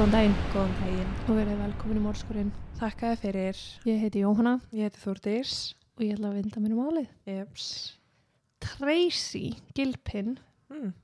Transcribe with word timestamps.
Góðan 0.00 0.12
daginn 0.14 0.36
Góðan 0.54 0.70
daginn. 0.80 1.08
og 1.28 1.34
verið 1.36 1.58
velkomin 1.60 1.98
í 1.98 2.02
Mórskurinn. 2.06 2.50
Þakkaði 2.78 3.16
fyrir. 3.20 3.58
Ég 3.84 3.98
heiti 4.00 4.22
Jóhanna 4.22 4.54
Ég 4.72 4.86
heiti 4.88 5.00
Þórdís. 5.02 5.74
og 5.98 6.04
ég 6.06 6.14
ætla 6.16 6.30
að 6.30 6.38
vinda 6.38 6.60
mér 6.64 6.72
um 6.72 6.80
álið. 6.88 7.08
Jeps. 7.26 7.66
Tracy 8.60 9.56
Gilpin 9.74 10.38
Mm. 10.70 10.94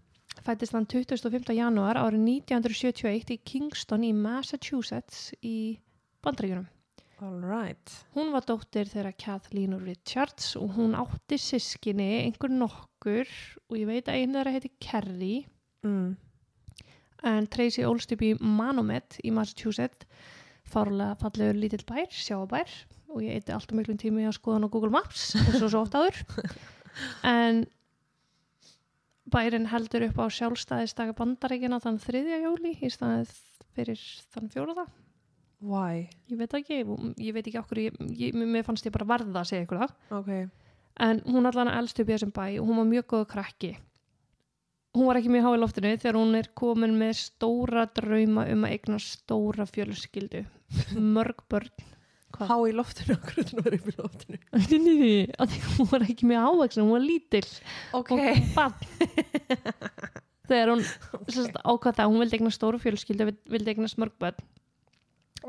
fættist 0.46 0.72
hann 0.72 0.86
25. 0.86 1.52
janúar 1.52 1.96
árið 1.96 2.24
1971 2.24 3.30
í 3.30 3.38
Kingston 3.44 4.00
í 4.02 4.14
Massachusetts 4.14 5.34
í 5.42 5.78
Bandaríkjunum. 6.24 6.66
All 7.20 7.40
right. 7.40 8.04
Hún 8.14 8.32
var 8.32 8.42
dóttir 8.42 8.86
þeirra 8.88 9.12
Kathleen 9.18 9.78
Richards 9.84 10.56
og 10.56 10.70
hún 10.76 10.94
átti 10.94 11.36
sískinni 11.36 12.24
einhver 12.32 12.48
nokkur 12.50 13.26
og 13.70 13.76
ég 13.76 13.86
veit 13.86 14.06
að 14.06 14.22
einu 14.22 14.32
þeirra 14.38 14.52
heiti 14.52 14.70
Kerry 14.80 15.46
Mm. 15.84 16.16
En 17.24 17.46
Tracy 17.46 17.84
ólst 17.88 18.12
upp 18.12 18.22
í 18.22 18.34
Manomet 18.40 19.18
í 19.24 19.30
Massachusetts 19.34 20.06
fárlega 20.66 21.14
fallegur 21.20 21.56
lítill 21.60 21.84
bær, 21.86 22.08
sjáabær 22.10 22.68
og 23.14 23.22
ég 23.22 23.38
eiti 23.38 23.54
alltaf 23.54 23.76
miklum 23.78 23.98
tími 24.00 24.26
að 24.26 24.34
skoða 24.40 24.58
hann 24.58 24.66
á 24.68 24.74
Google 24.74 24.90
Maps 24.90 25.30
eins 25.38 25.62
og 25.62 25.70
svo 25.70 25.84
oft 25.86 25.94
áður 25.94 26.18
en 27.36 27.64
bærin 29.32 29.68
heldur 29.70 30.06
upp 30.08 30.20
á 30.22 30.26
sjálfstæðistaka 30.30 31.14
bandaríkina 31.18 31.80
þann 31.82 31.98
3. 32.02 32.22
júli 32.44 32.74
í 32.82 32.90
staðið 32.92 33.32
fyrir 33.76 34.02
þann 34.34 34.50
fjóraða 34.52 34.86
Why? 35.66 36.04
ég 36.28 36.36
veit 36.38 36.52
ekki, 36.58 36.82
ég 36.84 37.32
veit 37.34 37.46
ekki 37.48 37.58
okkur 37.62 37.80
ég, 37.86 37.96
ég, 38.12 38.36
mér 38.36 38.66
fannst 38.66 38.86
ég 38.86 38.94
bara 38.94 39.08
verða 39.08 39.40
að 39.40 39.50
segja 39.50 39.64
ykkur 39.66 39.80
það 39.82 40.18
Ok. 40.18 40.30
en 41.06 41.22
hún 41.26 41.48
allan 41.48 41.70
elst 41.72 41.98
upp 42.02 42.10
í 42.10 42.14
þessum 42.14 42.34
bæ 42.36 42.44
og 42.60 42.66
hún 42.68 42.82
var 42.82 42.90
mjög 42.90 43.06
góð 43.14 43.24
krakki 43.32 43.72
hún 44.96 45.06
var 45.10 45.18
ekki 45.20 45.32
mjög 45.32 45.44
há 45.46 45.50
í 45.52 45.60
loftinu 45.60 45.92
þegar 45.96 46.18
hún 46.20 46.38
er 46.38 46.48
komin 46.56 46.96
með 47.00 47.12
stóra 47.20 47.84
drauma 47.98 48.46
um 48.52 48.64
að 48.66 48.72
eigna 48.76 48.98
stóra 49.02 49.66
fjölskyldu 49.68 50.44
mörg 50.96 51.44
börn 51.52 51.70
Hvað? 52.36 52.48
Há 52.50 52.56
í 52.68 52.72
loftinu, 52.74 53.14
okkur 53.16 53.38
að 53.46 53.60
vera 53.64 53.76
upp 53.78 53.86
í 53.88 53.92
loftinu. 53.96 54.38
Hún 55.78 55.86
var 55.88 56.02
ekki 56.04 56.26
mjög 56.28 56.48
ávexin 56.50 56.82
hún 56.82 56.90
var 56.92 57.04
lítill 57.04 57.52
Ok. 57.96 58.10
og 58.12 58.18
bann 58.52 58.74
þegar 60.50 60.72
hún 60.74 60.82
okay. 61.16 61.46
ákvað 61.62 61.96
það, 61.96 62.10
hún 62.10 62.20
vildi 62.24 62.36
eigna 62.38 62.52
stóra 62.54 62.80
fjölskyldu 62.82 63.28
vild- 63.30 63.54
vildi 63.54 63.72
eigna 63.72 63.88
smörg 63.88 64.14
börn 64.20 64.42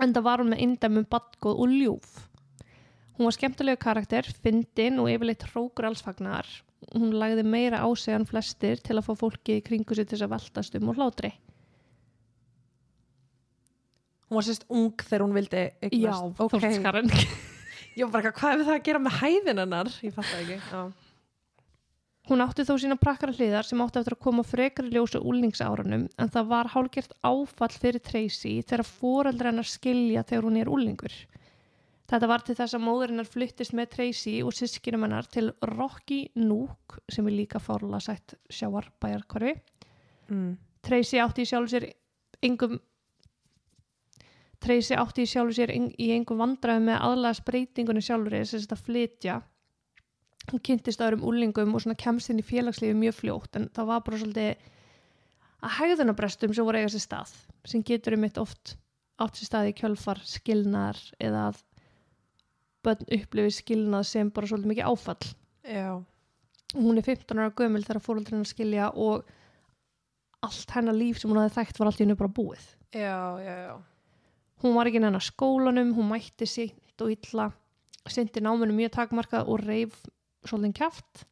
en 0.03 0.14
það 0.16 0.25
var 0.30 0.44
hún 0.44 0.53
með 0.53 0.64
indæmum 0.68 1.08
badgóð 1.12 1.59
og 1.66 1.73
ljúf 1.73 2.14
hún 3.18 3.28
var 3.28 3.36
skemmtilegu 3.36 3.81
karakter 3.81 4.30
fyndin 4.45 5.02
og 5.02 5.09
yfirleitt 5.12 5.45
hrókur 5.52 5.90
allsfagnar 5.90 6.48
hún 6.96 7.18
lagði 7.20 7.44
meira 7.44 7.82
á 7.84 7.90
sig 8.00 8.16
en 8.16 8.28
flestir 8.30 8.80
til 8.84 8.98
að 8.98 9.08
fá 9.10 9.14
fólki 9.20 9.58
í 9.60 9.66
kringu 9.66 9.96
sig 9.96 10.08
til 10.08 10.18
þess 10.18 10.28
að 10.28 10.34
veltast 10.36 10.80
um 10.80 10.94
og 10.94 11.00
hlátri 11.02 11.34
Hún 14.28 14.42
var 14.42 14.44
sérst 14.44 14.66
ung 14.68 14.92
þegar 15.00 15.24
hún 15.24 15.36
vildi 15.38 15.60
eignast. 15.88 16.40
ok. 16.44 16.58
þórskarinn 16.58 17.12
Ég 17.98 18.06
var 18.06 18.20
bara, 18.20 18.32
hvað 18.36 18.52
hefur 18.54 18.68
það 18.68 18.76
að 18.76 18.84
gera 18.86 19.00
með 19.02 19.14
hæðin 19.22 19.62
hennar? 19.64 19.88
Ég 20.06 20.14
fatt 20.14 20.28
það 20.30 20.42
ekki. 20.44 20.58
Já. 20.70 20.82
Hún 22.28 22.44
átti 22.44 22.66
þó 22.68 22.74
sína 22.84 22.98
prakkara 23.00 23.34
hliðar 23.34 23.66
sem 23.66 23.80
átti 23.82 24.02
eftir 24.02 24.14
að 24.18 24.24
koma 24.26 24.44
frekar 24.46 24.86
í 24.86 24.92
ljósu 24.94 25.22
úlningsárunum 25.24 26.04
en 26.12 26.32
það 26.34 26.50
var 26.52 26.70
hálgert 26.74 27.16
áfall 27.26 27.72
fyrir 27.72 28.03
Tracy 28.03 28.58
þegar 28.68 28.84
foreldra 28.90 29.53
hennar 29.53 29.70
skilja 29.72 30.26
þegar 30.28 30.50
hún 30.50 30.59
er 30.59 30.70
úlningur. 30.70 31.16
Þetta 32.07 32.28
var 32.31 32.44
til 32.47 32.56
þess 32.56 32.75
að 32.78 32.85
móðurinnar 32.88 33.28
flyttist 33.28 33.73
með 33.75 33.90
Tracy 33.97 34.38
og 34.45 34.56
sískinum 34.56 35.03
hennar 35.03 35.28
til 35.28 35.50
Rocky 35.73 36.22
Nook 36.40 37.01
sem 37.12 37.28
er 37.28 37.35
líka 37.35 37.59
fárlega 37.59 38.00
sætt 38.06 38.38
sjáarbæjarkvarfi. 38.47 39.57
Mm. 40.31 40.53
Tracy 40.88 41.19
átti 41.19 41.44
í 41.44 41.50
sjálfu 41.50 41.73
sér 41.73 41.90
engum 42.47 42.78
Tracy 44.63 44.96
átti 44.96 45.28
í 45.28 45.29
sjálfu 45.29 45.57
sér 45.59 45.75
í 45.75 46.09
engum 46.16 46.40
vandræðum 46.40 46.88
með 46.88 47.03
aðlaðast 47.09 47.46
breytingunni 47.47 48.06
sjálfur 48.06 48.40
þess 48.40 48.72
að 48.72 48.88
flytja 48.88 49.41
hún 50.51 50.63
kynntist 50.63 51.03
öðrum 51.03 51.25
úlingum 51.28 51.75
og 51.75 51.84
svona 51.84 52.00
kemst 52.00 52.31
inn 52.31 52.40
í 52.40 52.46
félagslífi 52.46 52.96
mjög 52.97 53.19
fljótt 53.19 53.59
en 53.59 53.67
það 53.75 53.90
var 53.91 54.03
bara 54.06 54.19
svolítið 54.22 54.67
að 55.57 55.73
hegðunabrestum 55.81 56.53
sem 56.56 56.67
voru 56.67 56.81
eiga 56.81 56.91
sér 56.94 57.03
stað 57.03 57.34
sem 57.67 57.84
getur 57.84 58.16
um 58.16 58.23
mitt 58.23 58.40
oft 58.40 58.78
átt 59.19 59.40
sér 59.40 59.50
stað 59.50 59.72
í 59.72 59.78
kjölfar 59.81 60.22
skilnaðar 60.23 61.01
eða 61.19 61.47
að 61.50 61.63
börn 62.86 63.04
upplifi 63.18 63.54
skilnað 63.62 64.06
sem 64.10 64.30
bara 64.34 64.50
svolítið 64.50 64.72
mikið 64.74 64.90
áfall 64.92 65.30
Já. 65.68 65.90
hún 66.76 66.98
er 67.00 67.06
15 67.08 67.40
ára 67.42 67.54
gömul 67.58 67.84
þegar 67.86 68.04
fóröldurinn 68.06 68.48
skilja 68.48 68.90
og 68.96 69.28
allt 70.46 70.74
hennar 70.76 70.96
líf 70.96 71.20
sem 71.20 71.32
hún 71.32 71.40
hafði 71.42 71.56
þekkt 71.60 71.80
var 71.82 71.90
allt 71.92 72.02
í 72.02 72.06
hennu 72.06 72.18
bara 72.20 72.34
búið 72.40 72.66
Já, 72.96 73.38
já, 73.44 73.56
já. 73.68 73.76
hún 74.64 74.76
var 74.78 74.88
ekki 74.90 75.02
nennar 75.04 75.24
skólanum, 75.26 75.94
hún 75.98 76.12
mætti 76.12 76.48
sínt 76.48 77.04
og 77.04 77.12
illa 77.14 77.50
sindi 78.08 78.40
náminu 78.40 78.72
mjög 78.78 78.94
takmarkað 78.96 79.50
og 79.52 79.66
reif 79.68 79.98
svolítið 80.48 80.78
kæft 80.80 81.26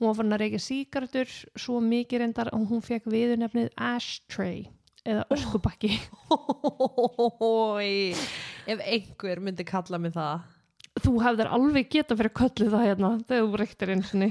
hún 0.00 0.08
var 0.08 0.16
fann 0.16 0.32
að 0.32 0.40
reykja 0.46 0.62
síkartur 0.64 1.32
svo 1.60 1.80
mikið 1.84 2.22
reyndar 2.22 2.48
að 2.54 2.70
hún 2.70 2.80
fekk 2.86 3.10
viðurnefnið 3.12 3.68
ashtray 3.76 4.62
eða 5.04 5.26
öskubakki 5.34 5.90
Ói. 7.40 8.14
Ef 8.68 8.80
einhver 8.84 9.40
myndi 9.42 9.64
kalla 9.68 9.98
mig 9.98 10.12
það. 10.14 10.42
Þú 11.04 11.14
hefðir 11.24 11.50
alveg 11.56 11.90
geta 11.92 12.16
fyrir 12.18 12.34
köllið 12.40 12.74
það 12.74 12.86
hérna 12.88 13.10
þegar 13.28 13.48
þú 13.48 13.60
reyktir 13.60 13.92
eins 13.94 14.12
og 14.18 14.22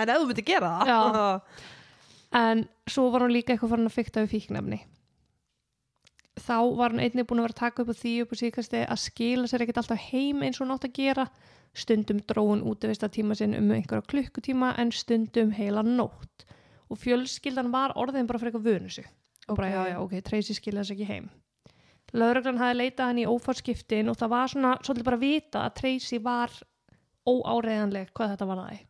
En 0.00 0.08
ef 0.08 0.18
þú 0.22 0.26
myndi 0.30 0.44
gera 0.48 0.72
það. 0.80 1.40
En 2.32 2.62
svo 2.88 3.10
var 3.12 3.26
hún 3.26 3.34
líka 3.34 3.52
eitthvað 3.52 3.74
farin 3.74 3.90
að 3.90 3.92
fykta 3.98 4.22
við 4.24 4.30
fíknefni. 4.32 4.78
Þá 6.40 6.54
var 6.78 6.94
hún 6.94 7.02
einnig 7.04 7.26
búin 7.28 7.42
að 7.42 7.44
vera 7.44 7.52
að 7.52 7.60
taka 7.60 7.82
upp 7.84 7.90
á 7.92 7.96
því 8.00 8.12
upp 8.22 8.32
á 8.32 8.36
síkasti 8.40 8.80
að 8.86 9.02
skila 9.02 9.50
sér 9.50 9.64
ekkert 9.66 9.82
alltaf 9.82 10.06
heim 10.08 10.40
eins 10.40 10.56
og 10.56 10.64
hún 10.64 10.72
átt 10.72 10.86
að 10.88 10.94
gera. 10.96 11.26
Stundum 11.76 12.22
dróun 12.24 12.64
útivist 12.64 13.04
að 13.04 13.18
tíma 13.18 13.36
sinn 13.36 13.52
um 13.58 13.68
einhverja 13.68 14.08
klukkutíma 14.08 14.72
en 14.80 14.94
stundum 14.96 15.52
heila 15.52 15.84
nótt. 15.84 16.46
Og 16.88 16.96
fjölskyldan 17.04 17.68
var 17.72 17.92
orðin 18.00 18.24
bara 18.28 18.40
fyrir 18.40 18.54
eitthvað 18.54 18.70
vönu 18.70 18.96
sig 18.96 19.12
og 19.48 19.56
bara 19.58 19.68
Ok. 19.68 19.74
já 19.74 19.92
já 19.92 19.98
ok, 20.00 20.12
Tracy 20.22 20.54
skilja 20.54 20.80
þess 20.82 20.94
ekki 20.94 21.06
heim 21.08 21.30
Lögreglan 22.12 22.60
hafði 22.60 22.78
leitað 22.78 23.08
hann 23.08 23.20
í 23.22 23.28
ófarskiptin 23.28 24.10
og 24.12 24.18
það 24.20 24.32
var 24.34 24.52
svona 24.52 24.72
svolítið 24.84 25.08
bara 25.08 25.18
að 25.20 25.26
vita 25.26 25.66
að 25.66 25.76
Tracy 25.80 26.18
var 26.22 26.56
óáreiðanleg 27.28 28.10
hvað 28.12 28.34
þetta 28.34 28.48
var 28.50 28.64
það 28.64 28.80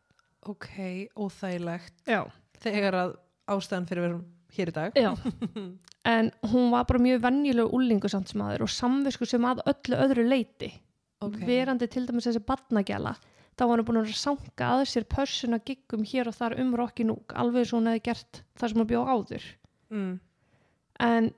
Ok, 0.43 0.69
óþægilegt. 1.15 2.01
Já, 2.03 2.25
Þegar 2.63 2.97
að 2.99 3.11
ástæðan 3.51 3.85
fyrir 3.89 4.05
verum 4.05 4.23
hér 4.55 4.71
í 4.71 4.75
dag. 4.75 4.97
Já, 4.99 5.11
en 6.13 6.31
hún 6.51 6.71
var 6.73 6.87
bara 6.89 7.01
mjög 7.03 7.21
venjulegu 7.25 7.75
úlingu 7.75 8.11
samt 8.11 8.31
sem 8.31 8.43
aður 8.43 8.65
og 8.67 8.71
samvisku 8.71 9.27
sem 9.27 9.45
að 9.47 9.63
öllu 9.71 9.99
öðru 10.05 10.25
leiti. 10.27 10.71
Ok. 11.23 11.39
Verandi 11.47 11.87
til 11.91 12.05
dæmis 12.07 12.27
þessi 12.27 12.43
badnagjala, 12.43 13.15
þá 13.55 13.63
var 13.69 13.79
hún 13.79 13.87
búin 13.87 14.01
að 14.01 14.13
sanga 14.19 14.69
að 14.75 14.85
sér 14.91 15.07
pörsuna 15.11 15.61
giggum 15.63 16.03
hér 16.07 16.31
og 16.31 16.37
þar 16.37 16.57
um 16.63 16.73
Rocky 16.79 17.07
Nook, 17.07 17.35
alveg 17.39 17.69
svo 17.69 17.79
hún 17.79 17.91
hefði 17.91 18.05
gert 18.09 18.43
það 18.59 18.73
sem 18.73 18.83
hún 18.83 18.91
bjóð 18.91 19.11
áður. 19.13 19.47
Mm. 19.93 20.13
En 21.07 21.31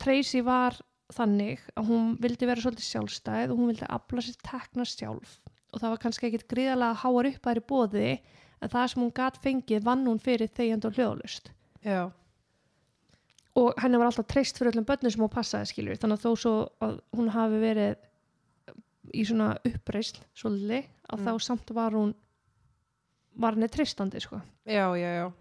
Tracy 0.00 0.44
var 0.44 0.76
þannig 1.16 1.62
að 1.76 1.88
hún 1.90 2.10
vildi 2.22 2.46
vera 2.48 2.62
svolítið 2.64 2.86
sjálfstæð 2.88 3.52
og 3.54 3.58
hún 3.60 3.70
vildi 3.72 3.88
afla 3.88 4.24
sér 4.24 4.38
tekna 4.46 4.86
sjálf 4.88 5.38
og 5.70 5.80
það 5.82 5.90
var 5.94 6.00
kannski 6.02 6.26
ekkit 6.28 6.46
gríðarlega 6.50 7.00
háar 7.02 7.28
upp 7.30 7.50
í 7.50 7.62
bóði 7.72 8.06
en 8.60 8.68
það 8.72 8.86
sem 8.92 9.02
hún 9.02 9.12
gat 9.16 9.38
fengið 9.42 9.84
vann 9.86 10.06
hún 10.06 10.18
fyrir 10.22 10.50
þegjand 10.52 10.84
og 10.88 10.96
hljóðlust. 10.98 11.52
Já. 11.84 12.10
og 13.56 13.74
henni 13.82 13.98
var 13.98 14.10
alltaf 14.10 14.26
treyst 14.30 14.58
fyrir 14.58 14.72
öllum 14.74 14.84
börnum 14.86 15.10
sem 15.10 15.22
hún 15.22 15.32
passaði 15.32 15.70
skiljur 15.72 15.98
þannig 15.98 16.18
að 16.20 16.24
þó 16.26 16.30
svo 16.38 16.52
að 16.84 16.98
hún 17.16 17.30
hafi 17.34 17.58
verið 17.62 17.96
í 19.16 19.24
svona 19.26 19.54
uppreist 19.66 20.20
svolítið 20.38 20.84
að 21.10 21.18
Mm. 21.18 21.26
þá 21.26 21.32
samt 21.42 21.70
var 21.74 21.90
hún 21.96 22.12
var 23.34 23.56
henni 23.56 23.68
treystandi 23.68 24.20
sko 24.22 24.40
Já, 24.66 24.86
já, 24.94 25.10
já. 25.18 25.32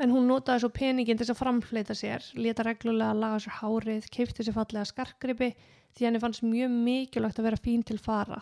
En 0.00 0.12
hún 0.14 0.28
notaði 0.30 0.62
svo 0.62 0.70
peningin 0.72 1.18
til 1.20 1.28
að 1.28 1.38
framfleita 1.38 1.94
sér 1.96 2.24
leta 2.40 2.64
reglulega 2.64 3.12
að 3.12 3.20
laga 3.20 3.40
sér 3.44 3.56
hárið 3.60 4.08
keipti 4.14 4.46
sér 4.46 4.56
fallega 4.56 4.88
skarkgripi 4.88 5.50
því 5.96 6.06
henni 6.06 6.22
fannst 6.22 6.44
mjög 6.46 6.72
mikilvægt 6.72 7.40
að 7.40 7.48
vera 7.50 7.60
fín 7.60 7.82
til 7.86 7.98
fara. 8.00 8.40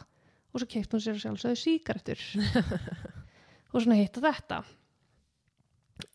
Og 0.52 0.62
svo 0.62 0.68
keipti 0.70 0.94
hún 0.94 1.02
sér 1.04 1.18
sjálfsögðu 1.22 1.60
síkaretur 1.62 2.22
og 3.72 3.80
svona 3.82 3.98
hitt 3.98 4.20
og 4.20 4.26
þetta. 4.28 4.60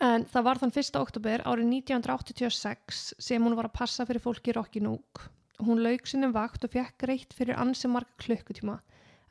En 0.08 0.24
það 0.32 0.48
var 0.48 0.62
þann 0.62 0.76
1. 0.80 1.00
oktober 1.02 1.44
árið 1.44 1.74
1986 1.82 3.04
sem 3.20 3.44
hún 3.44 3.58
var 3.60 3.68
að 3.68 3.78
passa 3.82 4.08
fyrir 4.08 4.24
fólki 4.24 4.54
í 4.54 4.56
Rocky 4.56 4.84
Nook. 4.84 5.26
Hún 5.64 5.84
lauk 5.84 6.08
sinni 6.08 6.32
vakt 6.34 6.64
og 6.64 6.72
fekk 6.72 6.96
greitt 7.04 7.36
fyrir 7.36 7.60
ansi 7.60 7.92
marga 7.92 8.16
klukkutíma. 8.24 8.80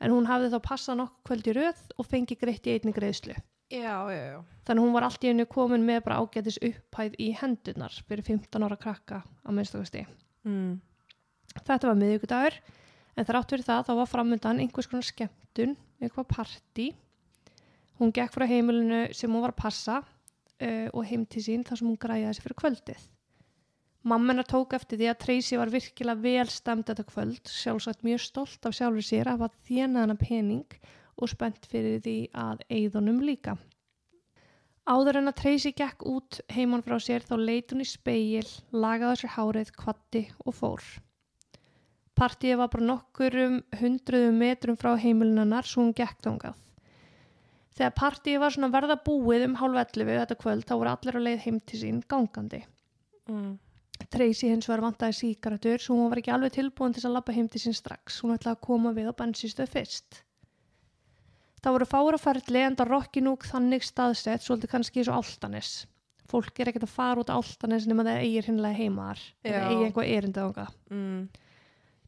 En 0.03 0.13
hún 0.13 0.29
hafði 0.29 0.53
þá 0.53 0.59
passað 0.67 0.99
nokkuð 1.01 1.25
kvöldi 1.29 1.57
röð 1.57 1.83
og 1.97 2.07
fengi 2.09 2.37
greitt 2.37 2.69
í 2.69 2.75
einni 2.75 2.93
greiðslu 2.93 3.39
Já, 3.71 4.05
já, 4.11 4.23
já. 4.33 4.39
þannig 4.67 4.83
hún 4.83 4.93
var 4.93 5.05
allt 5.07 5.23
í 5.23 5.29
hennu 5.31 5.45
komin 5.49 5.85
með 5.87 6.03
bara 6.05 6.19
ágætis 6.21 6.59
upphæð 6.61 7.15
í 7.19 7.29
hendurnar 7.39 7.95
fyrir 8.07 8.25
15 8.27 8.65
ára 8.67 8.77
krakka 8.77 9.23
á 9.23 9.49
minnstakosti 9.51 10.05
Mm. 10.43 10.81
þetta 11.55 11.87
var 11.87 11.95
miðvíkudagur 11.95 12.57
en 13.15 13.25
þrátt 13.29 13.53
fyrir 13.53 13.63
það 13.63 13.85
þá 13.87 13.93
var 14.01 14.09
framöndan 14.11 14.59
einhvers 14.59 14.89
konar 14.91 15.05
skemmtun 15.07 15.77
eitthvað 16.01 16.27
partí 16.27 16.87
hún 18.01 18.11
gekk 18.11 18.33
frá 18.35 18.43
heimilinu 18.49 19.05
sem 19.15 19.31
hún 19.31 19.41
var 19.45 19.53
að 19.53 19.61
passa 19.63 20.01
uh, 20.03 20.89
og 20.91 21.05
heim 21.07 21.23
til 21.25 21.45
sín 21.45 21.63
þar 21.63 21.79
sem 21.79 21.87
hún 21.87 21.97
græjaði 22.01 22.35
sig 22.35 22.43
fyrir 22.43 22.59
kvöldið 22.59 23.09
Mammina 24.03 24.43
tók 24.43 24.73
eftir 24.75 24.99
því 24.99 25.07
að 25.13 25.19
Tracy 25.23 25.55
var 25.55 25.69
virkilega 25.71 26.19
vel 26.19 26.49
stemt 26.51 26.89
þetta 26.91 27.05
kvöld, 27.07 27.47
sjálfsagt 27.47 28.03
mjög 28.03 28.19
stolt 28.19 28.65
af 28.67 28.75
sjálfur 28.75 29.05
sér 29.07 29.29
að 29.31 29.45
hafa 29.45 29.63
þjena 29.69 30.03
hana 30.03 30.17
pening 30.19 30.75
og 31.17 31.31
spennt 31.31 31.67
fyrir 31.69 32.01
því 32.03 32.17
að 32.33 32.65
eigðunum 32.69 33.21
líka. 33.23 33.57
Áður 34.83 35.21
en 35.21 35.31
að 35.31 35.37
Tracy 35.39 35.71
gekk 35.71 36.03
út 36.11 36.41
heimann 36.51 36.83
frá 36.83 36.97
sér 36.99 37.23
þá 37.23 37.37
leit 37.39 37.71
hún 37.71 37.85
í 37.85 37.87
speil, 37.87 38.47
lagaði 38.75 39.21
sér 39.21 39.35
hárið, 39.37 39.71
kvatti 39.79 40.23
og 40.43 40.57
fór. 40.57 40.83
Partíið 42.19 42.59
var 42.59 42.69
bara 42.73 42.89
nokkur 42.89 43.37
um 43.45 43.55
hundruðum 43.79 44.35
metrum 44.43 44.77
frá 44.77 44.91
heimilinanar 44.99 45.65
svo 45.65 45.85
hún 45.85 45.95
gekk 45.97 46.19
þangað. 46.27 46.59
Þegar 47.73 47.93
partíið 47.97 48.41
var 48.43 48.53
svona 48.53 48.69
verða 48.75 48.99
búið 49.07 49.47
um 49.47 49.55
hálf 49.57 49.79
11 49.81 50.19
þetta 50.19 50.37
kvöld 50.43 50.67
þá 50.67 50.73
voru 50.75 50.91
allir 50.91 51.17
á 51.17 51.25
leið 51.25 51.39
heim 51.47 51.61
til 51.63 51.79
sín 51.79 52.03
gangandi. 52.11 52.59
Mm. 53.31 53.55
Tracy 54.13 54.51
hins 54.51 54.67
vegar 54.67 54.83
vantaði 54.83 55.17
síkaratur 55.21 55.81
svo 55.81 55.95
hún 55.97 56.11
var 56.11 56.21
ekki 56.21 56.35
alveg 56.35 56.53
tilbúin 56.59 56.93
til 56.93 57.05
að 57.07 57.15
labba 57.15 57.33
heim 57.33 57.47
til 57.49 57.63
sín 57.63 57.77
strax. 57.77 58.19
Hún 58.21 58.35
ætlaði 58.35 58.57
að 58.59 58.63
koma 58.67 58.93
við 58.93 59.09
á 59.09 59.13
bensinstöð 59.23 59.73
fyrst. 59.73 60.21
Það 61.63 61.75
voru 61.77 61.87
fára 61.87 62.19
ferli 62.19 62.61
en 62.65 62.75
það 62.75 62.91
rokki 62.91 63.23
núk 63.23 63.45
þannig 63.47 63.85
staðsett 63.87 64.43
svolítið 64.43 64.71
kannski 64.73 64.99
eins 64.99 65.11
og 65.11 65.21
áltanis. 65.21 65.71
Fólk 66.27 66.59
er 66.59 66.71
ekkert 66.71 66.87
að 66.87 66.95
fara 66.95 67.23
út 67.23 67.31
á 67.31 67.39
áltanis 67.39 67.87
nema 67.87 68.03
það 68.07 68.25
eigir 68.25 68.49
hinnlega 68.49 68.79
heimar 68.79 69.21
eða 69.45 69.61
Já. 69.61 69.65
eigi 69.69 69.87
einhvað 69.87 70.11
erindið 70.17 70.45
ánga. 70.47 70.67
Mm. 70.91 71.23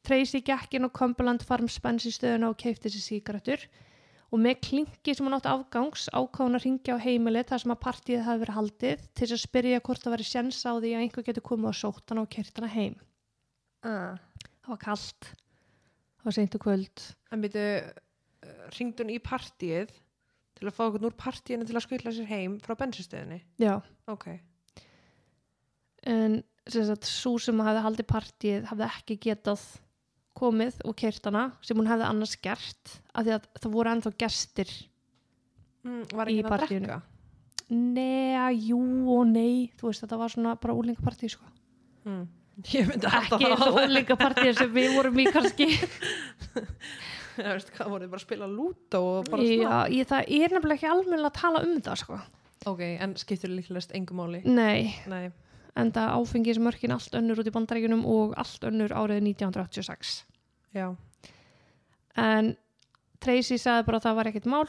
Tracy 0.06 0.42
gekk 0.46 0.76
inn 0.78 0.88
á 0.88 0.96
Cumberland 0.96 1.44
Farms 1.48 1.80
bensinstöðuna 1.82 2.52
og 2.52 2.60
keipti 2.62 2.92
sér 2.92 3.06
síkaratur 3.06 3.66
og 4.34 4.42
með 4.42 4.60
klinki 4.68 5.16
sem 5.16 5.26
hún 5.26 5.38
átti 5.38 5.52
afgangs 5.52 6.10
ákvað 6.12 6.50
hún 6.50 6.60
að 6.60 6.66
ringja 6.66 6.98
á 7.00 7.04
heimilið 7.06 7.50
þar 7.52 7.64
sem 7.64 7.74
að 7.76 7.82
partíið 7.86 8.24
hafi 8.28 8.44
verið 8.44 8.58
haldið 8.60 9.04
til 9.08 9.24
þess 9.24 9.38
að 9.38 9.44
spyrja 9.46 9.82
hvort 9.88 10.04
það 10.04 10.16
væri 10.16 10.28
sjens 10.30 10.62
á 10.68 10.72
því 10.76 10.92
að 10.92 11.04
einhver 11.06 11.28
getur 11.30 11.48
komið 11.48 11.72
og 11.72 11.78
sótt 11.80 12.12
hana 12.12 12.26
og 12.26 12.32
kert 12.36 12.60
hana 12.60 12.72
heim. 12.76 12.98
Ah. 13.86 14.18
Það 14.66 14.74
var 14.74 14.82
kallt. 14.82 15.30
Það 16.20 16.28
var 16.28 16.38
seintu 16.40 16.62
kvöld. 16.62 17.06
En 17.32 17.46
byrju, 17.46 17.68
ringd 18.78 19.00
hún 19.02 19.14
í 19.14 19.20
partíið 19.24 19.94
til 20.56 20.68
að 20.70 20.76
fá 20.76 20.84
okkur 20.88 21.08
úr 21.10 21.16
partíinu 21.20 21.68
til 21.68 21.76
að 21.76 21.86
skvilla 21.86 22.14
sér 22.16 22.30
heim 22.30 22.60
frá 22.64 22.76
bensinstöðinni? 22.80 23.42
Já. 23.62 23.78
Ok. 24.12 24.30
En 26.06 26.44
sem 26.70 26.86
sagt, 26.88 27.08
svo 27.10 27.36
sem 27.42 27.60
hafði 27.62 27.82
haldið 27.86 28.08
partíið 28.10 28.70
hafði 28.72 28.88
ekki 28.88 29.18
getað 29.28 29.66
komið 30.36 30.80
og 30.88 30.96
kert 31.00 31.28
hana 31.30 31.48
sem 31.64 31.78
hún 31.80 31.90
hefði 31.90 32.08
annars 32.10 32.36
gert 32.44 32.96
af 33.16 33.26
því 33.26 33.36
að 33.38 33.50
það 33.62 33.76
voru 33.76 33.94
ennþá 33.94 34.14
gestir. 34.26 34.72
Mm, 35.86 36.02
Í 36.34 36.40
partíinu. 36.46 37.02
Nei, 37.70 38.38
jú 38.68 38.80
og 39.16 39.28
nei. 39.30 39.72
Þú 39.78 39.90
veist, 39.90 40.04
þetta 40.04 40.18
var 40.22 40.34
svona 40.34 40.56
bara 40.62 40.76
úlingapartíð, 40.78 41.36
sko. 41.38 41.48
Mm. 42.06 42.26
Ekki 42.62 43.50
úlingapartíð 43.86 44.52
sem 44.60 44.74
við 44.76 44.94
vorum 44.96 45.18
í 45.22 45.26
kannski. 45.34 45.70
Það 47.76 47.90
voruð 47.92 48.12
bara 48.12 48.20
að 48.22 48.26
spila 48.26 48.48
lúta 48.50 49.02
og 49.04 49.30
bara 49.32 49.44
Já, 49.46 49.56
svona. 49.60 49.80
ég, 49.92 50.08
það 50.10 50.30
er 50.40 50.56
nefnilega 50.56 50.78
ekki 50.80 50.92
almennilega 50.92 51.32
að 51.32 51.40
tala 51.42 51.64
um 51.68 51.76
það, 51.86 51.98
sko. 52.04 52.20
Ok, 52.72 52.82
en 53.06 53.16
skiptur 53.20 53.52
líklegast 53.54 53.92
engum 53.98 54.22
máli? 54.24 54.40
Nei, 54.48 54.96
Nei. 55.12 55.28
en 55.78 55.92
það 55.94 56.14
áfengismörkin 56.16 56.96
allt 56.96 57.18
önnur 57.20 57.42
út 57.44 57.50
í 57.52 57.54
bandaríkunum 57.54 58.06
og 58.10 58.34
allt 58.42 58.64
önnur 58.70 58.96
árið 58.96 59.22
1986. 59.36 60.16
Já. 60.76 60.88
En 62.16 62.56
Tracy 63.22 63.60
sagði 63.60 63.86
bara 63.88 64.00
að 64.00 64.08
það 64.08 64.18
var 64.20 64.30
ekkert 64.32 64.50
mál 64.50 64.66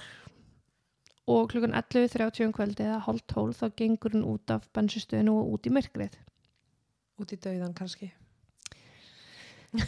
og 1.26 1.48
klukkan 1.50 1.74
11.30 1.74 2.46
um 2.46 2.52
kvöldi 2.54 2.84
eða 2.86 3.00
hálf 3.06 3.24
12 3.32 3.56
þá 3.58 3.66
gengur 3.80 4.14
hún 4.14 4.26
út 4.34 4.52
af 4.54 4.68
bensinstöðinu 4.76 5.34
og 5.40 5.56
út 5.56 5.66
í 5.66 5.72
myrkrið. 5.74 6.14
Út 7.22 7.32
í 7.34 7.38
dauðan 7.42 7.74
kannski. 7.74 8.12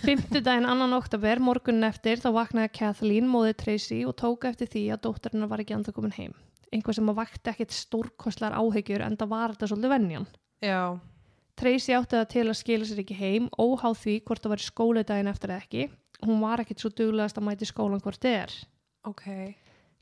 Fymtudaginn 0.05 0.67
annan 0.69 0.95
oktober, 0.97 1.41
morgunin 1.43 1.87
eftir, 1.89 2.21
þá 2.23 2.31
vaknaði 2.35 2.73
Kathleen, 2.79 3.29
móðið 3.31 3.55
Tracy 3.63 3.99
og 4.09 4.17
tók 4.21 4.47
eftir 4.49 4.71
því 4.73 4.83
að 4.95 5.03
dótturinnar 5.07 5.51
var 5.51 5.63
ekki 5.63 5.77
anda 5.77 5.95
komin 5.97 6.15
heim. 6.17 6.35
Einhvað 6.73 6.99
sem 6.99 7.13
að 7.13 7.21
vakti 7.21 7.53
ekkit 7.53 7.77
stórkostlar 7.77 8.57
áhegjur 8.59 9.05
en 9.07 9.17
það 9.21 9.31
var 9.33 9.55
þetta 9.55 9.71
svolítið 9.71 9.95
venjan. 9.95 10.27
Já. 10.65 10.83
Tracy 11.59 11.95
átti 11.97 12.19
það 12.19 12.29
til 12.35 12.45
að 12.45 12.59
skila 12.61 12.89
sér 12.89 13.01
ekki 13.03 13.17
heim, 13.19 13.49
óháð 13.59 13.97
því 14.03 14.19
hvort 14.29 14.45
það 14.45 14.55
var 14.55 14.65
skóledaginn 14.67 15.33
eftir 15.33 15.55
eða 15.55 15.65
ekki. 15.65 15.89
Hún 16.27 16.43
var 16.43 16.63
ekkit 16.63 16.83
svo 16.83 16.93
duglegast 16.93 17.39
að 17.39 17.49
mæti 17.49 17.69
skólan 17.69 18.03
hvort 18.05 18.23
þið 18.23 18.37
er. 18.43 18.59
Ok. 19.09 19.25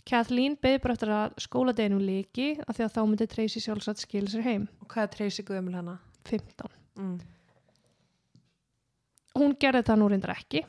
Kathleen 0.07 0.55
beði 0.63 0.83
bara 0.83 0.95
eftir 0.97 1.11
að 1.13 1.39
skóladeginum 1.43 2.03
líki 2.03 2.53
af 2.63 2.77
því 2.77 2.85
að 2.87 2.93
þá 2.95 3.01
myndi 3.07 3.31
Tracy 3.31 3.63
sjálfsagt 3.63 4.05
skila 4.05 4.31
sér 4.31 4.45
heim. 4.47 4.69
Og 4.83 4.91
hvað 4.93 5.09
er 5.09 5.15
Tracy 5.17 5.47
Guðmul 5.47 5.75
hana? 5.75 5.97
15. 6.29 6.77
Mm. 6.99 7.17
Hún 9.37 9.57
gerði 9.61 9.85
það 9.87 10.01
nú 10.01 10.09
reyndar 10.13 10.35
ekki 10.37 10.65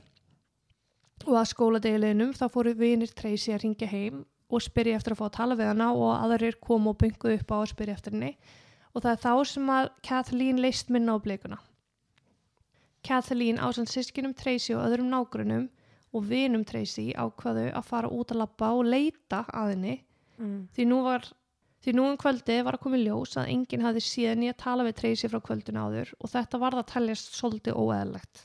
og 1.27 1.33
að 1.39 1.49
skóladegileginum 1.51 2.33
þá 2.37 2.45
fóru 2.53 2.73
vinir 2.77 3.11
Tracy 3.15 3.53
að 3.55 3.63
ringja 3.63 3.87
heim 3.91 4.25
og 4.47 4.63
spyrja 4.63 4.99
eftir 4.99 5.15
að 5.15 5.21
fá 5.21 5.25
að 5.27 5.37
tala 5.37 5.57
við 5.59 5.71
hana 5.71 5.87
og 5.95 6.11
aðrir 6.15 6.59
komu 6.63 6.93
og 6.93 6.99
bynguðu 7.01 7.39
upp 7.39 7.51
á 7.51 7.57
að 7.57 7.71
spyrja 7.73 7.97
eftir 7.97 8.15
henni 8.15 8.33
og 8.93 9.03
það 9.03 9.11
er 9.13 9.23
þá 9.23 9.33
sem 9.51 9.71
að 9.77 9.89
Kathleen 10.07 10.61
leist 10.63 10.91
minna 10.93 11.15
á 11.15 11.23
blikuna. 11.23 11.57
Kathleen 13.07 13.59
ásand 13.61 13.91
sískinum 13.91 14.35
Tracy 14.35 14.75
og 14.75 14.85
öðrum 14.87 15.09
nágrunum 15.11 15.67
og 16.15 16.27
vinum 16.27 16.63
Tracy 16.67 17.11
ákvaðu 17.13 17.69
að 17.71 17.87
fara 17.87 18.11
út 18.11 18.31
að 18.31 18.41
labba 18.43 18.71
og 18.75 18.87
leita 18.87 19.45
að 19.53 19.73
henni 19.75 19.97
Mm. 20.37 20.67
því 20.69 20.83
nú 20.85 20.97
var 21.01 21.23
því 21.81 21.93
nú 21.97 22.03
um 22.11 22.17
kvöldi 22.19 22.63
var 22.65 22.77
að 22.77 22.83
koma 22.83 22.97
í 22.99 23.05
ljós 23.07 23.31
að 23.41 23.49
enginn 23.53 23.81
hafði 23.85 24.03
síðan 24.05 24.43
í 24.45 24.51
að 24.51 24.59
tala 24.61 24.85
við 24.85 24.97
Tracy 24.99 25.29
frá 25.31 25.39
kvöldun 25.41 25.79
áður 25.81 26.11
og 26.21 26.29
þetta 26.29 26.59
var 26.61 26.75
það 26.75 26.83
að 26.83 26.91
teljast 26.91 27.31
svolítið 27.37 27.79
óeðlegt. 27.81 28.43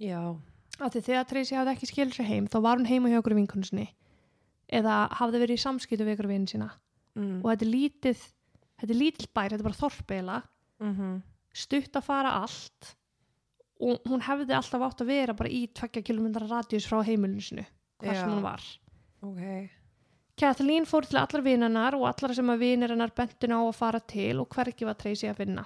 Já. 0.00 0.36
Af 0.80 0.92
því 0.92 1.00
þegar 1.06 1.24
Tracy 1.30 1.54
hafði 1.56 1.72
ekki 1.76 1.86
skilur 1.88 2.12
sér 2.16 2.28
heim 2.28 2.46
þá 2.52 2.58
var 2.62 2.76
hún 2.76 2.86
heima 2.90 3.08
hjá 3.08 3.18
okkur 3.22 3.34
vinkonu 3.38 3.64
sinni 3.64 3.86
eða 4.68 5.08
hafði 5.16 5.40
verið 5.40 5.56
í 5.56 5.62
samskiptu 5.62 6.04
við 6.04 6.16
ykkur 6.18 6.28
vinn 6.34 6.46
sína 6.46 6.70
Mm. 7.16 7.38
og 7.40 7.48
þetta 7.48 7.64
er 7.64 7.70
lítið 7.72 8.18
þetta 8.76 8.92
er 8.92 8.98
lítill 9.00 9.26
bær, 9.32 9.48
þetta 9.48 9.62
er 9.62 9.68
bara 9.70 9.80
þorpeila 9.80 10.42
Mm 10.80 10.92
-hmm. 10.96 11.22
stutt 11.54 11.96
að 11.96 12.02
fara 12.04 12.30
allt 12.42 12.90
og 13.80 14.00
hún 14.04 14.20
hefði 14.20 14.52
alltaf 14.52 14.82
átt 14.82 15.00
að 15.00 15.06
vera 15.06 15.32
bara 15.34 15.48
í 15.48 15.66
2 15.72 16.02
km 16.02 16.26
radíus 16.44 16.84
frá 16.86 17.00
heimilinu 17.02 17.40
sinu 17.40 17.64
sem 18.02 18.12
Já. 18.14 18.26
hún 18.28 18.42
var. 18.42 18.60
Ok. 19.22 19.70
Kathleen 20.36 20.84
fór 20.84 21.06
til 21.08 21.16
allar 21.18 21.42
vinarnar 21.42 21.94
og 21.94 22.04
allar 22.04 22.34
sem 22.34 22.46
að 22.50 22.58
vinir 22.58 22.88
hennar 22.90 23.10
bentinu 23.16 23.54
á 23.56 23.62
að 23.64 23.74
fara 23.74 24.00
til 24.00 24.40
og 24.40 24.48
hvergi 24.50 24.84
var 24.84 24.94
Tracy 24.94 25.26
að 25.26 25.36
finna. 25.36 25.64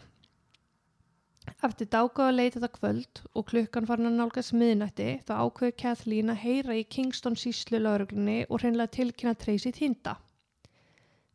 Eftir 1.61 1.91
dágáða 1.93 2.33
leit 2.33 2.55
þetta 2.57 2.69
kvöld 2.73 3.19
og 3.37 3.45
klukkan 3.51 3.85
farin 3.89 4.09
að 4.09 4.15
nálgast 4.17 4.55
miðnætti 4.57 5.09
þá 5.29 5.33
ákveði 5.45 5.75
Kathleen 5.83 6.33
að 6.33 6.39
heyra 6.41 6.77
í 6.79 6.87
Kingston 6.89 7.37
síslu 7.37 7.83
lauruglunni 7.83 8.47
og 8.47 8.63
hreinlega 8.63 8.95
tilkynna 8.95 9.35
Tracy 9.37 9.73
týnda. 9.77 10.15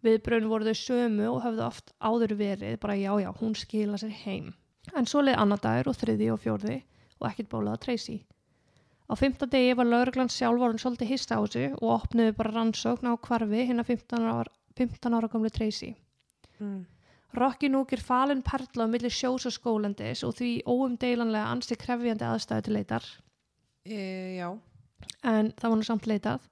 Viðbröðin 0.02 0.50
voru 0.50 0.66
þau 0.66 0.80
sömu 0.80 1.28
og 1.30 1.44
höfðu 1.44 1.64
oft 1.68 1.94
áður 2.02 2.34
verið 2.40 2.80
bara 2.82 2.96
já 2.98 3.12
já, 3.22 3.30
hún 3.38 3.54
skila 3.54 4.02
sér 4.02 4.16
heim. 4.24 4.50
En 4.98 5.06
svo 5.06 5.22
leið 5.22 5.38
annar 5.44 5.62
dagur 5.62 5.92
og 5.94 6.00
þriði 6.02 6.32
og 6.34 6.42
fjórði 6.42 6.80
og 7.20 7.30
ekkert 7.30 7.52
bólaða 7.54 7.84
Tracy. 7.86 8.18
Á 9.06 9.14
fymta 9.14 9.46
degi 9.46 9.78
var 9.78 9.86
lauruglan 9.86 10.34
sjálf 10.34 10.66
orðin 10.66 10.82
svolítið 10.82 11.14
hissa 11.14 11.38
á 11.38 11.46
þessu 11.46 11.68
og 11.76 11.88
opnuðu 12.00 12.34
bara 12.42 12.56
rannsókn 12.58 13.14
á 13.14 13.14
hvarfi 13.14 13.70
hinn 13.70 13.82
að 13.82 13.94
15 13.94 14.26
ára, 14.26 14.50
15 14.74 15.18
ára 15.22 15.30
gamlu 15.30 15.54
Tracy. 15.54 15.94
Mm. 16.58 16.86
Rocky 17.36 17.70
Nook 17.70 17.94
er 17.94 18.02
falin 18.04 18.42
perla 18.46 18.88
á 18.88 18.92
milli 18.92 19.12
sjós 19.12 19.46
og 19.50 19.54
skólendis 19.56 20.24
og 20.24 20.36
því 20.38 20.50
óumdeilanlega 20.66 21.52
ansi 21.52 21.78
krefjandi 21.80 22.28
aðstæðu 22.28 22.68
til 22.68 22.76
leitar 22.80 23.08
E, 23.86 24.38
já. 24.40 24.50
en 25.22 25.52
það 25.54 25.70
var 25.70 25.78
nú 25.78 25.86
samt 25.86 26.08
leitað 26.10 26.46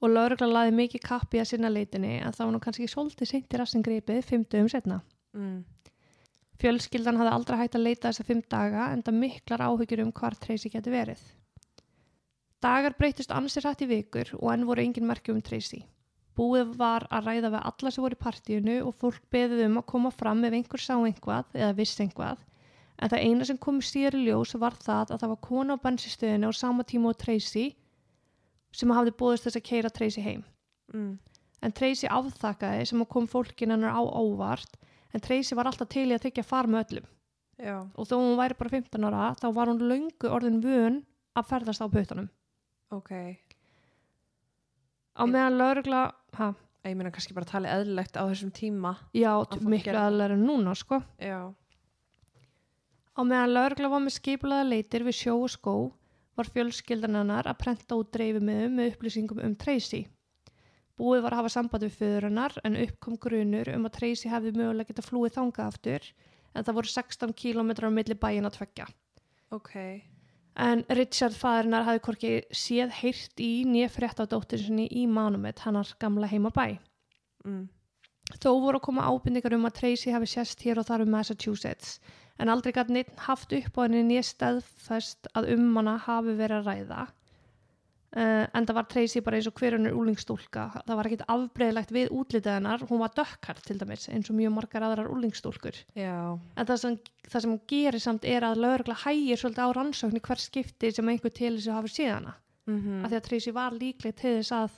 og 0.00 0.14
lauruglan 0.14 0.54
laði 0.54 0.72
mikið 0.78 1.02
kappi 1.04 1.42
að 1.42 1.50
sinna 1.50 1.68
leitinni 1.68 2.14
en 2.22 2.32
það 2.32 2.46
var 2.46 2.54
nú 2.54 2.60
kannski 2.64 2.88
svolítið 2.88 3.28
seint 3.28 3.52
í 3.52 3.60
rassin 3.60 3.84
gripið 3.84 4.22
fimm 4.24 4.46
dögum 4.48 4.70
setna. 4.72 5.02
Mm. 5.36 5.58
Fjölskyldan 6.60 7.20
hafði 7.20 7.34
aldrei 7.34 7.58
hægt 7.60 7.76
að 7.76 7.84
leita 7.84 8.08
þessa 8.08 8.26
fimm 8.28 8.40
daga 8.52 8.88
en 8.94 9.04
það 9.04 9.20
miklar 9.20 9.66
áhyggjur 9.66 10.02
um 10.06 10.14
hvar 10.16 10.36
Tracy 10.40 10.72
geti 10.72 10.92
verið. 10.92 11.20
Dagar 12.64 12.96
breytist 12.96 13.32
ansir 13.32 13.64
hætt 13.68 13.84
í 13.84 13.88
vikur 13.88 14.34
og 14.40 14.50
enn 14.54 14.66
voru 14.68 14.84
engin 14.84 15.08
merki 15.08 15.32
um 15.32 15.40
Tracy. 15.44 15.82
Búið 16.38 16.76
var 16.78 17.06
að 17.10 17.26
ræða 17.26 17.50
við 17.52 17.64
alla 17.70 17.90
sem 17.90 18.04
voru 18.04 18.16
í 18.16 18.20
partíinu 18.20 18.76
og 18.86 18.94
fólk 19.00 19.24
beðið 19.34 19.64
um 19.66 19.80
að 19.80 19.88
koma 19.92 20.12
fram 20.14 20.44
ef 20.46 20.54
einhver 20.56 20.82
sá 20.82 20.94
einhvað 20.96 21.58
eða 21.58 21.74
viss 21.76 22.00
einhvað 22.00 22.38
en 23.00 23.10
það 23.12 23.24
eina 23.24 23.48
sem 23.48 23.58
kom 23.60 23.80
síður 23.84 24.18
í 24.18 24.26
ljós 24.28 24.54
var 24.60 24.76
það 24.76 25.14
að 25.14 25.22
það 25.22 25.32
var 25.32 25.40
kona 25.46 25.76
á 25.76 25.82
bensinstöðinu 25.84 26.50
á 26.50 26.52
sama 26.56 26.84
tíma 26.84 27.12
og 27.12 27.18
Tracy 27.20 27.66
sem 28.76 28.92
hafði 28.94 29.14
búist 29.18 29.46
þess 29.46 29.58
að 29.58 29.66
keira 29.66 29.90
Tracy 29.90 30.22
heim. 30.24 30.42
Mm. 30.92 31.14
En 31.64 31.74
Tracy 31.76 32.08
afþakkaði 32.12 32.86
sem 32.88 33.04
kom 33.08 33.28
fólkin 33.28 33.72
hennar 33.74 33.96
á 33.96 34.02
óvart 34.04 34.76
en 35.14 35.24
Tracy 35.24 35.56
var 35.56 35.70
alltaf 35.70 35.88
til 35.92 36.08
í 36.10 36.16
að 36.16 36.28
þykja 36.28 36.46
far 36.46 36.68
með 36.70 36.84
öllum 36.84 37.08
Já. 37.60 37.76
og 37.84 38.08
þó 38.08 38.14
hún 38.20 38.38
væri 38.40 38.56
bara 38.60 38.74
15 38.76 39.08
ára 39.08 39.30
þá 39.40 39.46
var 39.56 39.72
hún 39.72 39.82
löngu 39.90 40.30
orðin 40.30 40.60
vön 40.64 41.00
að 41.36 41.50
ferðast 41.50 41.84
á 41.84 41.88
puttunum. 41.88 42.28
Ok. 42.92 43.12
Á 45.16 45.22
meðan 45.28 45.58
laurugla, 45.58 46.04
ha, 46.38 46.54
Ég 46.84 46.94
meina 46.96 47.10
kannski 47.12 47.34
bara 47.36 47.44
tala 47.44 47.68
eðlilegt 47.76 48.14
á 48.16 48.24
þessum 48.24 48.50
tíma. 48.56 48.94
já, 49.12 49.34
miklu 49.60 49.92
aðlega 50.00 50.32
en 50.32 50.46
núna, 50.46 50.72
sko. 50.74 51.02
Já. 51.20 51.52
Á 53.12 53.20
meðan 53.20 53.52
laurugla 53.52 53.90
var 53.92 54.00
með 54.00 54.14
skipulaða 54.16 54.68
leitir 54.70 55.04
við 55.04 55.18
sjó 55.18 55.34
og 55.44 55.50
skó 55.52 55.74
var 56.38 56.48
fjölskyldan 56.48 57.18
hennar 57.20 57.44
að 57.50 57.58
prenta 57.60 57.98
út 58.00 58.08
dreifimiðum 58.14 58.78
með 58.78 58.94
upplýsingum 58.94 59.42
um 59.44 59.54
Tracy. 59.60 60.06
Búið 60.96 61.22
var 61.26 61.32
að 61.36 61.42
hafa 61.42 61.52
samband 61.52 61.84
við 61.84 61.98
föður 61.98 62.26
hennar 62.30 62.56
en 62.64 62.76
uppkom 62.80 63.18
grunur 63.20 63.68
um 63.74 63.84
að 63.88 63.94
Tracy 63.98 64.28
hefði 64.32 64.54
mögulega 64.56 64.88
geta 64.88 65.04
flúið 65.04 65.36
þanga 65.36 65.66
aftur 65.66 66.08
en 66.54 66.64
það 66.64 66.78
voru 66.80 66.92
16 66.94 67.36
km 67.36 67.70
á 67.76 67.90
milli 67.92 68.16
bæin 68.16 68.48
að 68.48 68.56
tveggja. 68.56 68.88
Ok. 69.52 69.74
En 70.60 70.82
Richard 70.92 71.36
fæðurinnar 71.40 71.86
hafði 71.86 72.00
hvorki 72.04 72.30
séð 72.52 72.90
heyrt 73.00 73.40
í 73.40 73.64
nýja 73.64 73.88
frétt 73.92 74.18
á 74.20 74.28
dóttir 74.28 74.60
sinni 74.60 74.86
í 74.92 75.06
Manumet, 75.08 75.62
hannar 75.64 75.88
gamla 76.02 76.28
heima 76.28 76.50
bæ. 76.52 76.76
Mm. 77.48 77.68
Þó 78.36 78.50
voru 78.62 78.78
að 78.78 78.84
koma 78.84 79.06
ábyrningar 79.08 79.56
um 79.56 79.64
að 79.66 79.78
Tracy 79.80 80.12
hafi 80.12 80.28
sérst 80.28 80.60
hér 80.66 80.82
og 80.82 80.86
þar 80.90 81.06
um 81.06 81.14
Massachusetts 81.16 81.96
en 82.40 82.52
aldrei 82.52 82.74
gæti 82.76 82.94
neitt 82.94 83.24
haft 83.26 83.54
upp 83.56 83.80
á 83.80 83.80
henni 83.84 84.04
nýja 84.06 84.26
staðfest 84.28 85.30
að 85.36 85.50
um 85.56 85.72
hana 85.80 85.96
hafi 86.04 86.36
verið 86.36 86.60
að 86.60 86.68
ræða. 86.68 87.06
Uh, 88.10 88.42
en 88.58 88.64
það 88.66 88.74
var 88.74 88.86
Tracy 88.90 89.20
bara 89.22 89.38
eins 89.38 89.46
og 89.46 89.54
hverjunur 89.54 89.94
úlingstúlka. 89.94 90.64
Það 90.82 90.96
var 90.98 91.06
ekkit 91.06 91.20
afbreyðlegt 91.30 91.92
við 91.94 92.08
útlitið 92.10 92.56
hennar. 92.56 92.82
Hún 92.88 92.98
var 93.04 93.12
dökkart 93.14 93.62
til 93.62 93.76
dæmis 93.78 94.08
eins 94.10 94.32
og 94.32 94.34
mjög 94.34 94.56
margar 94.56 94.82
aðrar 94.82 95.12
úlingstúlkur. 95.14 95.78
Já. 95.94 96.34
En 96.58 96.66
það 96.66 96.80
sem, 96.82 96.96
það 97.28 97.44
sem 97.44 97.52
hún 97.52 97.60
gerir 97.70 98.02
samt 98.02 98.26
er 98.26 98.46
að 98.48 98.64
lögregla 98.64 98.96
hægir 99.04 99.38
svolítið 99.38 99.62
á 99.62 99.76
rannsóknir 99.78 100.24
hver 100.26 100.42
skipti 100.42 100.90
sem 100.96 101.12
einhver 101.12 101.34
til 101.36 101.52
þessu 101.54 101.76
hafi 101.76 101.92
síðana. 101.94 102.34
Mm 102.66 102.80
-hmm. 102.80 103.04
Af 103.04 103.10
því 103.10 103.16
að 103.20 103.26
Tracy 103.28 103.52
var 103.54 103.78
líkleg 103.78 104.16
til 104.16 104.36
þess 104.40 104.52
að 104.58 104.70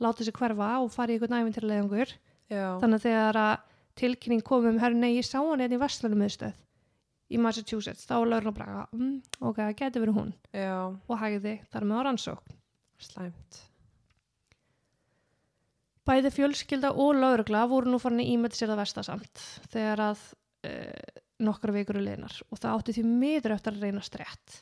láta 0.00 0.24
sig 0.24 0.34
hverfa 0.34 0.82
og 0.82 0.90
fara 0.90 1.12
í 1.12 1.14
einhvern 1.14 1.38
æfintirlegangur. 1.38 2.10
Já. 2.50 2.80
Þannig 2.80 2.98
að 2.98 3.06
þegar 3.06 3.36
að 3.36 3.58
tilkynning 3.94 4.42
kom 4.42 4.66
um, 4.66 4.78
herru 4.78 4.98
nei, 4.98 5.14
ég 5.14 5.24
sá 5.24 5.38
hann 5.38 5.60
hérna 5.60 5.78
í 5.78 5.82
Vestlunumöðstöð 5.82 6.54
í 7.30 7.40
Massachusetts, 7.40 8.06
þá 8.08 8.18
var 8.18 8.30
lögregla 8.32 8.52
bara, 8.52 8.88
mm, 8.92 9.14
ok, 9.40 9.60
geti 9.78 10.02
verið 10.02 10.18
hún 10.18 10.34
Já. 10.52 10.92
og 10.92 11.18
hægði 11.18 11.56
þar 11.72 11.88
með 11.88 11.96
á 11.96 12.02
rannsókn. 12.08 12.58
Slæmt. 13.02 13.62
Bæði 16.04 16.30
fjölskylda 16.34 16.90
og 17.00 17.16
lögregla 17.16 17.64
voru 17.70 17.94
nú 17.94 17.98
farin 18.02 18.20
að 18.20 18.30
ímæti 18.34 18.58
sér 18.58 18.74
það 18.74 18.82
vestasamt 18.82 19.44
þegar 19.72 20.02
að 20.10 20.24
e, 20.68 20.72
nokkra 21.44 21.72
vikur 21.78 21.98
er 21.98 22.04
liðnar 22.10 22.36
og 22.50 22.60
það 22.60 22.74
átti 22.74 22.96
því 22.98 23.04
miður 23.08 23.54
eftir 23.56 23.76
að 23.76 23.86
reyna 23.86 24.04
strétt. 24.04 24.58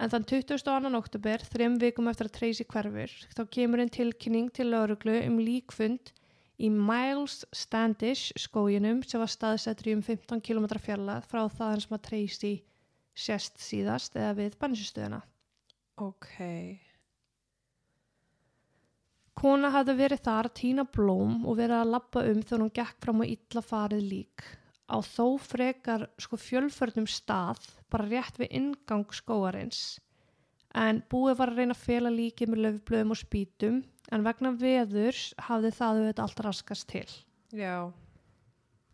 En 0.00 0.12
þann 0.12 0.26
22. 0.28 0.92
oktober, 0.98 1.44
þrem 1.52 1.76
vikum 1.80 2.08
eftir 2.10 2.28
að 2.28 2.34
Tracy 2.36 2.66
hverfur, 2.68 3.12
þá 3.32 3.42
kemur 3.52 3.80
einn 3.80 3.92
tilkynning 3.92 4.50
til 4.52 4.68
lögreglu 4.72 5.14
um 5.24 5.38
líkfund 5.40 6.12
í 6.56 6.70
Miles 6.72 7.44
Standish 7.52 8.36
skóginum 8.40 9.02
sem 9.04 9.20
var 9.20 9.32
staðsettur 9.32 9.92
í 9.92 9.96
um 9.96 10.04
15 10.04 10.40
km 10.44 10.68
fjallað 10.80 11.28
frá 11.28 11.44
það 11.52 11.84
sem 11.84 11.96
að 11.96 12.04
Tracy 12.10 12.54
sérst 13.16 13.60
síðast 13.60 14.16
eða 14.16 14.34
við 14.40 14.58
bannisistöðuna. 14.60 15.22
Ok. 16.00 16.36
Kona 19.36 19.68
hafði 19.68 19.94
verið 19.98 20.22
þar 20.24 20.46
að 20.48 20.54
týna 20.56 20.84
blóm 20.96 21.42
og 21.44 21.58
verið 21.58 21.76
að 21.76 21.90
lappa 21.92 22.22
um 22.24 22.38
þegar 22.40 22.62
hún 22.62 22.72
gekk 22.78 23.02
fram 23.04 23.20
á 23.20 23.24
illa 23.28 23.62
farið 23.70 24.06
lík. 24.08 24.44
Á 24.88 24.96
þó 25.04 25.26
frekar 25.42 26.06
sko 26.22 26.38
fjölförnum 26.40 27.08
stað, 27.10 27.60
bara 27.92 28.08
rétt 28.08 28.40
við 28.40 28.54
ingang 28.56 29.04
skóarins. 29.12 29.98
En 30.72 31.02
búið 31.12 31.36
var 31.40 31.52
að 31.52 31.60
reyna 31.60 31.76
að 31.76 31.84
fela 31.84 32.12
líkið 32.14 32.52
með 32.52 32.62
löfblöðum 32.64 33.12
og 33.12 33.20
spýtum, 33.20 33.78
en 34.08 34.24
vegna 34.24 34.56
veðurs 34.56 35.28
hafði 35.50 35.72
það 35.76 36.00
auðvitað 36.00 36.24
allt 36.24 36.44
raskast 36.46 36.88
til. 36.94 37.08
Já. 37.52 37.92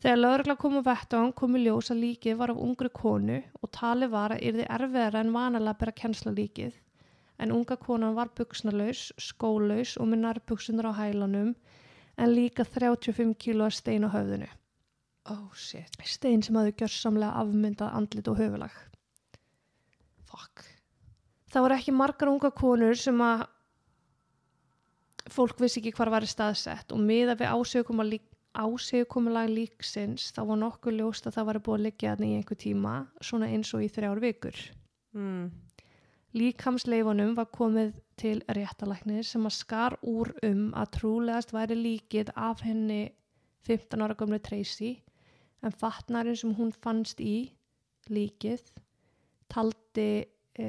Þegar 0.03 0.23
lögregla 0.25 0.57
kom 0.59 0.81
á 0.83 0.89
vettvang 0.91 1.35
kom 1.39 1.55
í 1.55 1.63
ljós 1.63 1.93
að 1.95 2.03
líkið 2.03 2.41
var 2.41 2.51
af 2.51 2.63
ungri 2.67 2.91
konu 2.91 3.39
og 3.61 3.71
tali 3.71 4.11
var 4.11 4.35
að 4.35 4.49
yrði 4.49 4.67
erfiðara 4.67 5.23
en 5.23 5.37
vanalega 5.37 5.77
að 5.77 5.85
bera 5.85 6.01
kennsla 6.03 6.35
líkið 6.35 6.81
en 7.39 7.53
unga 7.53 7.77
konan 7.77 8.17
var 8.17 8.33
buksnalaus, 8.37 9.11
skólaus 9.19 9.97
og 10.01 10.11
með 10.11 10.25
nærbuksunar 10.27 10.91
á 10.91 11.01
hælanum 11.01 11.55
en 12.19 12.35
líka 12.35 12.65
35 12.65 13.37
kíló 13.41 13.69
að 13.69 13.79
stein 13.79 14.07
á 14.07 14.11
höfðinu. 14.13 14.51
Oh 15.31 15.49
shit. 15.55 15.97
Stein 16.03 16.43
sem 16.43 16.57
hafði 16.59 16.75
gjörsamlega 16.83 17.39
afmyndað 17.41 17.97
andlit 17.97 18.29
og 18.31 18.41
höfulag. 18.41 18.75
Fuck. 20.27 20.65
Það 21.53 21.67
voru 21.67 21.77
ekki 21.77 21.95
margar 21.95 22.33
unga 22.33 22.51
konur 22.57 22.97
sem 22.99 23.19
að 23.23 23.47
fólk 25.31 25.61
vissi 25.63 25.81
ekki 25.81 25.95
hvar 25.97 26.11
var 26.13 26.27
staðsett 26.27 26.93
og 26.93 27.01
miða 27.01 27.37
við 27.39 27.53
ásegjukomulag 28.53 29.53
líksins 29.53 30.33
þá 30.35 30.43
var 30.51 30.59
nokkuð 30.61 30.99
ljóst 30.99 31.29
að 31.29 31.37
það 31.39 31.49
var 31.49 31.61
búið 31.67 31.79
að 31.79 31.85
liggja 31.87 32.15
þarna 32.15 32.29
í 32.29 32.39
einhver 32.39 32.61
tíma 32.65 32.95
svona 33.21 33.51
eins 33.53 33.71
og 33.77 33.85
í 33.85 33.91
þrjár 33.93 34.23
vikur. 34.25 34.59
Mm. 35.17 35.53
Líkamsleifunum 36.33 37.35
var 37.37 37.51
komið 37.53 37.97
til 38.17 38.39
réttalæknir 38.49 39.27
sem 39.29 39.45
að 39.45 39.57
skar 39.59 39.97
úr 40.09 40.31
um 40.49 40.71
að 40.79 40.95
trúlegast 40.97 41.53
væri 41.53 41.77
líkið 41.77 42.33
af 42.41 42.63
henni 42.65 43.03
15 43.69 44.01
ára 44.01 44.17
gömlu 44.17 44.39
Tracy 44.41 44.95
en 45.63 45.77
fatnarinn 45.77 46.39
sem 46.39 46.55
hún 46.57 46.73
fannst 46.73 47.21
í 47.21 47.53
líkið 48.09 48.65
taldi 49.53 50.25
e, 50.57 50.69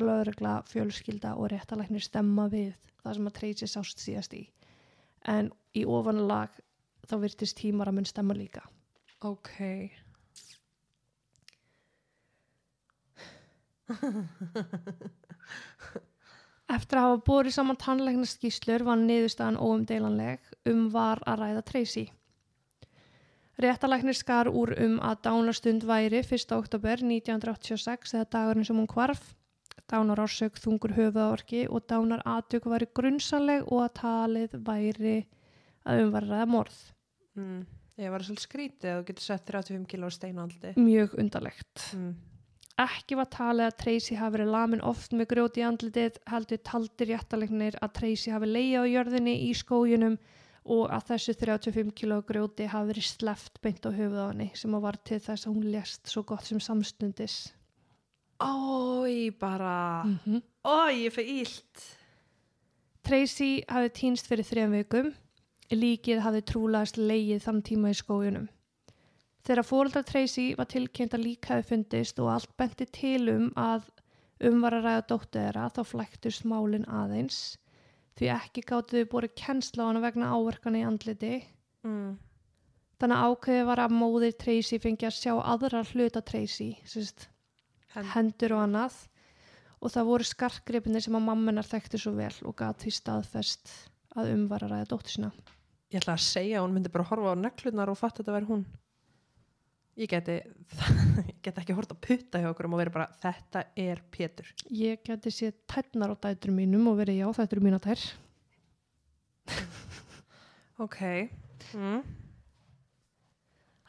lögregla, 0.00 0.60
fjölskylda 0.68 1.34
og 1.40 1.50
réttalæknir 1.54 2.04
stemma 2.04 2.46
við 2.52 2.74
það 3.00 3.16
sem 3.16 3.30
að 3.30 3.36
Tracy 3.40 3.70
sást 3.70 4.04
síðast 4.04 4.36
í 4.36 4.44
en 5.28 5.50
í 5.76 5.86
ofanlag 5.88 6.52
þá 7.08 7.16
virtist 7.24 7.58
tímaramun 7.60 8.08
stemma 8.08 8.36
líka. 8.36 8.62
Ok. 9.24 9.56
Eftir 16.70 17.00
að 17.00 17.06
hafa 17.08 17.18
borið 17.26 17.54
saman 17.56 17.78
tannleiknaskíslur 17.80 18.84
var 18.86 18.98
niðurstaðan 19.00 19.58
óumdeilanleg 19.58 20.40
um 20.70 20.86
var 20.94 21.18
að 21.26 21.40
ræða 21.42 21.62
Tracy. 21.66 22.06
Réttalæknir 23.60 24.16
skar 24.16 24.48
úr 24.48 24.72
um 24.80 24.94
að 25.04 25.18
dánarstund 25.26 25.84
væri 25.84 26.22
1. 26.22 26.54
oktober 26.56 27.02
1986 27.02 28.14
eða 28.14 28.28
dagurinn 28.32 28.64
sem 28.64 28.78
hún 28.78 28.88
kvarf. 28.88 29.34
Dánar 29.90 30.22
ársök 30.22 30.56
þungur 30.62 30.94
höfuðaorki 30.94 31.66
og 31.66 31.84
dánar 31.90 32.22
aðtök 32.24 32.70
væri 32.70 32.88
grunnsanleg 32.94 33.66
og 33.66 33.82
að 33.88 33.92
talið 33.98 34.56
væri 34.64 35.18
að 35.84 36.04
umvarraða 36.06 36.46
morð. 36.48 36.78
Mm. 37.36 37.60
Ég 38.00 38.14
var 38.14 38.24
svolítið 38.24 38.46
skrítið 38.46 38.92
að 38.94 39.00
þú 39.00 39.06
getur 39.10 39.26
sett 39.26 39.50
35 39.50 39.86
kíló 39.90 40.08
steinu 40.14 40.44
aldi. 40.46 40.72
Mjög 40.78 41.18
undarlegt. 41.20 41.88
Mm. 41.98 42.14
Ekki 42.80 43.16
var 43.18 43.28
talið 43.28 43.66
að 43.66 43.78
Tracy 43.82 44.16
hafi 44.16 44.38
verið 44.38 44.52
lamin 44.54 44.82
oft 44.88 45.12
með 45.12 45.26
grjóti 45.34 45.60
í 45.60 45.64
andlitið, 45.68 46.18
heldur 46.30 46.60
taldir 46.64 47.10
réttalegnir 47.10 47.76
að 47.84 47.92
Tracy 47.98 48.32
hafi 48.32 48.48
leiði 48.48 48.80
á 48.80 48.84
jörðinni 48.88 49.34
í 49.48 49.50
skójunum 49.58 50.16
og 50.70 50.86
að 50.94 51.06
þessu 51.10 51.34
35 51.42 51.92
kg 51.98 52.20
grjóti 52.28 52.68
hafi 52.70 52.92
verið 52.92 53.08
sleft 53.08 53.60
beint 53.64 53.84
á 53.84 53.90
höfuð 53.92 54.20
á 54.22 54.30
henni 54.30 54.48
sem 54.56 54.76
var 54.86 54.96
til 55.04 55.18
þess 55.20 55.48
að 55.48 55.56
hún 55.56 55.72
lést 55.74 56.08
svo 56.08 56.22
gott 56.24 56.48
sem 56.48 56.60
samstundis. 56.60 57.50
Ói, 58.40 59.30
bara. 59.30 60.04
Mm 60.04 60.18
-hmm. 60.24 60.42
Ói, 60.64 61.10
fyrir 61.10 61.40
ílt. 61.40 61.84
Tracy 63.02 63.62
hafi 63.68 63.88
týnst 63.88 64.26
fyrir 64.26 64.44
þrejum 64.44 64.72
vikum. 64.72 65.12
Líkið 65.70 66.20
hafi 66.20 66.40
trúlegast 66.42 66.96
leið 66.96 67.42
þann 67.44 67.62
tíma 67.62 67.90
í 67.90 67.94
skójunum. 67.94 68.48
Þegar 69.46 69.66
fóreldra 69.66 70.02
Tracy 70.04 70.50
var 70.58 70.68
tilkynnt 70.68 71.16
að 71.16 71.24
lík 71.24 71.48
hafi 71.48 71.66
fundist 71.70 72.20
og 72.20 72.28
allt 72.34 72.52
benti 72.60 72.86
til 72.92 73.24
um 73.32 73.48
að 73.56 73.88
um 74.48 74.60
var 74.64 74.76
að 74.76 74.86
ræða 74.86 75.04
dóttu 75.08 75.38
þeirra 75.38 75.68
þá 75.76 75.80
flæktust 75.88 76.46
málin 76.48 76.86
aðeins 76.88 77.40
því 78.20 78.30
ekki 78.34 78.64
gáttu 78.68 79.00
þau 79.00 79.12
borið 79.14 79.36
kennsla 79.40 79.86
á 79.86 79.88
hana 79.88 80.02
vegna 80.04 80.32
áverkana 80.36 80.80
í 80.80 80.84
andliti. 80.84 81.38
Mm. 81.86 82.18
Þannig 83.00 83.22
ákveði 83.26 83.68
var 83.70 83.80
að 83.80 83.94
móðir 83.96 84.34
Tracy 84.36 84.78
fengi 84.80 85.08
að 85.08 85.16
sjá 85.16 85.32
aðra 85.38 85.80
hluta 85.88 86.20
Tracy, 86.20 86.74
Hend. 87.90 88.10
hendur 88.12 88.56
og 88.58 88.66
annað 88.66 88.98
og 89.80 89.94
það 89.94 90.10
voru 90.10 90.26
skarkgripinir 90.28 91.02
sem 91.02 91.16
að 91.16 91.24
mammenar 91.30 91.66
þekkti 91.66 92.00
svo 92.02 92.12
vel 92.18 92.34
og 92.44 92.60
því 92.60 92.92
staðfest 92.92 93.72
að 94.20 94.34
um 94.34 94.44
var 94.50 94.66
að 94.66 94.74
ræða 94.74 94.90
dóttu 94.92 95.14
sína. 95.14 95.32
Ég 95.90 96.02
ætla 96.02 96.18
að 96.18 96.26
segja 96.28 96.60
að 96.60 96.66
hún 96.66 96.76
myndi 96.76 96.92
bara 96.92 97.08
horfa 97.08 97.32
á 97.32 97.36
neklunar 97.40 97.90
og 97.90 97.98
fatta 97.98 98.20
að 98.20 98.28
þetta 98.28 98.36
væri 98.36 98.50
hún. 98.50 98.66
Ég 100.00 100.08
geti, 100.08 100.38
ég 101.28 101.36
geti 101.44 101.60
ekki 101.60 101.76
hort 101.76 101.90
að 101.92 102.00
putta 102.06 102.40
hjá 102.40 102.48
okkur 102.54 102.70
og 102.70 102.78
verið 102.80 102.94
bara, 102.94 103.10
þetta 103.20 103.66
er 103.76 104.00
Pétur. 104.14 104.48
Ég 104.72 105.02
geti 105.04 105.32
séð 105.34 105.58
tætnar 105.68 106.14
á 106.14 106.16
dættur 106.16 106.54
mínum 106.56 106.88
og 106.88 106.96
verið 107.02 107.20
já, 107.20 107.26
þetta 107.36 107.56
eru 107.56 107.66
mína 107.68 107.82
tær. 107.84 108.06
Ok. 110.80 110.96
Mm. 111.76 112.00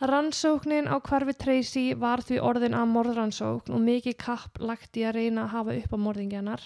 Rannsóknin 0.01 0.89
á 0.91 0.99
hvarfi 0.99 1.33
Tracy 1.39 1.83
var 1.95 2.19
því 2.25 2.41
orðin 2.43 2.75
að 2.75 2.89
morðrannsókn 2.91 3.71
og 3.71 3.83
mikið 3.85 4.17
kapp 4.19 4.59
lagt 4.59 4.99
í 4.99 5.05
að 5.07 5.15
reyna 5.21 5.45
að 5.45 5.53
hafa 5.53 5.75
upp 5.77 5.93
á 5.95 5.97
morðingjanar. 6.03 6.65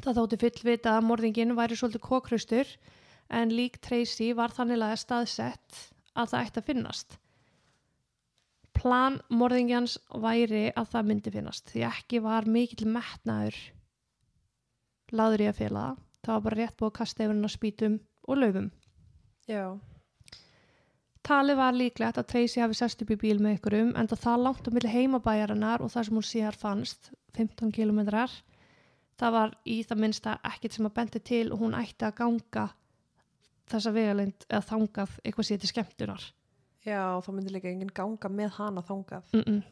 Það 0.00 0.18
þótti 0.18 0.38
fyllvita 0.42 0.96
að 0.96 1.06
morðingin 1.06 1.54
væri 1.54 1.78
svolítið 1.78 2.02
kókraustur 2.08 2.72
en 3.30 3.54
lík 3.54 3.78
Tracy 3.84 4.32
var 4.34 4.56
þannig 4.56 4.82
að 4.88 4.96
staðsett 5.04 5.78
að 6.16 6.32
það 6.32 6.42
ætti 6.42 6.62
að 6.64 6.68
finnast. 6.72 7.18
Plan 8.86 9.18
morðingjans 9.34 9.96
væri 10.22 10.68
að 10.78 10.92
það 10.92 11.08
myndi 11.08 11.34
finnast 11.34 11.72
því 11.72 11.82
ekki 11.88 12.22
var 12.22 12.46
mikill 12.46 12.86
metnaður 12.86 13.58
laður 15.10 15.42
í 15.42 15.50
að 15.50 15.58
fela 15.60 15.82
það. 15.88 16.02
Það 16.26 16.32
var 16.34 16.44
bara 16.46 16.58
rétt 16.60 16.78
búið 16.78 16.90
að 16.90 16.96
kasta 17.00 17.22
yfir 17.24 17.34
hann 17.34 17.46
á 17.46 17.50
spýtum 17.50 17.98
og 18.26 18.40
laufum. 18.40 18.70
Já. 19.50 19.64
Talið 21.26 21.58
var 21.58 21.74
líklegt 21.74 22.18
að 22.20 22.28
Tracy 22.30 22.62
hafi 22.62 22.78
sest 22.78 23.02
upp 23.02 23.10
í 23.10 23.18
bíl 23.18 23.38
með 23.42 23.58
ykkurum 23.58 23.92
en 23.98 24.10
það 24.10 24.42
langt 24.44 24.70
á 24.70 24.74
milli 24.74 24.92
heimabæjarinnar 24.92 25.82
og 25.82 25.90
það 25.90 26.08
sem 26.08 26.18
hún 26.18 26.26
síðar 26.30 26.58
fannst, 26.58 27.10
15 27.34 27.74
kilometrar, 27.74 28.30
það 29.18 29.36
var 29.38 29.54
í 29.66 29.80
það 29.86 30.02
minnsta 30.04 30.36
ekkit 30.46 30.78
sem 30.78 30.86
að 30.86 30.96
bendi 31.00 31.22
til 31.26 31.44
og 31.50 31.62
hún 31.62 31.74
ætti 31.78 32.06
að 32.06 32.18
ganga 32.22 32.68
þessa 33.66 33.94
vegalind 33.94 34.46
eða 34.46 34.66
þangað 34.70 35.18
eitthvað 35.24 35.48
sér 35.50 35.62
til 35.62 35.72
skemmtunar. 35.72 36.26
Já, 36.86 37.18
þá 37.18 37.32
myndi 37.34 37.54
líka 37.54 37.70
enginn 37.70 37.90
ganga 37.94 38.30
með 38.30 38.52
hana 38.60 38.84
þangað. 38.86 39.32
Mm 39.34 39.42
-mm. 39.46 39.62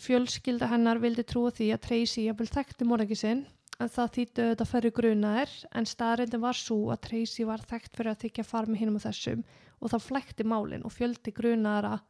Fjölskylda 0.00 0.68
hennar 0.68 1.00
vildi 1.00 1.24
trúa 1.24 1.52
því 1.52 1.72
að 1.74 1.82
Tracy 1.86 2.26
jafnvel 2.26 2.48
þekkti 2.48 2.86
morðingi 2.88 3.16
sinn 3.16 3.46
en 3.80 3.88
það 3.88 4.12
þýttu 4.16 4.44
auðvitað 4.44 4.70
fyrir 4.70 4.94
grunaðir 4.96 5.52
en 5.76 5.88
staðrindin 5.88 6.44
var 6.44 6.56
svo 6.56 6.90
að 6.92 7.02
Tracy 7.08 7.44
var 7.48 7.64
þekkt 7.64 7.96
fyrir 7.96 8.12
að 8.12 8.22
þykja 8.24 8.44
far 8.44 8.68
með 8.68 8.80
hinum 8.80 9.00
og 9.00 9.04
þessum 9.04 9.44
og 9.80 9.92
það 9.92 10.06
flækti 10.08 10.44
málin 10.44 10.84
og 10.84 10.92
fjöldi 10.92 11.32
grunaðara 11.32 12.00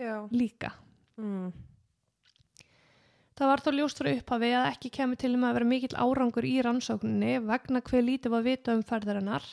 Já. 0.00 0.28
líka. 0.32 0.72
Mm. 1.16 1.52
Það 3.34 3.50
var 3.50 3.60
þó 3.64 3.70
ljóst 3.74 4.00
frá 4.00 4.10
upphafi 4.14 4.50
að 4.54 4.68
ekki 4.70 4.90
kemur 4.94 5.18
til 5.18 5.34
um 5.34 5.44
að 5.44 5.56
vera 5.58 5.70
mikill 5.70 5.96
árangur 5.98 6.46
í 6.46 6.54
rannsókninni 6.62 7.40
vegna 7.42 7.82
hver 7.82 8.04
lítið 8.06 8.30
var 8.30 8.44
vita 8.46 8.76
um 8.76 8.82
ferðarinnar. 8.86 9.44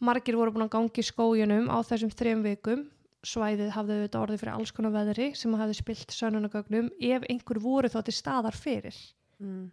Margir 0.00 0.38
voru 0.38 0.54
búin 0.54 0.64
að 0.64 0.72
gangi 0.72 1.02
í 1.02 1.04
skójunum 1.04 1.68
á 1.68 1.76
þessum 1.84 2.12
þrejum 2.14 2.46
vikum. 2.46 2.86
Svæðið 3.20 3.74
hafði 3.74 3.96
auðvitað 3.98 4.22
orðið 4.22 4.40
fyrir 4.40 4.54
alls 4.54 4.70
konar 4.72 4.94
veðri 4.94 5.26
sem 5.36 5.56
hafði 5.60 5.76
spilt 5.76 6.14
sönunagögnum 6.16 6.88
ef 7.04 7.26
einhver 7.28 7.60
voru 7.60 7.90
þá 7.92 7.98
til 8.06 8.16
staðar 8.16 8.56
fyrir. 8.56 8.96
Mm. 9.44 9.66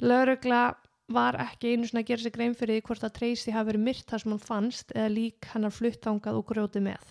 Laurugla 0.00 0.62
var 1.12 1.36
ekki 1.44 1.74
einu 1.74 1.90
svona 1.90 2.00
að 2.00 2.08
gera 2.08 2.24
sig 2.24 2.34
grein 2.34 2.56
fyrir 2.56 2.78
því 2.80 2.86
hvort 2.88 3.04
að 3.04 3.14
Tracy 3.18 3.52
hafi 3.52 3.68
verið 3.70 3.84
myrt 3.84 4.08
þar 4.08 4.22
sem 4.22 4.32
hún 4.32 4.42
fannst 4.42 4.94
eða 4.96 5.12
lík 5.12 5.48
hennar 5.52 5.74
fluttangað 5.76 6.40
og 6.40 6.46
grjótið 6.48 6.86
með. 6.88 7.10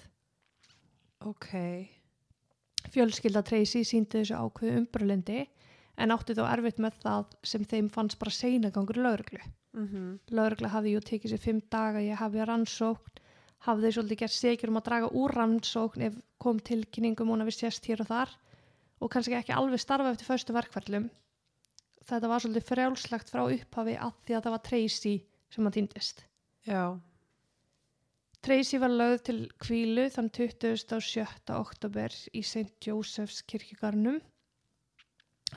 Ok. 1.30 1.50
Fjölskylda 2.94 3.44
Tracy 3.46 3.84
síndi 3.86 4.24
þessu 4.24 4.42
ákveðu 4.42 4.80
umbrölendi 4.82 5.44
en 6.02 6.14
átti 6.16 6.34
þó 6.34 6.48
erfitt 6.50 6.82
með 6.82 6.98
það 7.06 7.36
sem 7.46 7.68
þeim 7.70 7.94
fannst 7.94 8.18
bara 8.20 8.34
seinagangur 8.34 8.98
lauruglu. 9.06 9.42
Mm 9.74 9.88
-hmm. 9.88 10.20
Laurugla 10.30 10.70
hafði 10.70 10.94
jú 10.94 11.00
tekið 11.01 11.32
sér 11.32 11.42
fimm 11.42 11.62
daga 11.75 12.01
ég 12.01 12.20
hafi 12.22 12.46
rannsókn, 12.46 13.22
hafði 13.65 13.92
svolítið 13.92 14.20
gert 14.20 14.36
segjur 14.36 14.70
um 14.70 14.77
að 14.77 14.86
draga 14.88 15.08
úr 15.22 15.32
rannsókn 15.34 16.01
ef 16.08 16.20
kom 16.38 16.60
tilkynningum 16.60 17.32
að 17.34 17.48
við 17.50 17.58
sést 17.58 17.86
hér 17.86 18.01
og 18.01 18.08
þar 18.08 18.30
og 19.01 19.12
kannski 19.12 19.34
ekki 19.34 19.53
alveg 19.53 19.80
starfa 19.80 20.12
eftir 20.12 20.30
föstu 20.30 20.53
verkfærlum. 20.53 21.10
Þetta 22.03 22.27
var 22.27 22.44
svolítið 22.44 22.68
frjálslagt 22.68 23.32
frá 23.32 23.42
upphafi 23.48 23.96
að 23.98 24.13
því 24.25 24.36
að 24.36 24.44
það 24.44 24.56
var 24.56 24.63
Tracy 24.68 25.15
sem 25.50 25.68
að 25.68 25.75
týndist. 25.77 26.25
Já. 26.68 27.00
Tracy 28.44 28.77
var 28.77 28.92
lögð 28.92 29.22
til 29.24 29.39
kvílu 29.63 30.06
þann 30.12 30.30
27. 30.30 31.56
oktober 31.56 32.12
í 32.34 32.41
St. 32.43 32.76
Joseph's 32.86 33.41
kirkjugarnum. 33.48 34.21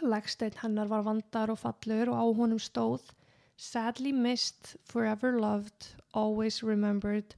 Legsteinn 0.03 0.61
hennar 0.63 0.89
var 0.89 1.03
vandar 1.03 1.51
og 1.51 1.59
fallur 1.59 2.13
og 2.15 2.17
á 2.17 2.25
honum 2.41 2.63
stóð 2.63 3.11
Sadly 3.57 4.13
missed, 4.13 4.77
forever 4.85 5.39
loved, 5.41 5.95
always 6.13 6.63
remembered, 6.63 7.35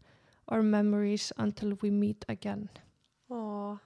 our 0.49 0.63
memories 0.63 1.33
until 1.37 1.77
we 1.83 1.91
meet 1.91 2.25
again. 2.29 2.69
Ó. 3.31 3.79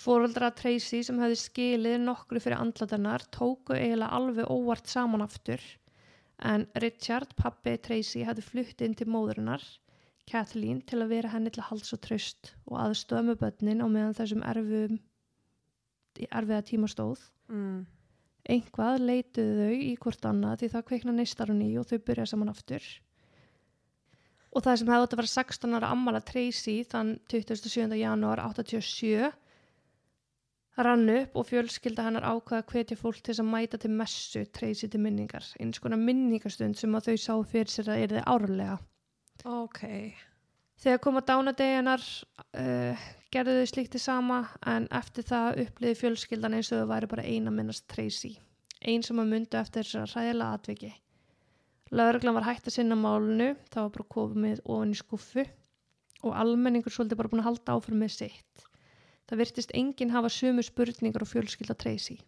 Fóruldra 0.00 0.48
Tracy 0.56 1.02
sem 1.04 1.18
hefði 1.20 1.36
skilið 1.36 1.98
nokkru 2.06 2.40
fyrir 2.40 2.62
andlatennar 2.62 3.26
tóku 3.34 3.76
eiginlega 3.76 4.16
alveg 4.16 4.48
óvart 4.48 4.88
saman 4.88 5.26
aftur 5.26 5.60
en 6.40 6.66
Richard, 6.80 7.34
pappi 7.36 7.76
Tracy, 7.84 8.24
hefði 8.24 8.44
flutt 8.46 8.80
inn 8.84 8.96
til 8.96 9.08
móðurinnar, 9.12 9.62
Kathleen, 10.30 10.80
til 10.86 11.02
að 11.02 11.12
vera 11.14 11.32
henni 11.34 11.50
til 11.52 11.64
hals 11.66 11.92
og 11.92 12.00
tröst 12.04 12.52
og 12.70 12.78
aðstöða 12.80 13.22
með 13.28 13.40
börnin 13.42 13.82
á 13.84 13.86
meðan 13.90 14.16
þessum 14.16 14.44
erfiða 16.30 16.62
tíma 16.70 16.88
stóð. 16.90 17.24
Mm. 17.50 17.84
Einhvað 18.48 19.04
leituðu 19.04 19.66
þau 19.66 19.84
í 19.84 19.92
hvort 20.00 20.26
annað 20.30 20.62
því 20.62 20.72
það 20.72 20.86
kveikna 20.88 21.14
neistar 21.16 21.52
hún 21.52 21.62
í 21.66 21.70
og 21.80 21.88
þau 21.90 21.98
byrja 22.06 22.26
saman 22.30 22.52
aftur. 22.52 22.86
Og 24.50 24.64
það 24.64 24.80
sem 24.80 24.90
hefði 24.90 25.06
átt 25.06 25.14
að 25.14 25.20
vera 25.20 25.32
16 25.34 25.76
ára 25.78 25.92
ammala 25.94 26.22
Tracy 26.26 26.80
þann 26.90 27.12
27. 27.30 27.94
janúar 28.00 28.42
87 28.42 29.30
rann 30.80 31.12
upp 31.12 31.36
og 31.36 31.46
fjölskylda 31.48 32.06
hennar 32.06 32.26
ákvaða 32.26 32.62
að 32.62 32.72
hvetja 32.72 32.98
fólk 32.98 33.20
til 33.26 33.36
að 33.36 33.50
mæta 33.50 33.78
til 33.80 33.92
messu 33.94 34.44
Tracy 34.54 34.88
til 34.88 35.02
minningar. 35.04 35.44
Eins 35.60 35.82
konar 35.82 36.00
minningastund 36.00 36.78
sem 36.78 36.94
að 36.96 37.10
þau 37.10 37.16
sá 37.20 37.32
fyrir 37.52 37.72
sér 37.72 37.92
að 37.92 38.04
erði 38.06 38.24
árlega. 38.24 38.76
Ok. 39.44 39.82
Þegar 40.80 41.02
koma 41.04 41.22
dánadeginar 41.26 42.04
uh, 42.56 43.08
gerðu 43.34 43.60
þau 43.60 43.68
slíkti 43.70 44.00
sama 44.02 44.40
en 44.66 44.88
eftir 44.96 45.26
það 45.28 45.60
uppliði 45.64 45.98
fjölskyldan 46.00 46.56
eins 46.58 46.72
og 46.72 46.82
þau 46.82 46.90
væri 46.90 47.10
bara 47.12 47.26
eina 47.26 47.52
minnast 47.54 47.86
Tracy. 47.90 48.34
Einn 48.80 49.04
sem 49.06 49.20
að 49.20 49.30
myndu 49.34 49.58
eftir 49.60 49.86
þessara 49.86 50.10
ræðilega 50.10 50.58
atviki. 50.58 50.90
Lauruglan 51.90 52.36
var 52.36 52.46
hægt 52.46 52.68
að 52.70 52.76
sinna 52.76 52.96
málunu, 52.98 53.52
það 53.70 53.86
var 53.86 53.94
bara 53.96 54.12
komið 54.14 54.62
ofan 54.64 54.94
í 54.94 54.98
skuffu 54.98 55.44
og 56.20 56.36
almenningur 56.36 56.94
svolítið 56.94 57.18
bara 57.18 57.32
búin 57.32 57.42
að 57.42 57.48
halda 57.50 57.76
áfram 57.76 58.02
með 58.02 58.14
sitt. 58.16 58.64
Það 59.30 59.42
virtist 59.44 59.74
enginn 59.78 60.14
hafa 60.14 60.30
sömu 60.32 60.62
spurningar 60.66 61.24
og 61.24 61.30
fjölskylda 61.30 61.76
Tracy. 61.78 62.18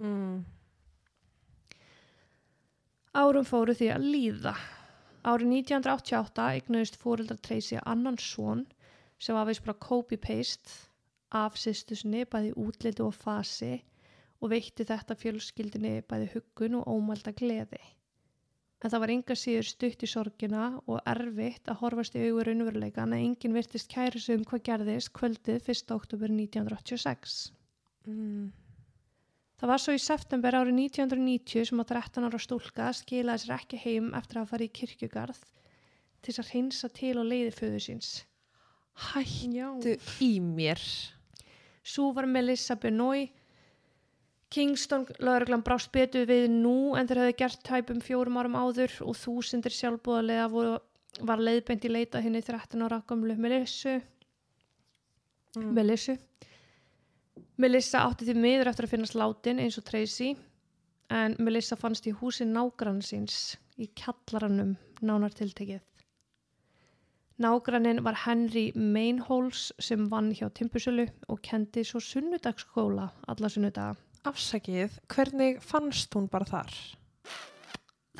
Mm. 0.00 0.42
Árum 3.16 3.46
fóru 3.48 3.74
því 3.76 3.88
að 3.94 4.06
líða. 4.06 4.54
Árið 5.24 5.54
1988 5.60 6.44
eignuðist 6.54 7.00
fóreldrar 7.00 7.40
Tracy 7.44 7.80
annan 7.80 8.18
son 8.20 8.66
sem 9.20 9.36
var 9.36 9.48
veist 9.48 9.64
bara 9.66 9.78
copy-paste 9.86 10.72
af 11.36 11.58
sýstusni 11.60 12.24
bæði 12.26 12.54
útliti 12.58 13.04
og 13.04 13.14
fasi 13.14 13.76
og 14.40 14.52
veitti 14.54 14.86
þetta 14.88 15.16
fjölskyldinni 15.20 16.00
bæði 16.08 16.30
huggun 16.34 16.78
og 16.80 16.88
ómælda 16.88 17.34
gleði. 17.36 17.80
En 18.80 18.88
það 18.88 19.02
var 19.02 19.12
enga 19.12 19.36
síður 19.36 19.66
stutt 19.68 20.02
í 20.06 20.08
sorgina 20.08 20.62
og 20.88 21.02
erfitt 21.12 21.68
að 21.68 21.82
horfast 21.82 22.16
í 22.16 22.22
augur 22.24 22.48
unnveruleikan 22.54 23.12
að 23.12 23.26
enginn 23.26 23.56
virtist 23.58 23.90
kæri 23.92 24.22
sig 24.24 24.40
um 24.40 24.46
hvað 24.48 24.64
gerðist 24.70 25.12
kvöldið 25.18 25.68
1. 25.68 25.92
oktober 25.98 26.32
1986. 26.32 27.36
Mm. 28.08 28.48
Það 29.60 29.72
var 29.74 29.82
svo 29.84 29.92
í 29.92 30.00
september 30.00 30.56
árið 30.56 30.78
1990 30.86 31.68
sem 31.68 31.82
að 31.82 31.90
13 31.92 32.28
ára 32.30 32.40
stúlka 32.40 32.88
skilaði 32.96 33.44
sér 33.44 33.58
ekki 33.58 33.82
heim 33.82 34.06
eftir 34.16 34.40
að 34.40 34.52
fara 34.54 34.64
í 34.64 34.72
kirkjugarð 34.80 35.42
til 35.44 36.32
þess 36.32 36.40
að 36.40 36.52
hreinsa 36.54 36.88
til 36.96 37.18
og 37.20 37.28
leiði 37.28 37.52
föðu 37.58 37.82
síns. 37.84 38.14
Hættu 39.10 39.96
í 40.22 40.32
mér. 40.40 40.80
Svo 41.82 42.10
var 42.14 42.26
Melissa 42.28 42.76
Benoit 42.76 43.36
Kingston 44.50 45.04
lauruglan 45.22 45.62
brást 45.62 45.92
betur 45.94 46.24
við 46.26 46.48
nú 46.50 46.96
en 46.98 47.06
þeir 47.06 47.20
hefði 47.22 47.34
gert 47.38 47.60
tæpum 47.66 48.00
fjórum 48.02 48.38
árum 48.40 48.56
áður 48.58 48.96
og 49.06 49.14
þúsindir 49.14 49.74
sjálfbúðarlega 49.76 50.48
voru, 50.50 50.72
var 51.22 51.42
leiðbeint 51.46 51.86
í 51.86 51.92
leita 51.92 52.22
henni 52.24 52.42
13 52.42 52.82
ára 52.82 52.98
gamlu 53.06 53.36
Melissu. 53.38 54.00
Mm. 55.54 55.70
Melissu. 55.76 56.16
Melissa 57.62 58.02
átti 58.08 58.26
því 58.26 58.36
miður 58.42 58.72
eftir 58.72 58.88
að 58.88 58.94
finnast 58.96 59.18
látin 59.20 59.62
eins 59.62 59.78
og 59.78 59.86
Tracy 59.86 60.32
en 61.14 61.38
Melissa 61.38 61.78
fannst 61.78 62.10
í 62.10 62.16
húsi 62.18 62.48
nágrann 62.48 62.98
síns 63.06 63.54
í 63.78 63.86
kjallaranum 63.94 64.74
nánar 65.06 65.34
tiltekið. 65.36 65.78
Nágrannin 67.40 68.02
var 68.04 68.18
Henry 68.26 68.66
Mainholes 68.76 69.70
sem 69.80 70.02
vann 70.12 70.28
hjá 70.36 70.50
Timpusölu 70.52 71.06
og 71.32 71.38
kendi 71.40 71.80
svo 71.88 72.00
sunnudagsskóla 72.04 73.06
alla 73.32 73.48
sunnudaga. 73.48 73.94
Afsakið, 74.28 74.98
hvernig 75.08 75.62
fannst 75.64 76.12
hún 76.12 76.26
bara 76.28 76.44
þar? 76.44 76.74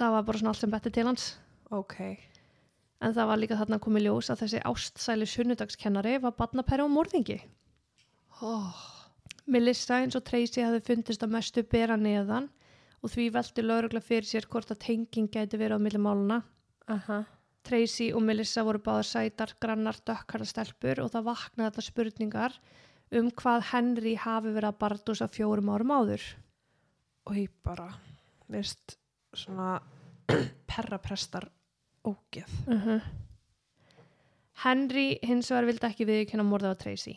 Það 0.00 0.14
var 0.14 0.24
bara 0.24 0.40
svona 0.40 0.54
allt 0.54 0.62
sem 0.62 0.72
betti 0.72 0.92
til 0.96 1.04
hans. 1.10 1.26
Ok. 1.68 1.98
En 3.04 3.12
það 3.12 3.28
var 3.28 3.40
líka 3.42 3.58
þarna 3.60 3.78
komið 3.84 4.06
ljós 4.06 4.30
að 4.32 4.40
þessi 4.46 4.62
ástsæli 4.70 5.28
sunnudagskennari 5.28 6.14
var 6.24 6.32
badnapæri 6.38 6.86
og 6.86 6.94
morðingi. 6.94 7.36
Oh. 8.40 8.80
Melissa 9.44 9.98
eins 10.00 10.16
og 10.16 10.24
Tracy 10.24 10.64
hafði 10.64 10.80
fundist 10.86 11.26
að 11.26 11.34
mestu 11.34 11.66
bera 11.68 11.98
neðan 12.00 12.48
og 13.04 13.12
því 13.12 13.28
veldi 13.36 13.66
laurugla 13.66 14.00
fyrir 14.00 14.28
sér 14.28 14.48
hvort 14.48 14.72
að 14.72 14.80
tenging 14.86 15.28
gæti 15.28 15.60
verið 15.60 15.76
á 15.76 15.84
milli 15.84 16.00
máluna. 16.00 16.40
Aha. 16.88 17.20
Tracy 17.66 18.10
og 18.16 18.24
Melissa 18.24 18.64
voru 18.66 18.80
báðar 18.82 19.08
sætar, 19.08 19.54
grannar, 19.60 19.98
dökkarða 20.06 20.48
stelpur 20.48 21.02
og 21.04 21.10
það 21.12 21.26
vaknaði 21.28 21.68
þetta 21.68 21.86
spurningar 21.86 22.58
um 23.20 23.30
hvað 23.36 23.66
Henry 23.72 24.14
hafi 24.18 24.54
verið 24.54 24.70
að 24.70 24.80
bardúsa 24.80 25.28
fjórum 25.30 25.72
árum 25.74 25.94
áður. 25.94 26.24
Og 27.28 27.36
ég 27.36 27.50
bara, 27.66 27.88
veist, 28.50 28.96
svona 29.36 29.80
perraprestar 30.70 31.50
ógeð. 32.06 32.54
Uh 32.70 33.00
Henry 34.60 35.16
hins 35.24 35.48
vegar 35.48 35.64
vildi 35.70 35.86
ekki 35.88 36.04
viðkjöna 36.04 36.44
morða 36.44 36.74
á 36.76 36.80
Tracy. 36.80 37.14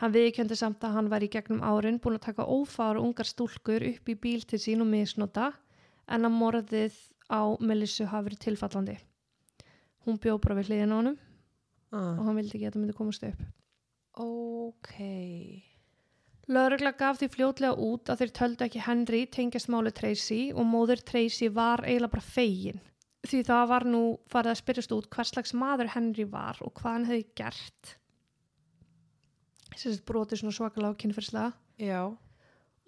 Hann 0.00 0.14
viðkjöndi 0.14 0.56
samt 0.56 0.84
að 0.86 0.94
hann 0.96 1.10
var 1.12 1.24
í 1.24 1.28
gegnum 1.28 1.60
árin 1.60 1.98
búin 2.00 2.16
að 2.16 2.30
taka 2.30 2.46
ófára 2.48 3.02
ungar 3.02 3.28
stúlkur 3.28 3.84
upp 3.90 4.08
í 4.08 4.16
bíl 4.16 4.40
til 4.48 4.60
sín 4.62 4.80
og 4.80 4.88
misnota 4.88 5.50
en 6.08 6.24
að 6.24 6.38
morðið 6.38 6.96
á 7.28 7.42
Melissu 7.60 8.06
hafi 8.08 8.30
verið 8.30 8.40
tilfallandi. 8.46 8.96
Hún 10.06 10.18
bjó 10.22 10.38
bara 10.42 10.58
við 10.58 10.72
hliðin 10.72 10.94
á 10.94 10.98
honum 10.98 11.18
og 11.92 11.98
uh. 11.98 12.24
hann 12.24 12.38
vildi 12.38 12.56
ekki 12.56 12.68
að 12.68 12.74
það 12.74 12.82
myndi 12.82 12.96
komast 12.96 13.26
upp. 13.28 13.42
ok 14.22 14.96
Lögregla 16.52 16.90
gaf 16.98 17.20
því 17.20 17.28
fljótlega 17.30 17.76
út 17.78 18.10
að 18.10 18.22
þeir 18.22 18.32
töldu 18.38 18.64
ekki 18.66 18.82
Henry 18.82 19.20
tengjast 19.30 19.70
máli 19.70 19.92
Tracy 19.94 20.40
og 20.50 20.66
móður 20.66 21.04
Tracy 21.06 21.48
var 21.54 21.84
eiginlega 21.86 22.16
bara 22.16 22.26
fegin. 22.26 22.80
Því 23.22 23.42
það 23.46 23.68
var 23.70 23.86
nú 23.86 24.02
farið 24.32 24.50
að 24.50 24.58
spyrjast 24.58 24.94
út 24.96 25.06
hvers 25.14 25.30
slags 25.30 25.54
maður 25.54 25.92
Henry 25.94 26.26
var 26.26 26.58
og 26.66 26.74
hvað 26.80 26.96
hann 26.96 27.06
hefði 27.06 27.26
gert. 27.38 27.92
Sérst 29.78 30.02
brotið 30.08 30.42
svona 30.42 30.56
svakalega 30.56 30.98
á 30.98 31.00
kynferðslega. 31.00 31.52
já, 31.78 32.02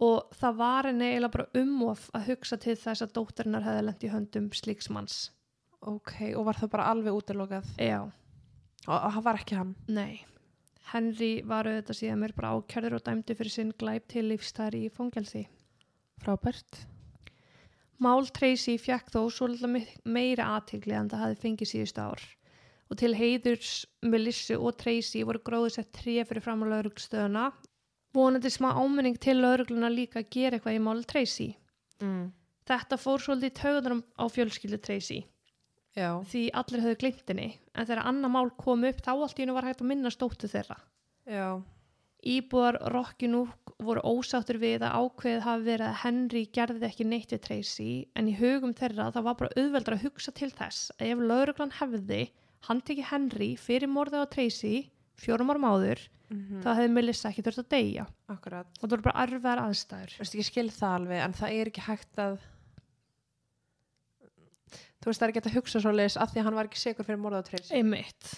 Og 0.03 0.35
það 0.35 0.57
var 0.59 0.89
henni 0.91 1.07
eiginlega 1.13 1.37
bara 1.37 1.63
umvof 1.63 2.09
að 2.13 2.27
hugsa 2.33 2.59
til 2.59 2.75
þess 2.75 3.07
að 3.07 3.15
dótturinnar 3.15 3.63
hefði 3.63 3.85
lent 3.87 4.03
í 4.05 4.11
höndum 4.11 4.51
slíks 4.51 4.91
manns. 4.91 5.31
Ok 5.91 6.13
og 6.35 6.47
var 6.49 6.59
það 6.61 6.71
bara 6.77 6.91
alveg 6.93 7.19
útilokað 7.19 7.75
Já, 7.81 8.01
og 8.87 8.95
og 8.95 9.13
það 9.17 9.27
var 9.27 9.41
ekki 9.41 9.59
hann 9.59 9.75
nei. 9.89 10.25
Henry 10.93 11.31
var 11.49 11.69
auðvitað 11.69 11.99
síðan 11.99 12.21
mér 12.21 12.35
bara 12.37 12.53
ákjörður 12.59 12.99
og 12.99 13.05
dæmdi 13.07 13.37
fyrir 13.39 13.53
sinn 13.53 13.73
glæp 13.81 14.07
til 14.13 14.27
lífstæri 14.29 14.85
í 14.87 14.93
fangelsi. 14.93 15.47
frábært 16.21 16.85
Mál 18.05 18.27
Tracy 18.37 18.75
fjekk 18.79 19.13
þó 19.15 19.21
svolítið 19.33 19.89
meira 20.05 20.51
aðtegli 20.57 20.97
en 20.99 21.11
það 21.13 21.23
hafi 21.25 21.41
fengið 21.45 21.71
síðustu 21.71 22.05
ár 22.05 22.25
og 22.91 22.99
til 23.01 23.15
heiðurs 23.17 23.75
Melissu 24.05 24.59
og 24.59 24.77
Tracy 24.77 25.23
voru 25.25 25.41
gróðið 25.47 25.77
sett 25.79 25.93
tré 25.97 26.21
fyrir 26.27 26.45
fram 26.45 26.67
á 26.67 26.73
laurugstöðuna 26.75 27.45
vonandi 28.15 28.51
smá 28.53 28.75
áminning 28.77 29.17
til 29.19 29.41
laurugluna 29.41 29.89
líka 29.91 30.21
að 30.21 30.31
gera 30.37 30.59
eitthvað 30.59 30.77
í 30.77 30.83
mál 30.85 31.05
Tracy. 31.05 31.55
mm. 32.03 32.33
Þetta 32.65 32.97
fór 32.97 33.21
svolítið 33.21 33.57
töðunum 33.61 34.05
á 34.17 34.25
fjölskyldu 34.33 34.81
Tracy 34.81 35.25
já, 35.99 36.11
því 36.31 36.43
allir 36.61 36.85
höfðu 36.85 37.01
gleymt 37.03 37.31
henni. 37.31 37.51
En 37.75 37.87
þegar 37.87 38.11
annar 38.11 38.35
mál 38.35 38.51
kom 38.61 38.85
upp 38.89 39.01
þá 39.05 39.13
allt 39.15 39.39
í 39.39 39.45
hennu 39.45 39.57
var 39.57 39.69
hægt 39.69 39.85
að 39.85 39.91
minna 39.93 40.13
stóttu 40.13 40.51
þeirra. 40.51 40.81
já, 41.31 41.63
Íbúar 42.25 42.79
Rockinúk 42.89 43.75
voru 43.85 44.01
ósáttur 44.01 44.57
við 44.57 44.87
að 44.87 44.95
ákveðið 44.97 45.43
hafi 45.45 45.67
verið 45.67 45.91
að 45.91 45.99
Henry 46.01 46.43
gerði 46.57 46.87
ekki 46.89 47.05
neitt 47.05 47.35
við 47.35 47.43
Tracy 47.45 47.89
en 48.17 48.31
í 48.31 48.37
hugum 48.39 48.73
þeirra 48.77 49.11
það 49.13 49.27
var 49.27 49.37
bara 49.43 49.59
auðveldra 49.61 49.99
að 49.99 50.07
hugsa 50.07 50.33
til 50.33 50.49
þess 50.55 50.89
að 50.97 51.11
ef 51.11 51.21
lauruglan 51.21 51.75
hefði 51.83 52.23
handtekið 52.65 53.11
Henry 53.11 53.51
fyrir 53.61 53.93
morðið 53.93 54.25
á 54.25 54.33
Tracy 54.33 54.75
fjórum 55.21 55.53
árum 55.53 55.69
áður 55.69 56.01
mm 56.33 56.63
þá 56.65 56.71
hefði 56.73 56.93
Melissa 56.97 57.29
ekki 57.29 57.45
þurft 57.45 57.61
að 57.61 57.69
deyja. 57.77 58.07
Akkurat. 58.33 58.67
Og 58.81 58.87
það 58.87 58.95
voru 58.95 59.05
bara 59.05 59.21
arfæðar 59.27 59.61
aðstæður. 59.67 60.15
Ég 60.25 60.49
skil 60.49 60.71
það 60.73 60.95
alveg, 60.97 61.21
en 61.21 61.37
það 61.37 61.57
er 61.59 61.71
ekki 61.71 61.85
hægt 61.85 62.21
að 62.25 62.39
þú 65.05 65.11
veist, 65.11 65.21
það 65.21 65.27
er 65.27 65.35
ekki 65.35 65.45
að 65.45 65.57
hugsa 65.59 65.85
svo 65.85 65.93
leis 65.93 66.17
að 66.17 66.33
því 66.33 66.41
að 66.41 66.47
hann 66.49 66.59
var 66.59 66.69
ekki 66.71 66.81
segur 66.81 67.07
fyrir 67.07 67.21
morða 67.21 67.45
á 67.45 67.49
treysi. 67.49 67.71
Einmitt. 67.77 68.29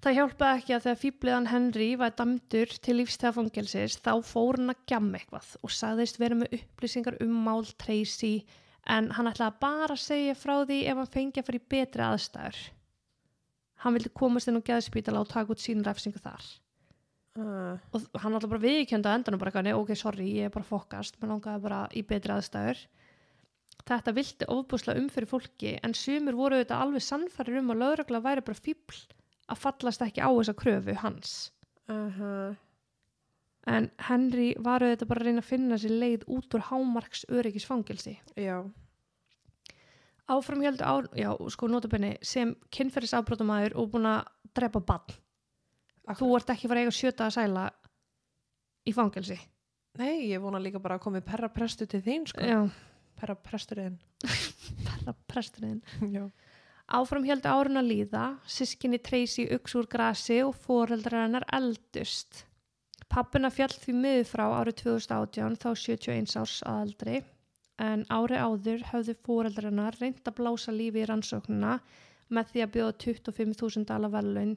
Það 0.00 0.16
hjálpaði 0.16 0.60
ekki 0.60 0.72
að 0.72 0.84
þegar 0.86 0.98
fýbliðan 1.02 1.46
Henry 1.50 1.86
var 2.00 2.12
damdur 2.16 2.70
til 2.86 2.94
lífstæðafangelsis 2.96 3.98
þá 4.00 4.12
fór 4.24 4.56
hann 4.56 4.72
að 4.72 4.84
gjamma 4.88 5.18
eitthvað 5.18 5.50
og 5.60 5.74
sagðist 5.76 6.20
vera 6.22 6.38
með 6.40 6.54
upplýsingar 6.56 7.18
um 7.20 7.34
mál 7.44 7.66
Tracy 7.82 8.46
en 8.88 9.10
hann 9.18 9.28
ætlaði 9.28 9.60
bara 9.60 9.92
að 9.92 10.00
segja 10.06 10.36
frá 10.38 10.54
því 10.62 10.78
ef 10.88 11.02
hann 11.02 11.12
fengi 11.18 11.42
að 11.42 11.50
fara 11.50 11.60
í 11.60 11.66
betri 11.74 12.06
aðstæður. 12.06 12.62
Hann 13.84 13.96
vildi 13.96 14.14
komast 14.22 14.48
inn 14.48 14.60
á 14.60 14.68
geðspítala 14.70 15.20
og 15.20 15.28
taka 15.34 15.52
út 15.52 15.60
sín 15.60 15.84
refsingu 15.84 16.22
þar. 16.22 16.48
Uh, 17.36 17.76
Og 17.92 18.08
hann 18.22 18.38
ætlaði 18.38 18.54
bara 18.54 18.64
viðkjönda 18.64 19.12
á 19.12 19.16
endanum 19.18 19.42
bara 19.42 19.76
ok, 19.76 19.92
sorry, 19.98 20.30
ég 20.40 20.48
er 20.48 20.54
bara 20.54 20.64
fokast, 20.64 21.20
mér 21.20 21.34
langaði 21.34 21.66
bara 21.68 21.82
í 21.92 22.02
betri 22.08 22.32
aðstæður. 22.32 22.80
Þetta 23.88 24.14
vildi 24.14 24.48
ofbúslega 24.52 25.00
um 25.00 25.08
fyrir 25.08 25.30
fólki 25.30 25.76
en 25.82 25.94
sumir 25.94 26.36
voru 26.38 26.58
auðvitað 26.58 26.82
alveg 26.84 27.04
sannfærir 27.06 27.60
um 27.62 27.72
að 27.74 27.80
lögregla 27.84 28.20
væri 28.24 28.44
bara 28.46 28.64
fíbl 28.66 28.98
að 29.50 29.62
fallast 29.62 30.04
ekki 30.04 30.22
á 30.22 30.30
þessa 30.30 30.54
kröfu 30.54 30.96
hans. 31.02 31.52
uh 31.88 32.18
-huh. 32.18 32.56
En 33.66 33.90
Henry 33.98 34.54
var 34.58 34.80
auðvitað 34.80 35.08
bara 35.08 35.20
að 35.20 35.26
reyna 35.26 35.40
að 35.40 35.50
finna 35.52 35.78
sér 35.78 35.90
leið 35.90 36.22
út 36.26 36.54
úr 36.54 36.60
hámarks 36.60 37.24
öryggisfangelsi. 37.28 38.18
Já, 38.36 38.64
Áfram 40.30 40.62
heldur 40.62 40.86
á, 40.86 40.94
já, 41.18 41.30
sko 41.50 41.66
notabenni, 41.66 42.14
sem 42.22 42.52
kynferðisafbrótamæður 42.70 43.74
og 43.80 43.88
búin 43.90 44.06
að 44.06 44.28
drepa 44.54 44.82
bann. 44.86 45.16
Þú 46.10 46.28
ert 46.36 46.52
ekki 46.54 46.70
fara 46.70 46.82
að 46.82 46.86
eiga 46.86 46.94
sjöta 46.94 47.26
að 47.26 47.34
sæla 47.36 47.64
í 48.86 48.94
fangelsi. 48.94 49.38
Nei, 49.98 50.30
ég 50.30 50.42
vona 50.42 50.60
líka 50.62 50.78
bara 50.82 51.00
að 51.00 51.04
komi 51.06 51.22
perra 51.26 51.50
prestu 51.50 51.86
til 51.90 52.02
þín, 52.04 52.28
sko. 52.30 52.46
Já, 52.46 52.60
Perra 53.20 53.36
presturinn. 53.36 53.98
perra 54.86 55.14
presturinn. 55.28 55.82
Já. 56.12 56.24
Áfram 56.90 57.26
heldur 57.28 57.54
árun 57.54 57.78
að 57.78 57.90
líða, 57.92 58.22
sískinni 58.50 58.98
Tracy 58.98 59.44
uks 59.54 59.76
úr 59.78 59.86
grasi 59.90 60.40
og 60.42 60.56
foreldrar 60.58 61.28
hennar 61.28 61.46
eldust. 61.54 62.46
Pappina 63.10 63.50
fjall 63.50 63.74
því 63.74 63.94
miður 63.94 64.26
frá 64.26 64.44
árið 64.56 64.80
2018 64.82 65.60
þá 65.62 65.68
71 65.84 66.34
árs 66.40 66.56
aðaldri 66.66 67.20
en 67.80 68.02
ári 68.12 68.38
áður 68.38 68.84
höfðu 68.90 69.14
foreldrar 69.26 69.70
hennar 69.70 69.96
reynd 70.00 70.20
að 70.26 70.36
blása 70.40 70.74
lífi 70.74 71.02
í 71.02 71.06
rannsóknuna 71.08 71.78
með 72.30 72.52
því 72.52 72.64
að 72.64 72.74
bjóða 72.76 72.98
25.000 73.04 73.88
dala 73.88 74.10
velun 74.12 74.52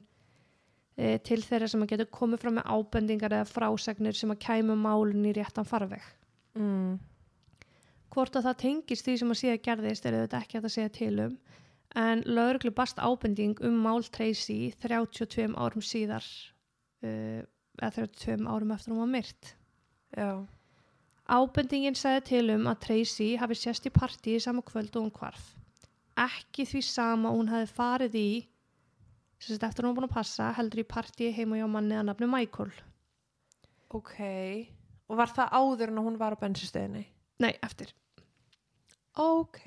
e, 0.98 1.16
til 1.26 1.40
þeirra 1.42 1.70
sem 1.70 1.82
að 1.82 1.94
getur 1.94 2.12
komið 2.18 2.44
fram 2.44 2.58
með 2.58 2.68
ábendingar 2.74 3.38
eða 3.38 3.50
frásagnir 3.50 4.18
sem 4.18 4.34
að 4.34 4.42
kæmu 4.44 4.76
málun 4.78 5.26
í 5.30 5.34
réttan 5.34 5.66
farveg. 5.66 6.04
Mm. 6.58 6.98
Hvort 8.14 8.36
að 8.38 8.46
það 8.46 8.60
tengist 8.62 9.06
því 9.06 9.16
sem 9.18 9.34
að 9.34 9.40
síða 9.40 9.60
gerðist 9.64 10.04
er 10.06 10.16
þetta 10.20 10.40
ekki 10.44 10.60
að 10.60 10.70
segja 10.70 10.90
til 10.94 11.14
um 11.24 11.32
en 11.98 12.22
lögreglu 12.26 12.70
bast 12.74 12.98
ábending 12.98 13.58
um 13.66 13.80
mál 13.82 14.06
Tracy 14.14 14.74
32 14.82 15.54
árum 15.54 15.82
síðar 15.82 16.26
uh, 17.06 17.42
eða 17.80 17.90
32 17.98 18.46
árum 18.46 18.74
eftir 18.74 18.94
hún 18.94 19.02
var 19.02 19.10
myrt. 19.10 19.50
Já. 20.14 20.30
Ábendingin 21.24 21.98
segði 21.98 22.24
til 22.28 22.44
um 22.54 22.66
að 22.70 22.80
Tracy 22.86 23.28
hafi 23.40 23.58
sést 23.58 23.86
í 23.88 23.94
partíi 23.94 24.40
sama 24.42 24.62
kvöld 24.66 24.94
og 24.94 25.06
hún 25.06 25.14
hvarf. 25.14 25.54
Ekki 26.20 26.66
því 26.70 26.82
sama 26.86 27.32
hún 27.34 27.50
hafi 27.50 27.70
farið 27.74 28.18
í 28.20 28.28
sem 29.40 29.56
sagt 29.56 29.66
eftir 29.70 29.84
hún 29.84 29.94
var 29.94 30.02
búin 30.02 30.10
að 30.10 30.16
passa 30.18 30.52
heldur 30.54 30.84
í 30.84 30.88
partíi 30.88 31.32
heima 31.34 31.58
hjá 31.58 31.66
manni 31.70 31.98
að 31.98 32.08
nafnu 32.10 32.30
Michael. 32.30 32.70
Ok. 33.94 34.16
Og 35.10 35.18
var 35.18 35.34
það 35.34 35.58
áður 35.58 35.92
en 35.92 36.02
hún 36.06 36.18
var 36.20 36.34
á 36.34 36.42
bensinstöðinni? 36.42 37.04
Nei, 37.42 37.52
eftir. 37.62 37.90
Ok. 39.20 39.60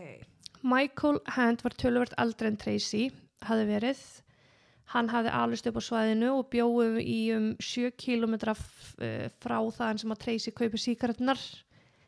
Michael 0.62 1.20
Hand 1.38 1.64
var 1.64 1.76
tölvert 1.80 2.16
eldri 2.20 2.50
en 2.52 2.58
Tracy 2.60 3.04
hafði 3.48 3.68
verið. 3.70 4.02
Hann 4.92 5.12
hafði 5.12 5.34
alist 5.36 5.68
upp 5.70 5.80
á 5.80 5.84
svæðinu 5.84 6.32
og 6.38 6.50
bjóðum 6.52 6.98
í 7.00 7.20
um 7.36 7.48
7 7.60 7.92
km 8.00 8.36
frá 8.48 9.58
það 9.78 10.02
sem 10.02 10.14
að 10.16 10.22
Tracy 10.24 10.54
kaupi 10.56 10.80
síkaretnar 10.80 11.42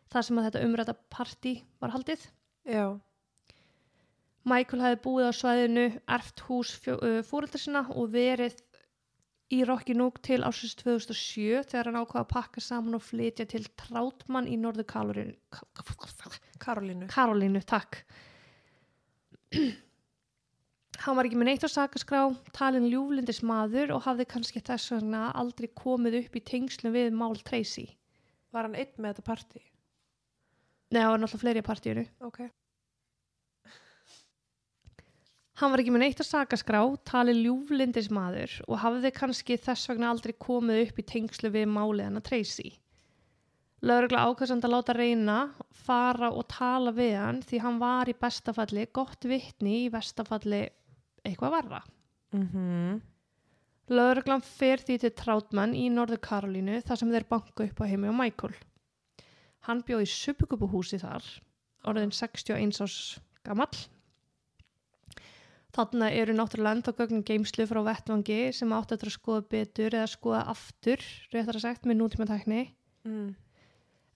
þar 0.10 0.26
sem 0.26 0.40
að 0.40 0.48
þetta 0.50 0.64
umræta 0.68 0.96
party 1.12 1.54
var 1.80 1.94
haldið. 1.96 2.24
Já. 2.68 3.00
Michael 4.48 4.82
hafði 4.82 5.02
búið 5.04 5.30
á 5.30 5.34
svæðinu, 5.36 5.86
erft 6.10 6.44
hús 6.48 6.74
fóreldra 6.80 7.60
sinna 7.60 7.84
og 7.92 8.14
verið 8.16 8.58
í 9.54 9.64
Rocky 9.68 9.96
Nook 9.98 10.22
til 10.26 10.42
ásins 10.46 10.76
2007 10.80 11.64
þegar 11.72 11.90
hann 11.90 12.00
ákvaða 12.00 12.24
að 12.26 12.32
pakka 12.34 12.64
saman 12.64 12.98
og 12.98 13.04
flytja 13.06 13.48
til 13.50 13.66
Trátmann 13.80 14.48
í 14.50 14.58
Norður 14.62 14.88
Karolínu. 14.90 15.36
Karolínu. 16.62 17.08
Karolínu, 17.12 17.62
takk. 17.68 18.02
Hann 21.00 21.16
var 21.16 21.30
ekki 21.30 21.40
með 21.40 21.48
neitt 21.48 21.64
á 21.64 21.70
sakaskrá, 21.72 22.26
talin 22.56 22.90
ljúflindis 22.92 23.40
maður 23.48 23.94
og 23.96 24.04
hafði 24.04 24.26
kannski 24.34 24.60
þess 24.68 24.92
vegna 24.98 25.30
aldrei 25.32 25.70
komið 25.72 26.18
upp 26.26 26.36
í 26.36 26.44
tengslum 26.44 26.92
við 26.96 27.14
Mál 27.16 27.40
Tracy. 27.48 27.88
Var 28.52 28.68
hann 28.68 28.76
einn 28.76 28.96
með 28.98 29.14
þetta 29.14 29.28
partí? 29.30 29.62
Nei, 30.90 31.00
það 31.00 31.12
var 31.14 31.22
náttúrulega 31.22 31.44
fleiri 31.46 31.62
í 31.62 31.68
partíinu. 31.70 32.04
Ok. 32.26 32.40
Hann 35.60 35.74
var 35.74 35.82
ekki 35.84 35.92
með 35.92 36.04
neitt 36.06 36.22
á 36.24 36.26
sakaskrá, 36.26 36.82
talin 37.08 37.42
ljúflindis 37.44 38.08
maður 38.16 38.52
og 38.68 38.80
hafði 38.84 39.12
kannski 39.16 39.58
þess 39.60 39.90
vegna 39.92 40.12
aldrei 40.12 40.36
komið 40.40 40.86
upp 40.86 41.02
í 41.02 41.08
tengslu 41.14 41.52
við 41.52 41.68
málið 41.72 42.08
hennar 42.08 42.24
Tracy. 42.26 42.74
Lögregla 43.80 44.26
ákvæmsand 44.28 44.66
að 44.68 44.74
láta 44.74 44.94
reyna, 44.98 45.38
fara 45.72 46.34
og 46.36 46.50
tala 46.52 46.92
við 46.96 47.14
hann 47.16 47.40
því 47.48 47.62
hann 47.64 47.78
var 47.80 48.10
í 48.12 48.18
bestafalli 48.20 48.90
gott 48.92 49.24
vittni 49.24 49.86
í 49.86 49.94
bestafalli 49.94 50.66
eitthvað 51.24 51.56
varra. 51.56 51.84
Mm 52.36 53.00
Lögreglan 53.90 54.44
fer 54.46 54.84
því 54.86 54.96
til 55.02 55.10
Trátmann 55.18 55.72
í 55.74 55.88
Norður 55.90 56.20
Karolínu 56.22 56.76
þar 56.86 57.00
sem 57.02 57.10
þeir 57.10 57.24
banka 57.32 57.66
upp 57.66 57.80
á 57.82 57.90
heimi 57.90 58.12
á 58.12 58.14
Michael. 58.14 58.54
Hann 59.66 59.82
bjóð 59.88 60.04
í 60.06 60.10
suppukupuhúsi 60.14 61.00
þar, 61.02 61.26
orðin 61.90 62.14
61 62.14 62.84
ás 62.86 62.98
gamall. 63.42 63.80
Þarna 65.74 66.12
eru 66.14 66.36
náttúrulega 66.38 66.78
ennþá 66.78 66.94
gögnin 67.00 67.26
geimslu 67.26 67.66
frá 67.70 67.82
vettvangi 67.86 68.40
sem 68.54 68.78
átt 68.78 68.94
eftir 68.94 69.10
að 69.10 69.18
skoða 69.18 69.44
betur 69.56 69.98
eða 69.98 70.14
skoða 70.14 70.46
aftur, 70.54 71.10
réttar 71.34 71.58
að 71.58 71.66
sagt, 71.66 71.90
með 71.90 72.02
nútíma 72.04 72.30
tækni. 72.30 72.68
Mm. 73.10 73.34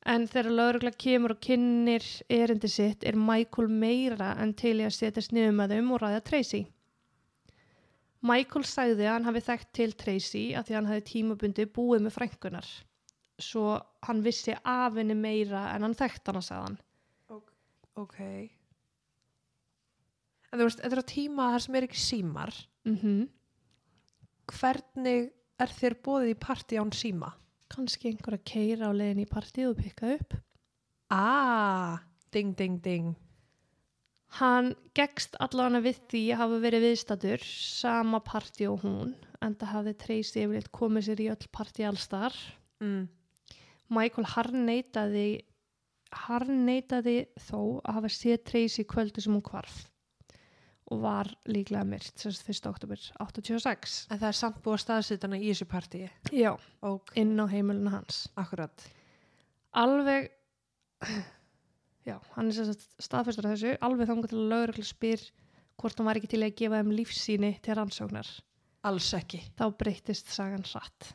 En 0.03 0.25
þegar 0.27 0.55
lögregla 0.57 0.91
kemur 0.99 1.33
og 1.37 1.43
kynnir 1.43 2.03
erindi 2.31 2.67
sitt 2.67 3.05
er 3.07 3.15
Michael 3.15 3.69
meira 3.71 4.33
en 4.43 4.51
til 4.59 4.75
í 4.81 4.87
að 4.87 4.97
setjast 4.97 5.31
niður 5.31 5.53
með 5.55 5.75
þeim 5.77 5.91
og 5.95 6.01
ræða 6.03 6.23
Tracy. 6.27 6.63
Michael 8.23 8.65
sagði 8.67 9.07
að 9.07 9.13
hann 9.13 9.27
hafi 9.27 9.43
þekkt 9.43 9.69
til 9.75 9.93
Tracy 9.99 10.43
að 10.55 10.67
því 10.67 10.73
að 10.73 10.79
hann 10.79 10.89
hafi 10.91 11.05
tímabundi 11.09 11.67
búið 11.75 12.03
með 12.05 12.15
frængunar. 12.17 12.67
Svo 13.39 13.77
hann 14.07 14.23
vissi 14.23 14.55
af 14.59 14.99
henni 14.99 15.15
meira 15.17 15.69
en 15.73 15.87
hann 15.87 15.95
þekkt 15.99 16.31
hana, 16.31 16.43
sagði 16.43 16.67
hann. 16.67 16.77
Ok. 17.99 18.19
En 20.49 20.59
þú 20.59 20.67
veist, 20.67 20.83
þetta 20.83 20.97
er 20.97 21.03
á 21.03 21.13
tíma 21.13 21.47
þar 21.53 21.65
sem 21.65 21.77
er 21.79 21.87
ekki 21.87 22.01
símar. 22.01 22.53
Mm 22.87 23.23
Hvernig 24.43 25.29
er 25.63 25.71
þér 25.71 25.93
bóðið 26.03 26.33
í 26.33 26.39
partí 26.39 26.75
án 26.75 26.91
síma? 26.91 27.29
Kanski 27.73 28.11
einhver 28.11 28.37
að 28.37 28.45
keira 28.45 28.89
á 28.89 28.91
leiðin 28.93 29.23
í 29.23 29.29
partíð 29.29 29.71
og 29.71 29.79
pikka 29.81 30.15
upp. 30.15 30.35
Ah, 31.13 32.01
ding, 32.33 32.53
ding, 32.57 32.79
ding. 32.85 33.13
Hann 34.39 34.73
gegst 34.97 35.37
allavega 35.41 35.83
við 35.85 36.01
því 36.09 36.21
að 36.33 36.39
hafa 36.41 36.59
verið 36.63 36.85
viðstatur 36.87 37.45
sama 37.45 38.21
partí 38.25 38.65
og 38.69 38.81
hún 38.85 39.15
en 39.43 39.57
það 39.59 39.73
hafði 39.75 39.93
Tracy 40.03 40.43
yfirleitt 40.43 40.71
komið 40.73 41.07
sér 41.07 41.21
í 41.21 41.29
öll 41.33 41.49
partí 41.53 41.85
allstar. 41.85 42.37
Mm. 42.81 43.07
Michael 43.93 44.29
harneitaði 44.33 45.27
harneitaði 46.13 47.17
þó 47.41 47.81
að 47.81 47.97
hafa 47.97 48.13
séð 48.13 48.45
Tracy 48.49 48.85
kvöldu 48.89 49.21
sem 49.21 49.33
hún 49.33 49.45
kvarf 49.45 49.83
og 50.91 50.99
var 51.01 51.29
líklega 51.47 51.83
myrt 51.87 52.19
semst 52.19 52.43
1. 52.49 52.65
oktober 52.69 52.99
86 53.19 54.07
En 54.11 54.19
það 54.19 54.27
er 54.29 54.37
samt 54.39 54.57
búið 54.65 54.73
að 54.77 54.81
staðsita 54.83 55.27
hana 55.29 55.39
í 55.39 55.47
þessu 55.51 55.67
partíi. 55.71 56.09
Já, 56.35 56.51
Ok, 56.83 57.13
inn 57.15 57.39
á 57.39 57.45
heimilinu 57.47 57.89
hans 57.93 58.25
akkurat. 58.35 58.83
alveg 59.73 60.29
já, 62.09 62.17
hann 62.35 62.49
er 62.51 62.57
semst 62.57 62.87
staðfestur 63.01 63.47
af 63.47 63.55
þessu, 63.55 63.75
alveg 63.83 64.09
þangur 64.11 64.31
til 64.33 64.39
að 64.41 64.51
lögreglu 64.53 64.85
spyr 64.87 65.23
hvort 65.79 65.97
hann 65.99 66.07
var 66.09 66.19
ekki 66.19 66.29
til 66.35 66.43
að 66.45 66.55
gefa 66.59 66.81
þeim 66.81 66.91
lífsýni 66.99 67.53
til 67.63 67.77
rannsóknar 67.79 68.29
Alls 68.83 69.07
ekki. 69.15 69.39
þá 69.57 69.65
breytist 69.79 70.27
sagan 70.35 70.65
satt 70.67 71.13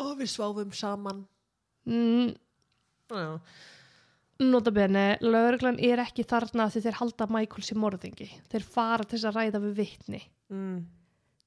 Og 0.00 0.14
við 0.22 0.30
sváfum 0.32 0.70
saman. 0.72 1.26
mm, 1.84 2.30
Já. 3.12 3.40
Nota 4.40 4.70
bene, 4.72 5.18
lögreglan 5.20 5.76
er 5.84 6.00
ekki 6.00 6.24
þarna 6.24 6.70
því 6.72 6.80
þeir 6.86 6.96
halda 7.00 7.26
Michael 7.28 7.62
sem 7.66 7.78
morðingi. 7.82 8.28
Þeir 8.48 8.64
fara 8.64 9.04
til 9.04 9.18
þess 9.18 9.28
að 9.28 9.36
ræða 9.36 9.60
við 9.66 9.74
vitni 9.76 10.20
Mm. 10.50 10.86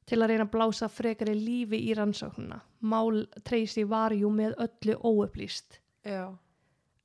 til 0.05 0.17
að 0.19 0.29
reyna 0.29 0.45
að 0.45 0.51
blása 0.51 0.89
frekari 0.91 1.33
lífi 1.33 1.79
í 1.89 1.95
rannsóknuna. 1.97 2.59
Mál 2.83 3.25
Tracy 3.43 3.83
var 3.83 4.11
jú 4.11 4.29
með 4.29 4.53
öllu 4.57 4.95
óupplýst. 5.01 5.79
Já. 6.05 6.37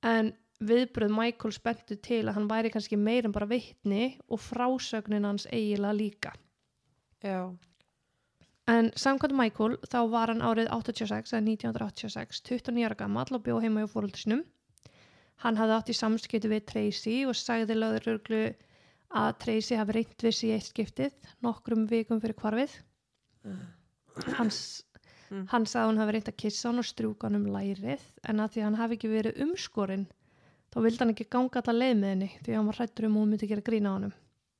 En 0.02 0.32
viðbröð 0.60 1.14
Michael 1.16 1.52
spenntu 1.52 1.96
til 2.02 2.24
að 2.26 2.34
hann 2.34 2.48
væri 2.48 2.70
kannski 2.70 2.98
meir 2.98 3.24
en 3.24 3.32
bara 3.32 3.46
vitni 3.46 4.18
og 4.28 4.38
frásögnin 4.40 5.24
hans 5.24 5.46
eiginlega 5.46 5.96
líka. 5.96 6.32
Já. 7.22 7.56
En 8.68 8.90
samkvæmt 8.90 9.32
Michael 9.34 9.78
þá 9.88 10.10
var 10.10 10.26
hann 10.28 10.42
árið 10.42 10.68
86 10.68 11.32
eða 11.32 11.42
1986, 11.46 12.42
29 12.42 12.84
ára 12.84 12.94
gammal 12.98 13.26
og 13.32 13.42
bjóð 13.42 13.62
heima 13.62 13.80
hjá 13.86 13.88
fóröldisnum. 13.94 14.44
Hann 15.44 15.58
hafði 15.60 15.76
átt 15.76 15.92
í 15.92 15.96
samskipti 15.96 16.50
við 16.50 16.64
Tracy 16.66 17.16
og 17.28 17.36
sagði 17.38 17.76
löguruglu 17.78 18.42
að 19.18 19.30
Tracy 19.44 19.78
hafi 19.78 19.94
reynt 19.96 20.24
við 20.26 20.42
í 20.48 20.52
eitt 20.56 20.70
skiptið 20.72 21.32
nokkrum 21.46 21.86
vikum 21.90 22.20
fyrir 22.20 22.36
kvarfið. 22.38 22.74
Hans, 24.34 24.82
Mm. 25.28 25.44
Hann 25.52 25.66
sagði 25.68 25.90
hún 25.90 26.00
hafi 26.00 26.12
reynt 26.14 26.28
að 26.30 26.38
kissa 26.40 26.70
hann 26.70 26.80
og 26.80 26.86
strjúka 26.88 27.28
hann 27.28 27.36
um 27.36 27.48
lærið 27.52 28.04
en 28.30 28.40
að 28.40 28.54
því 28.54 28.62
hann 28.64 28.78
hafi 28.78 28.96
ekki 28.96 29.10
verið 29.12 29.40
umskorinn 29.44 30.06
þá 30.72 30.78
vildi 30.86 31.02
hann 31.02 31.12
ekki 31.12 31.26
ganga 31.34 31.60
alla 31.60 31.74
leið 31.76 31.98
með 32.00 32.12
henni 32.14 32.28
því 32.46 32.56
hann 32.56 32.70
var 32.70 32.78
hrættur 32.78 33.08
um 33.08 33.18
að 33.18 33.22
hún 33.22 33.34
myndi 33.34 33.48
gera 33.50 33.64
grína 33.66 33.92
á 33.92 33.96
honum. 33.98 34.14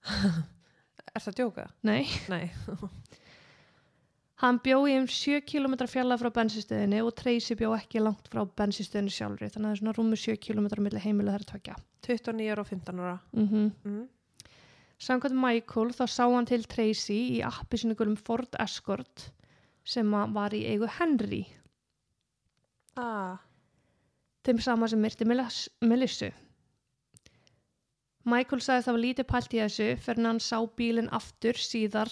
Er 1.14 1.24
það 1.24 1.30
að 1.32 1.38
djóka? 1.40 1.64
Nei. 1.88 2.02
Nei. 2.28 2.50
Hann 4.38 4.60
bjó 4.62 4.76
í 4.86 4.92
um 4.94 5.06
7 5.10 5.40
km 5.50 5.74
fjalla 5.90 6.14
frá 6.20 6.28
bensinstöðinni 6.30 7.00
og 7.02 7.10
Tracy 7.18 7.56
bjó 7.58 7.72
ekki 7.74 7.98
langt 8.04 8.28
frá 8.30 8.44
bensinstöðinni 8.60 9.10
sjálfri 9.10 9.48
þannig 9.50 9.64
að 9.66 9.72
það 9.72 9.74
er 9.74 9.80
svona 9.80 9.94
rúmi 9.96 10.18
7 10.22 10.36
km 10.44 10.68
milli 10.84 11.02
heimilu 11.02 11.32
þær 11.34 11.46
tvekja. 11.48 11.74
29 12.06 12.52
ára 12.52 12.62
og 12.62 12.68
15 12.70 13.00
ára. 13.02 13.16
Mm 13.34 13.48
-hmm. 13.48 13.72
Mm. 13.84 14.08
Samkvæmt 14.98 15.34
Michael 15.42 15.90
þá 15.94 16.04
sá 16.06 16.24
hann 16.34 16.46
til 16.46 16.62
Tracy 16.64 17.18
í 17.38 17.42
appi 17.42 17.76
sinni 17.78 18.16
Ford 18.16 18.54
Escort 18.60 19.30
sem 19.84 20.06
að 20.14 20.32
var 20.32 20.50
í 20.54 20.64
eigu 20.66 20.86
Henry, 20.98 21.46
Ah. 22.96 23.38
þeim 24.44 24.60
sama 24.60 24.88
sem 24.88 25.00
myrti 25.00 25.24
Melis- 25.24 25.68
Melissu. 25.80 26.32
Michael 28.24 28.60
sagði 28.60 28.84
það 28.84 28.92
var 28.92 29.04
lítið 29.04 29.26
pælt 29.30 29.54
í 29.54 29.60
þessu 29.62 29.96
fyrir 29.98 30.26
hann 30.26 30.40
sá 30.40 30.58
bílinn 30.76 31.08
aftur 31.12 31.52
síðar 31.54 32.10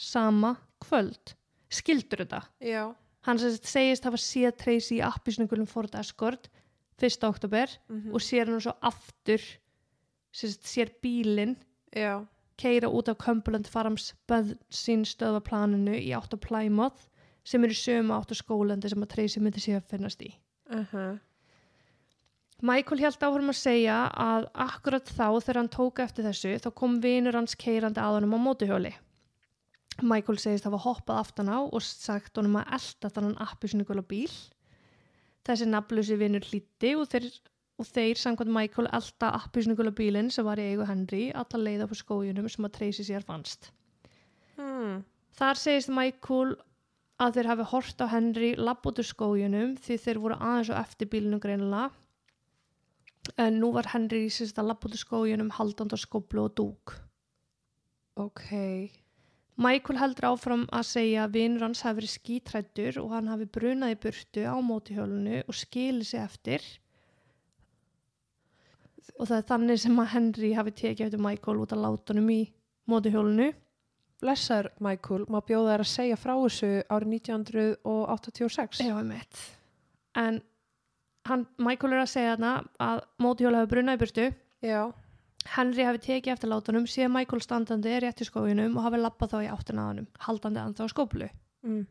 sama 0.00 0.54
kvöld. 0.80 1.34
Skildur 1.70 2.24
þetta? 2.24 2.40
Já. 2.64 2.84
Hann 3.28 3.38
segist 3.38 4.06
hafa 4.08 4.18
séð 4.20 4.56
Tracy 4.62 4.98
í 4.98 5.04
appisningulum 5.04 5.68
Ford 5.68 5.94
Escort 6.00 6.48
1. 7.00 7.24
oktober 7.28 7.68
Mm 7.88 8.14
og 8.14 8.24
sér 8.24 8.48
hann 8.48 8.60
svo 8.60 8.74
aftur 8.80 9.40
sagt 10.32 10.68
sér 10.68 10.90
bílinn 11.02 11.56
Já. 11.92 12.26
keira 12.56 12.88
út 12.88 13.08
af 13.08 13.18
Cumberland 13.18 13.68
Farms 13.68 14.14
bensinstöðaplaninu 14.28 15.96
í 15.96 16.12
átt 16.16 16.34
á 16.36 16.38
Plymouth 16.38 17.08
sem 17.44 17.64
er 17.64 17.72
í 17.72 17.76
sömu 17.76 18.14
átt 18.14 18.32
á 18.32 18.36
skólandi 18.36 18.88
sem 18.88 19.02
að 19.02 19.12
Tracy 19.14 19.40
myndi 19.40 19.60
sé 19.60 19.76
að 19.76 19.88
finnast 19.90 20.22
í. 20.22 20.32
Uh 20.70 20.84
-huh. 20.92 21.18
Michael 22.62 23.00
held 23.00 23.22
áhrum 23.24 23.48
að 23.48 23.56
segja 23.56 24.10
að 24.12 24.48
akkurat 24.54 25.08
þá 25.08 25.40
þegar 25.40 25.56
hann 25.56 25.68
tók 25.68 25.98
eftir 25.98 26.24
þessu 26.24 26.58
þá 26.60 26.70
kom 26.74 27.00
vinur 27.00 27.34
hans 27.34 27.54
keirandi 27.54 28.00
að 28.00 28.20
honum 28.20 28.36
á 28.36 28.38
mótuhjóli. 28.38 28.92
Michael 30.02 30.38
segist 30.40 30.66
hafa 30.68 30.80
hoppað 30.84 31.20
aftan 31.22 31.50
á 31.52 31.58
og 31.60 31.82
sagt 31.84 32.38
honum 32.38 32.58
að 32.60 32.72
elda 32.78 33.10
þannig 33.14 33.42
appisningula 33.44 34.04
bíl. 34.06 34.32
Þessi 35.46 35.68
nafnlusi 35.68 36.18
vinur 36.20 36.44
hlýtti 36.46 36.94
og 36.98 37.08
þeir, 37.12 37.28
og 37.80 37.88
þeir 37.88 38.20
samkvæmt 38.20 38.54
Michael 38.56 38.90
elda 38.96 39.32
appisningula 39.40 39.92
bílinn 39.96 40.32
sem 40.32 40.46
var 40.46 40.60
í 40.60 40.70
eigu 40.72 40.88
Henry 40.88 41.28
alla 41.32 41.62
leið 41.62 41.86
upp 41.86 41.94
á 41.94 42.00
skójunum 42.02 42.50
sem 42.52 42.68
að 42.68 42.74
Tracy 42.78 43.06
sér 43.08 43.26
fannst. 43.26 43.70
Hmm. 44.56 45.00
Þar 45.38 45.60
segist 45.60 45.92
Michael 45.92 46.56
að 47.20 47.36
þeir 47.36 47.50
hafi 47.52 47.68
hort 47.72 48.04
á 48.04 48.06
Henry 48.12 48.54
úr 48.56 49.06
skójunum 49.06 49.76
því 49.80 49.98
þeir 50.04 50.22
voru 50.22 50.38
aðeins 50.40 50.72
og 50.72 50.80
eftir 50.80 51.10
bílinu 51.12 51.40
greinilega 51.40 51.90
en 53.36 53.60
nú 53.60 53.70
var 53.74 53.90
Henry 53.92 54.26
sérst 54.32 54.58
að 54.60 54.70
lapp 54.70 54.86
út 54.86 54.96
úr 54.96 55.02
skójunum 55.02 55.52
haldand 55.56 55.94
á 55.94 55.98
skoblu 56.00 56.46
og 56.46 56.56
dúk. 56.56 56.96
Ok. 58.16 58.99
Michael 59.60 60.00
heldur 60.00 60.30
áfram 60.30 60.66
að 60.72 60.86
segja 60.88 61.24
að 61.26 61.34
vinur 61.36 61.66
hans 61.66 61.82
hafi 61.84 62.00
verið 62.00 62.14
skítrættur 62.14 63.00
og 63.02 63.10
hann 63.12 63.28
hafi 63.28 63.48
brunað 63.52 63.94
í 63.94 63.98
burtu 64.04 64.44
á 64.48 64.56
mótihjólunu 64.64 65.42
og 65.44 65.58
skilið 65.58 66.06
sig 66.08 66.22
eftir 66.22 66.68
og 69.18 69.26
það 69.28 69.36
er 69.36 69.48
þannig 69.50 69.82
sem 69.82 70.00
að 70.00 70.12
Henry 70.14 70.52
hafi 70.56 70.72
tekið 70.78 71.10
eftir 71.10 71.24
Michael 71.26 71.60
út 71.60 71.74
af 71.76 71.82
látunum 71.82 72.30
í 72.32 72.40
mótihjólunu 72.88 73.50
Blessaður, 74.20 74.68
Michael, 74.84 75.24
má 75.32 75.40
bjóða 75.48 75.74
þær 75.74 75.82
að 75.82 75.90
segja 75.94 76.16
frá 76.20 76.34
þessu 76.36 76.68
árið 76.92 77.14
1986. 77.16 78.82
Já, 78.84 78.92
einmitt. 79.00 79.44
En 80.20 80.42
hann, 81.28 81.46
Michael 81.56 81.94
er 81.96 82.02
að 82.02 82.10
segja 82.12 82.34
þarna 82.34 82.50
að 82.84 83.00
mótihjóla 83.24 83.62
hefur 83.62 83.72
brunað 83.72 83.96
í 83.96 84.02
burtu. 84.02 84.26
Já. 84.66 84.82
Henry 85.48 85.86
hafi 85.86 86.02
tekið 86.04 86.34
eftir 86.34 86.50
látunum, 86.52 86.84
sé 86.86 87.08
Michael 87.08 87.40
standandi 87.42 87.96
rétt 88.02 88.20
í 88.20 88.26
skójunum 88.28 88.76
og 88.76 88.84
hafi 88.84 89.00
lappað 89.00 89.32
þá 89.32 89.38
í 89.40 89.48
áttina 89.50 89.82
að 89.82 89.90
honum, 89.90 90.08
haldandi 90.26 90.60
að 90.60 90.76
þá 90.78 90.92
skóplu. 90.92 91.28
Mm. 91.66 91.86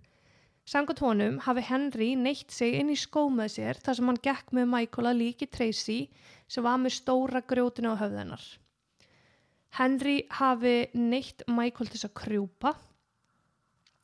Samkvæmt 0.69 1.01
honum 1.01 1.37
hafi 1.41 1.63
Henry 1.65 2.09
neitt 2.15 2.53
sig 2.53 2.75
inn 2.77 2.91
í 2.93 2.97
skó 2.99 3.25
með 3.33 3.55
sér 3.55 3.79
þar 3.81 3.97
sem 3.97 4.09
hann 4.11 4.19
gekk 4.21 4.51
með 4.53 4.67
Michael 4.69 5.09
að 5.09 5.21
líki 5.23 5.47
Tracy 5.49 5.99
sem 6.47 6.65
var 6.65 6.77
með 6.77 6.93
stóra 6.99 7.41
grjótinu 7.41 7.95
á 7.97 8.01
höfðunar. 8.03 8.43
Henry 9.79 10.19
hafi 10.37 10.75
neitt 10.93 11.41
Michael 11.47 11.89
til 11.89 11.97
þess 11.97 12.09
að 12.09 12.15
krjúpa. 12.21 12.73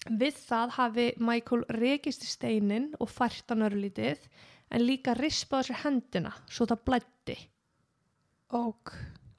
Við 0.06 0.40
það 0.42 0.74
hafi 0.80 1.06
Michael 1.22 1.66
rekist 1.78 2.26
í 2.26 2.30
steinin 2.30 2.92
og 3.00 3.14
fært 3.14 3.54
hann 3.54 3.66
örlítið 3.66 4.26
en 4.74 4.86
líka 4.86 5.14
rispaði 5.18 5.70
sér 5.70 5.84
hendina 5.86 6.34
svo 6.50 6.66
það 6.70 6.84
blætti. 6.90 7.38
Ok. 8.58 8.94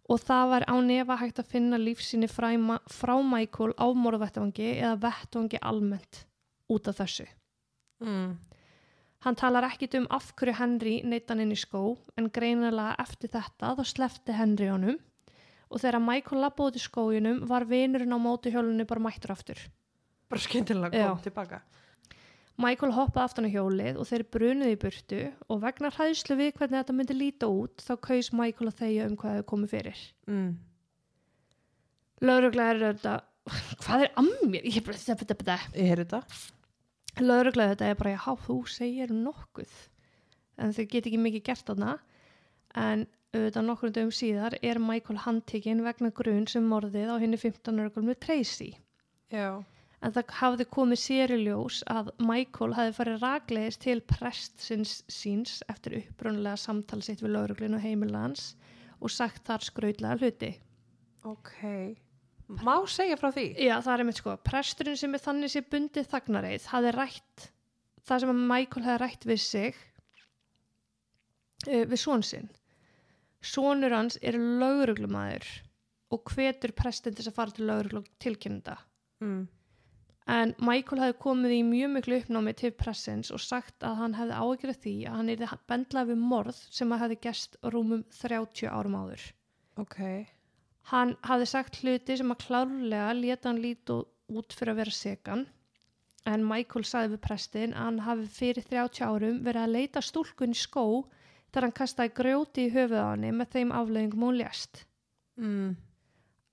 Og 0.07 0.21
það 0.23 0.51
var 0.53 0.67
á 0.71 0.75
nefa 0.87 1.17
hægt 1.19 1.41
að 1.43 1.51
finna 1.51 1.79
lífsýni 1.83 2.29
frá, 2.31 2.53
Michael 2.55 3.75
á 3.75 3.87
morðvettvangi 3.91 4.69
eða 4.79 5.01
vettvangi 5.03 5.59
almennt 5.63 6.23
út 6.71 6.87
af 6.91 7.01
þessu. 7.01 7.27
Mm. 8.05 8.37
Hann 9.27 9.39
talar 9.39 9.67
ekkit 9.67 9.97
um 9.99 10.07
af 10.15 10.29
hverju 10.39 10.55
Henry 10.61 11.01
neitt 11.03 11.31
hann 11.33 11.43
inn 11.43 11.55
í 11.55 11.59
skó 11.59 11.97
en 12.19 12.29
greinilega 12.31 12.95
eftir 13.03 13.33
þetta 13.33 13.73
þá 13.79 13.83
slefti 13.91 14.37
Henry 14.37 14.69
honum 14.71 15.01
og 15.67 15.81
þegar 15.83 16.05
Michael 16.05 16.45
labba 16.45 16.69
út 16.69 16.79
í 16.79 16.83
skóginum 16.83 17.41
var 17.51 17.67
vinurinn 17.67 18.15
á 18.15 18.19
mótuhjólunni 18.23 18.87
bara 18.87 19.03
mættur 19.09 19.35
aftur. 19.35 19.59
bara 20.31 20.41
skyndilega 20.43 20.95
Já. 20.95 21.09
kom 21.09 21.23
tilbaka 21.25 21.63
Michael 22.57 22.95
hoppaði 22.97 23.29
aftan 23.29 23.49
á 23.49 23.51
hjólið 23.53 23.99
og 24.01 24.09
þeir 24.09 24.25
brunuði 24.33 24.75
í 24.75 24.81
burtu 24.81 25.19
og 25.53 25.59
vegna 25.61 25.91
hræðslu 25.93 26.39
við 26.39 26.55
hvernig 26.57 26.79
þetta 26.79 26.95
myndi 26.97 27.17
líta 27.17 27.51
út 27.53 27.85
þá 27.85 27.93
kaus 28.09 28.31
Michael 28.33 28.71
að 28.71 28.79
þegja 28.81 29.09
um 29.11 29.17
hvað 29.21 29.39
þau 29.39 29.49
komið 29.53 29.75
fyrir. 29.75 30.05
mm. 30.31 30.53
Lauruglega 32.25 32.73
er 32.73 32.81
þetta, 32.87 33.17
hvað 33.85 34.07
er 34.07 34.15
að 34.23 34.31
mér? 34.49 34.71
Ég 34.73 34.87
bara, 34.87 35.03
þetta, 35.03 35.19
þetta, 35.21 35.37
þetta. 35.43 35.59
ég 35.77 35.91
heyrði 35.93 36.07
þetta 36.07 37.25
Lauruglega 37.27 37.75
þetta 37.75 37.91
er 37.91 38.01
bara, 38.01 38.15
já, 38.17 38.33
þú 38.47 38.57
segir 38.69 39.13
nokkuð. 39.13 39.77
En 40.61 40.73
þau 40.77 40.83
get 40.85 41.07
ekki 41.09 41.21
mikið 41.21 41.45
gert 41.49 41.69
þarna. 41.69 41.95
En 42.77 43.07
auðvitað 43.37 43.65
nokkur 43.69 43.93
dögum 43.93 44.13
síðar 44.15 44.57
er 44.65 44.81
Michael 44.81 45.23
handtekinn 45.25 45.85
vegna 45.85 46.11
grunn 46.17 46.45
sem 46.51 46.67
morðið 46.69 47.13
á 47.13 47.17
henni 47.21 47.41
15 47.41 47.81
ára 47.81 48.05
með 48.05 48.21
Tracy. 48.25 48.71
já, 49.33 49.65
En 50.07 50.15
það 50.15 50.33
hafði 50.39 50.65
komið 50.71 51.01
sér 51.03 51.33
í 51.35 51.41
ljós 51.43 51.81
að 51.91 52.13
Michael 52.23 52.77
hafði 52.77 52.95
farið 52.95 53.23
raklegis 53.25 53.79
til 53.83 53.97
prestsins 54.07 55.01
síns 55.11 55.59
eftir 55.73 55.97
uppbrunlega 55.99 56.61
samtal 56.63 57.01
sitt 57.03 57.25
við 57.25 57.35
lauruglun 57.35 57.75
og 57.75 57.83
heimilans 57.83 58.53
og 59.01 59.11
sagt 59.11 59.43
þar 59.49 59.67
skrautlega 59.67 60.21
hluti. 60.21 60.53
ok 61.27 61.97
má 62.47 62.77
segja 62.87 63.19
frá 63.19 63.33
því 63.35 63.47
Já, 63.59 63.75
það 63.83 63.93
er 63.93 64.03
einmitt 64.05 64.21
sko. 64.21 64.37
Presturinn 64.47 64.99
sem 65.01 65.15
er 65.17 65.23
þannig 65.25 65.53
sé 65.53 65.63
bundið 65.67 66.09
þagnareið 66.13 66.69
hafði 66.71 66.95
rætt 66.95 67.49
það 68.07 68.23
sem 68.23 68.33
að 68.33 68.47
Michael 68.53 68.87
hafði 68.87 69.03
rætt 69.03 69.27
við 69.27 69.43
sig 69.43 69.81
uh, 71.67 71.85
við 71.91 71.99
són 71.99 72.23
sinn. 72.27 72.49
Sónur 73.43 73.95
hans 73.95 74.19
er 74.23 74.39
lauruglumæður 74.39 75.51
og 76.15 76.31
hvetur 76.31 76.75
prestin 76.79 77.19
til 77.19 77.27
að 77.27 77.35
fara 77.35 77.55
til 77.55 77.67
lauruglu 77.67 78.05
og 78.05 78.11
tilkynna 78.23 78.79
mm. 79.23 79.43
En 80.27 80.55
Michael 80.59 81.03
hefði 81.05 81.19
komið 81.23 81.53
í 81.55 81.59
mjög 81.63 81.91
miklu 81.95 82.17
uppnámi 82.19 82.55
til 82.59 82.73
pressins 82.75 83.31
og 83.31 83.43
sagt 83.43 83.85
að 83.87 84.01
hann 84.01 84.17
hefði 84.19 84.39
af 84.73 84.81
því 84.83 84.95
að 85.07 85.19
hann 85.21 85.29
er 85.31 85.59
bendlað 85.71 86.09
við 86.11 86.25
morð 86.33 86.63
sem 86.79 86.95
að 86.95 87.03
hefði 87.05 87.19
gest 87.29 87.59
rúmum 87.63 88.03
30 88.11 88.67
árum 88.67 88.97
áður. 88.99 89.23
ok, 89.79 90.27
Hann 90.91 91.17
hafði 91.27 91.47
sagt 91.51 91.79
hluti 91.83 92.17
sem 92.19 92.31
að 92.31 92.43
klárlega 92.47 93.13
leta 93.15 93.49
hann 93.49 93.63
lítu 93.63 94.01
út 94.31 94.53
fyrir 94.55 94.73
að 94.75 94.81
vera 94.83 94.91
segan 94.95 95.47
en 96.27 96.45
Michael 96.47 96.85
sagði 96.87 97.15
við 97.15 97.23
prestin 97.23 97.75
að 97.75 97.85
hann 97.85 97.99
hafi 98.07 98.29
fyrir 98.41 98.67
30 98.71 99.07
árum 99.07 99.41
verið 99.47 99.63
að 99.63 99.75
leita 99.79 100.03
stúlkun 100.03 100.55
í 100.55 100.59
skó 100.59 100.85
þegar 101.53 101.67
hann 101.69 101.79
kastaði 101.81 102.15
grjóti 102.19 102.67
í 102.67 102.73
höfuð 102.75 103.03
á 103.03 103.09
henni 103.13 103.33
með 103.35 103.53
þeim 103.55 103.75
afleggingum 103.81 104.27
hún 104.27 104.39
lést. 104.41 104.87
mm. 105.39 105.77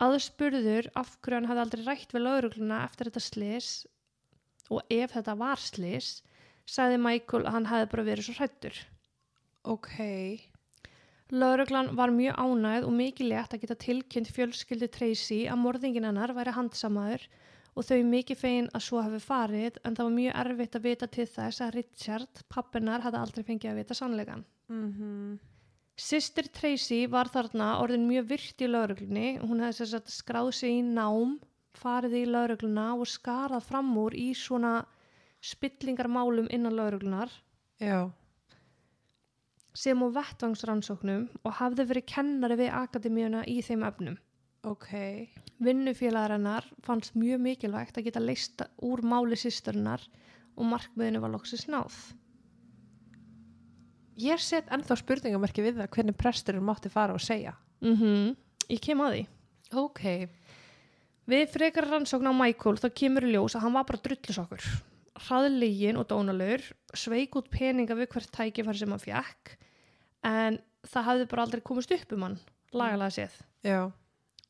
Aðspurður 0.01 0.89
af 0.97 1.17
hverju 1.21 1.37
hann 1.37 1.49
hafði 1.49 1.63
aldrei 1.63 1.83
rætt 1.85 2.15
við 2.15 2.25
laurugluna 2.25 2.79
eftir 2.87 3.09
þetta 3.09 3.23
slis 3.23 3.69
og 4.73 4.81
ef 4.89 5.13
þetta 5.13 5.35
var 5.37 5.61
slis 5.61 6.23
sagði 6.65 6.97
Michael 7.03 7.45
að 7.45 7.55
hann 7.57 7.69
hefði 7.69 7.91
bara 7.91 8.07
verið 8.07 8.27
svo 8.27 8.35
hrættur. 8.39 8.79
ok 9.63 9.95
Lauruglan 11.33 11.93
var 11.97 12.13
mjög 12.13 12.35
ánægð 12.37 12.87
og 12.87 12.93
mikið 12.93 13.29
létt 13.31 13.53
að 13.55 13.63
geta 13.63 13.79
tilkynnt 13.85 14.33
fjölskyldu 14.33 14.89
Tracy 14.91 15.39
að 15.49 15.61
morðingin 15.63 16.05
hennar 16.05 16.33
væri 16.35 16.53
handsamaður 16.53 17.25
og 17.73 17.87
þau 17.87 18.03
mikið 18.05 18.37
fegin 18.37 18.69
að 18.73 18.85
svo 18.87 19.01
hafi 19.01 19.21
farið 19.23 19.79
en 19.81 19.95
það 19.97 20.09
var 20.09 20.17
mjög 20.17 20.35
erfitt 20.43 20.77
að 20.77 20.85
vita 20.89 21.09
til 21.09 21.25
þess 21.25 21.63
að 21.63 21.73
Richard, 21.79 22.43
pappinar, 22.53 23.01
hafði 23.01 23.21
aldrei 23.23 23.47
fengið 23.47 23.71
að 23.71 23.81
vita 23.81 23.97
sannleikan. 23.97 24.45
mm 24.69 25.52
Sistir 25.99 26.47
Tracy 26.49 27.03
var 27.05 27.29
þarna 27.29 27.77
orðin 27.83 28.07
mjög 28.09 28.29
virt 28.31 28.61
í 28.65 28.69
lauruglunni. 28.69 29.27
Hún 29.43 29.61
hefði 29.61 29.83
þess 29.83 29.97
að 29.99 30.13
skráð 30.15 30.49
sig 30.57 30.79
í 30.79 30.81
nám, 30.85 31.37
farið 31.77 32.17
í 32.17 32.25
laurugluna 32.29 32.87
og 32.97 33.09
skarað 33.09 33.67
fram 33.67 33.91
úr 34.01 34.15
í 34.17 34.31
svona 34.37 34.81
spillingarmálum 35.43 36.47
innan 36.55 36.75
lauruglunar 36.77 37.31
já, 37.83 38.07
sem 39.75 40.03
og 40.05 40.13
vettvangsrannsóknum 40.15 41.25
og 41.43 41.55
hafði 41.59 41.87
verið 41.89 42.09
kennari 42.13 42.59
við 42.61 42.75
akademíuna 42.77 43.43
í 43.49 43.59
þeim 43.65 43.83
efnum. 43.89 44.17
ok 44.63 44.89
Vinnufélagar 45.63 46.37
hennar 46.37 46.67
fannst 46.85 47.17
mjög 47.19 47.41
mikilvægt 47.43 47.97
að 47.97 48.07
geta 48.07 48.23
leista 48.23 48.69
úr 48.81 49.03
máli 49.03 49.37
sýsturinnar 49.39 50.05
og 50.55 50.69
markmiðinu 50.69 51.23
var 51.23 51.33
loksins 51.33 51.67
náð. 51.67 51.95
Ég 54.17 54.39
set 54.39 54.69
ennþá 54.73 54.97
spurningamarki 54.99 55.63
við 55.65 55.79
það 55.81 55.89
hvernig 55.95 56.17
presturinn 56.19 56.65
mátti 56.67 56.89
fara 56.93 57.13
og 57.15 57.21
segja 57.23 57.55
Mm 57.83 58.35
Ég 58.69 58.79
kem 58.79 59.01
að 59.03 59.13
því. 59.13 59.23
ok, 59.75 60.03
Við 61.27 61.49
frekar 61.51 61.87
rannsókn 61.87 62.27
á 62.27 62.33
Michael 62.35 62.77
þá 62.79 62.89
kemur 62.95 63.23
í 63.27 63.31
ljós 63.33 63.55
að 63.55 63.61
hann 63.65 63.73
var 63.73 63.83
bara 63.87 63.99
drullusokkur. 64.03 64.63
Hraðlegin 65.23 65.99
og 65.99 66.07
dónalur, 66.09 66.63
sveik 66.93 67.35
út 67.39 67.49
peninga 67.51 67.95
við 67.95 68.09
hvert 68.11 68.31
tækifæri 68.35 68.79
sem 68.81 68.89
hann 68.91 68.99
fjekk 69.03 69.53
en 70.23 70.57
það 70.87 71.05
hafði 71.07 71.27
bara 71.31 71.43
aldrei 71.45 71.61
komist 71.63 71.91
upp 71.95 72.11
um 72.15 72.23
hann, 72.27 72.39
lagalega 72.73 73.11
séð. 73.15 73.35
já, 73.63 73.91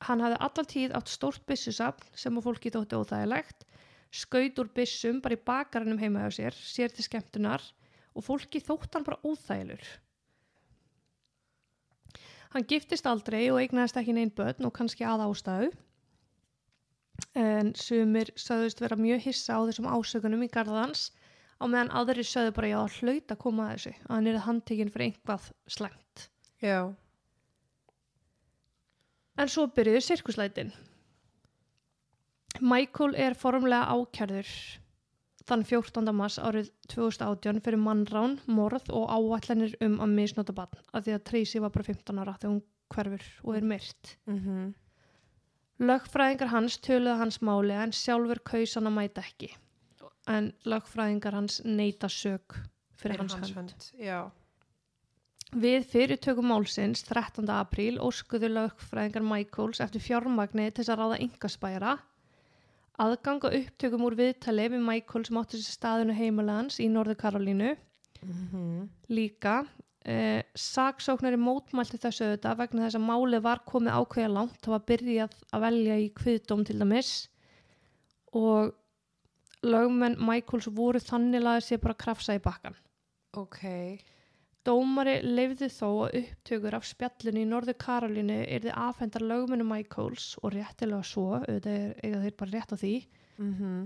Hann 0.02 0.20
hafði 0.22 0.38
allar 0.40 0.66
tíð 0.74 0.96
átt 0.98 1.08
stórt 1.14 1.46
byssusafn 1.48 2.10
sem 2.18 2.38
að 2.38 2.44
fólki 2.48 2.72
þótti 2.74 2.98
óþægilegt, 3.02 3.66
skaut 4.12 4.60
úr 4.60 4.70
byssum 4.76 5.22
bara 5.22 5.38
í 5.38 5.44
bakarannum 5.46 6.00
heima 6.02 6.26
hjá 6.26 6.32
sér, 6.38 6.54
sér 6.58 6.90
til 6.94 7.06
skemmtunar 7.06 7.62
og 8.14 8.26
fólki 8.26 8.62
þótt 8.64 8.96
hann 8.96 9.06
bara 9.08 9.22
óþægilur. 9.26 9.84
Hann 12.54 12.68
giftist 12.70 13.08
aldrei 13.10 13.48
og 13.50 13.60
eignaðist 13.62 13.98
ekki 13.98 14.14
neinn 14.14 14.34
börn 14.38 14.68
og 14.68 14.76
kannski 14.78 15.06
að 15.10 15.26
ástæðu. 15.26 15.72
En 17.38 17.72
sumir 17.78 18.30
sögðust 18.38 18.82
vera 18.84 18.98
mjög 18.98 19.24
hissa 19.26 19.58
á 19.58 19.66
þessum 19.66 19.90
ásökunum 19.90 20.46
í 20.46 20.52
garðans 20.54 21.08
á 21.58 21.66
meðan 21.66 21.94
aðri 21.98 22.26
sögðu 22.28 22.54
bara 22.58 22.70
já 22.70 22.78
að 22.82 22.98
hlaut 23.00 23.34
að 23.34 23.42
koma 23.42 23.68
að 23.68 23.74
þessu, 23.74 23.94
að 24.06 24.14
hann 24.16 24.30
er 24.30 24.44
handtekinn 24.46 24.94
fyrir 24.94 25.10
einhvað 25.10 25.50
slæmt. 25.66 26.28
já 26.62 26.94
En 29.34 29.50
svo 29.50 29.66
byrjuðu 29.74 30.02
sirkuslætin. 30.06 30.70
Michael 32.62 33.16
er 33.18 33.34
formlega 33.34 33.90
ákjærður 33.90 34.50
þann 35.50 35.64
14. 35.68 36.12
mars 36.16 36.38
árið 36.40 36.70
2018 36.94 37.62
fyrir 37.66 37.82
mannrán, 37.82 38.38
morð 38.48 38.92
og 38.96 39.10
áætlanir 39.12 39.76
um 39.84 40.00
að 40.04 40.16
misnota 40.20 40.56
bann 40.56 40.72
af 40.94 41.04
því 41.06 41.18
að 41.18 41.26
Tracy 41.30 41.62
var 41.64 41.74
bara 41.76 41.90
15 41.90 42.22
ára 42.24 42.38
þegar 42.40 42.54
hún 42.54 42.64
hverfur 42.94 43.28
og 43.44 43.60
er 43.60 43.70
myrt. 43.74 44.16
mm 44.30 44.72
Lögfræðingar 45.84 46.52
hans 46.52 46.78
töluðu 46.86 47.18
hans 47.18 47.40
máli 47.42 47.74
en 47.74 47.92
sjálfur 47.92 48.40
kaus 48.46 48.76
hann 48.78 48.88
að 48.88 48.94
mæta 48.94 49.24
ekki. 49.26 49.50
En 50.30 50.52
lögfræðingar 50.70 51.34
hans 51.34 51.58
neita 51.66 52.08
sög 52.08 52.56
fyrir, 52.96 53.18
hans, 53.20 53.52
hönd. 53.58 53.74
já, 53.98 54.30
Við 55.54 55.84
fyrirtökum 55.92 56.48
málsins 56.50 57.04
13. 57.06 57.50
apríl 57.54 58.00
óskuðu 58.02 58.50
lögfræðingar 58.54 59.26
Michaels 59.26 59.82
eftir 59.84 60.02
fjármagni 60.02 60.70
til 60.72 60.82
þess 60.82 60.94
að 60.94 61.02
ráða 61.02 61.20
yngaspæra. 61.26 61.92
Aðganga 63.02 63.50
upptökum 63.58 64.04
úr 64.06 64.16
viðtali 64.18 64.68
við 64.70 64.84
Michael 64.86 65.24
sem 65.26 65.40
átti 65.40 65.58
sér 65.58 65.78
staðinu 65.78 66.14
heimilegans 66.18 66.78
í 66.84 66.90
Norður 66.92 67.18
Karolínu. 67.24 67.72
mm 68.22 68.90
Líka, 69.10 69.66
eh, 70.06 70.44
saksóknari 70.54 71.38
mótmælti 71.38 71.98
þessu 71.98 72.28
auðvitað 72.28 72.60
vegna 72.62 72.86
þess 72.86 73.00
að 73.00 73.08
málið 73.10 73.42
var 73.42 73.64
komið 73.66 73.98
ákveða 73.98 74.34
langt. 74.34 74.62
Það 74.62 74.76
var 74.76 74.86
byrjað 74.92 75.36
að 75.52 75.66
velja 75.66 75.98
í 75.98 76.08
kviðdóm 76.22 76.66
til 76.66 76.80
dæmis 76.80 77.12
og 78.34 78.74
lögmenn 79.64 80.20
Michaels 80.20 80.68
voru 80.68 81.00
þannig 81.00 81.46
að 81.48 81.64
sé 81.66 81.78
bara 81.82 81.94
krafsa 81.94 82.36
í 82.36 82.42
bakkan. 82.44 82.76
ok 83.34 83.98
Dómari 84.64 85.18
leifði 85.24 85.68
þó 85.74 85.88
að 86.06 86.14
upptökur 86.22 86.78
af 86.78 86.86
spjallinu 86.88 87.42
í 87.44 87.48
Norður 87.50 87.76
Karolínu 87.84 88.38
erði 88.48 88.72
afhendar 88.80 89.26
lögmennu 89.28 89.66
Michaels 89.68 90.38
og 90.40 90.54
réttilega 90.56 91.04
svo, 91.04 91.42
auðvitað 91.42 91.98
eiga 92.00 92.22
þeir 92.24 92.38
bara 92.40 92.56
rétt 92.56 92.74
á 92.74 92.78
því. 92.80 92.96
mm 93.38 93.84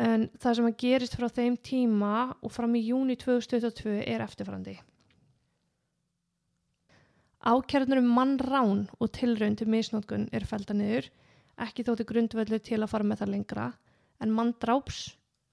En 0.00 0.30
það 0.40 0.54
sem 0.56 0.66
að 0.68 0.76
gerist 0.80 1.16
frá 1.18 1.26
þeim 1.28 1.56
tíma 1.60 2.12
og 2.40 2.52
fram 2.54 2.76
í 2.78 2.80
júni 2.86 3.18
2022 3.20 3.98
er 4.08 4.22
eftirfærandi. 4.24 4.76
Ákjærnur 7.40 8.00
um 8.00 8.08
mannrán 8.16 8.80
og 9.00 9.10
tilraun 9.16 9.56
til 9.56 9.68
misnótkun 9.72 10.28
er 10.32 10.44
felda 10.48 10.76
niður, 10.76 11.10
ekki 11.60 11.84
þótti 11.84 12.06
grundvöldu 12.08 12.60
til 12.64 12.80
að 12.80 12.90
fara 12.92 13.08
með 13.10 13.22
það 13.22 13.32
lengra, 13.34 13.66
en 14.20 14.34
manndráps 14.36 15.02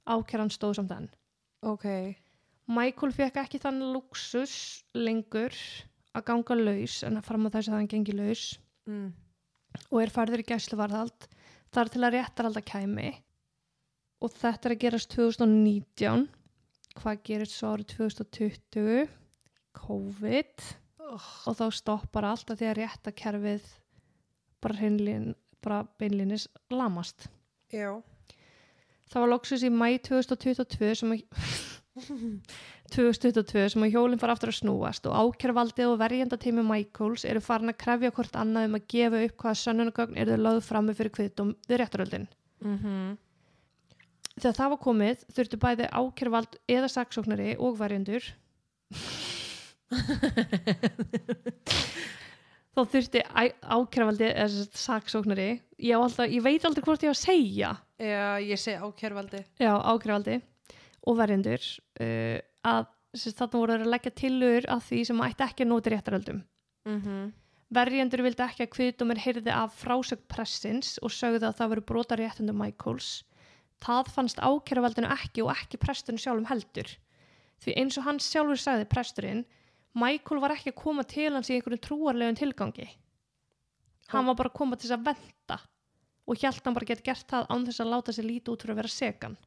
ákjæran 0.08 0.54
stóð 0.54 0.78
samt 0.80 0.96
enn. 0.96 1.10
ok, 1.64 1.86
Michael 2.68 3.14
fekk 3.16 3.40
ekki 3.44 3.62
þann 3.64 3.80
luxus 3.94 4.56
lengur 4.98 5.56
að 6.18 6.26
ganga 6.28 6.58
laus 6.58 7.00
en 7.08 7.20
að 7.20 7.28
fram 7.30 7.48
á 7.48 7.50
þess 7.54 7.70
að 7.70 7.78
hann 7.78 7.92
gengi 7.92 8.16
laus 8.18 8.44
mm. 8.90 9.08
og 9.88 10.02
er 10.02 10.14
færður 10.14 10.44
í 10.44 10.48
gæsluvarðald 10.50 11.28
þar 11.76 11.94
til 11.94 12.04
að 12.04 12.18
réttaralda 12.18 12.64
kæmi 12.66 13.12
og 14.24 14.34
þetta 14.34 14.70
er 14.70 14.76
að 14.76 14.84
gerast 14.84 15.14
2019 15.14 16.28
hvað 16.98 17.24
gerist 17.30 17.58
svo 17.58 17.74
árið 17.76 17.94
2020 17.94 19.10
COVID 19.78 20.68
oh. 21.06 21.28
og 21.48 21.58
þá 21.60 21.66
stoppar 21.76 22.28
allt 22.32 22.52
að 22.52 22.62
því 22.62 22.70
að 22.72 22.78
réttakerfið 22.82 23.68
bara 24.64 24.80
hreinlín 24.80 25.34
bara 25.64 25.84
beinlínis 26.00 26.48
lamast 26.74 27.28
Já. 27.74 28.00
það 29.12 29.24
var 29.24 29.32
loksus 29.36 29.66
í 29.68 29.72
mæ 29.74 30.00
2022 30.08 30.94
sem 31.02 31.16
að 31.16 31.26
2022 32.94 33.70
sem 33.74 33.86
að 33.88 33.94
hjólinn 33.96 34.22
fara 34.22 34.36
aftur 34.38 34.52
að 34.52 34.60
snúast 34.62 35.08
og 35.10 35.16
ákjærvaldið 35.18 35.92
og 35.92 36.00
verjendatími 36.02 36.64
Michaels 36.66 37.26
eru 37.28 37.42
farin 37.44 37.74
að 37.74 37.80
krefja 37.84 38.14
hvort 38.16 38.36
annað 38.40 38.68
um 38.70 38.78
að 38.80 38.88
gefa 38.94 39.24
upp 39.28 39.38
hvaða 39.44 39.62
sönnunagögn 39.64 40.20
eru 40.22 40.36
þau 40.36 40.44
lögð 40.46 40.68
frammi 40.68 40.98
fyrir 40.98 41.16
kviðdóm 41.18 41.56
við 41.70 41.82
réttaröldin. 41.84 42.28
Mm 42.66 43.18
Þegar 44.38 44.54
það 44.54 44.70
var 44.70 44.80
komið 44.84 45.22
þurftu 45.34 45.58
bæði 45.58 45.86
ákjærvald 45.98 46.58
eða 46.70 46.88
saksóknari 46.94 47.56
og 47.58 47.80
verjendur 47.80 48.22
þá 52.78 52.82
þurfti 52.92 53.24
ákjærvaldi 53.26 54.28
eða 54.30 54.66
saksóknari 54.78 55.48
ég, 55.82 55.96
alltaf, 55.98 56.28
ég 56.30 56.44
veit 56.46 56.68
aldrei 56.68 56.86
hvort 56.86 57.06
ég 57.06 57.10
á 57.10 57.16
að 57.16 57.24
segja 57.24 57.72
Já, 57.98 58.38
ég 58.44 58.62
segi 58.62 58.78
ákjærvaldi. 58.78 59.42
já, 59.58 59.74
ákjærvaldi 59.74 60.38
og 61.08 61.18
verjendur 61.18 61.66
uh, 62.02 62.38
að 62.68 62.86
þarna 63.18 63.60
voru 63.60 63.76
að 63.78 63.90
leggja 63.94 64.14
tilur 64.22 64.68
að 64.70 64.86
því 64.90 65.02
sem 65.10 65.26
ætti 65.26 65.46
ekki 65.48 65.66
að 65.66 65.72
nóti 65.72 65.94
réttaröldum 65.94 66.46
Mm 66.88 67.02
-hmm. 67.02 67.32
verjendur 67.76 68.24
vildi 68.24 68.44
ekki 68.44 68.64
að 68.64 68.74
kviðdómur 68.76 69.20
heyrði 69.20 69.52
af 69.52 69.74
frásögn 69.84 70.28
pressins 70.32 71.00
og 71.04 71.12
sögðu 71.12 71.48
að 71.48 71.58
það 71.58 71.72
veru 71.72 71.84
brota 71.90 72.16
réttundum 72.16 72.62
Michaels. 72.64 73.10
Það 73.84 74.12
fannst 74.16 74.40
ákjæruvaldinu 74.40 75.10
ekki 75.18 75.44
og 75.44 75.52
ekki 75.52 75.78
presturinn 75.78 76.22
sjálfum 76.24 76.48
heldur. 76.52 76.88
Því 77.62 77.76
eins 77.82 77.98
og 77.98 78.06
hann 78.08 78.20
sjálfur 78.20 78.62
sagði 78.62 78.86
presturinn 78.94 79.44
Michael 79.94 80.42
var 80.42 80.56
ekki 80.56 80.72
að 80.72 80.82
koma 80.84 81.04
til 81.04 81.34
hans 81.34 81.50
í 81.50 81.58
einhverjum 81.58 81.84
trúarlegum 81.88 82.40
tilgangi. 82.40 82.88
Hann 84.08 84.26
var 84.26 84.36
bara 84.36 84.50
að 84.50 84.60
koma 84.60 84.76
til 84.76 84.88
þess 84.88 84.98
að 84.98 85.08
venda 85.10 85.58
og 86.28 86.40
hjælt 86.40 86.66
hann 86.66 86.76
bara 86.78 86.86
gett 86.86 87.04
gert 87.04 87.28
það 87.32 87.48
án 87.52 87.66
þess 87.68 87.84
að 87.84 87.92
láta 87.94 88.14
sér 88.16 88.28
líti 88.30 88.52
út 88.52 88.62
fyrir 88.62 88.76
að 88.76 88.82
vera 88.82 88.96
segan. 88.96 89.38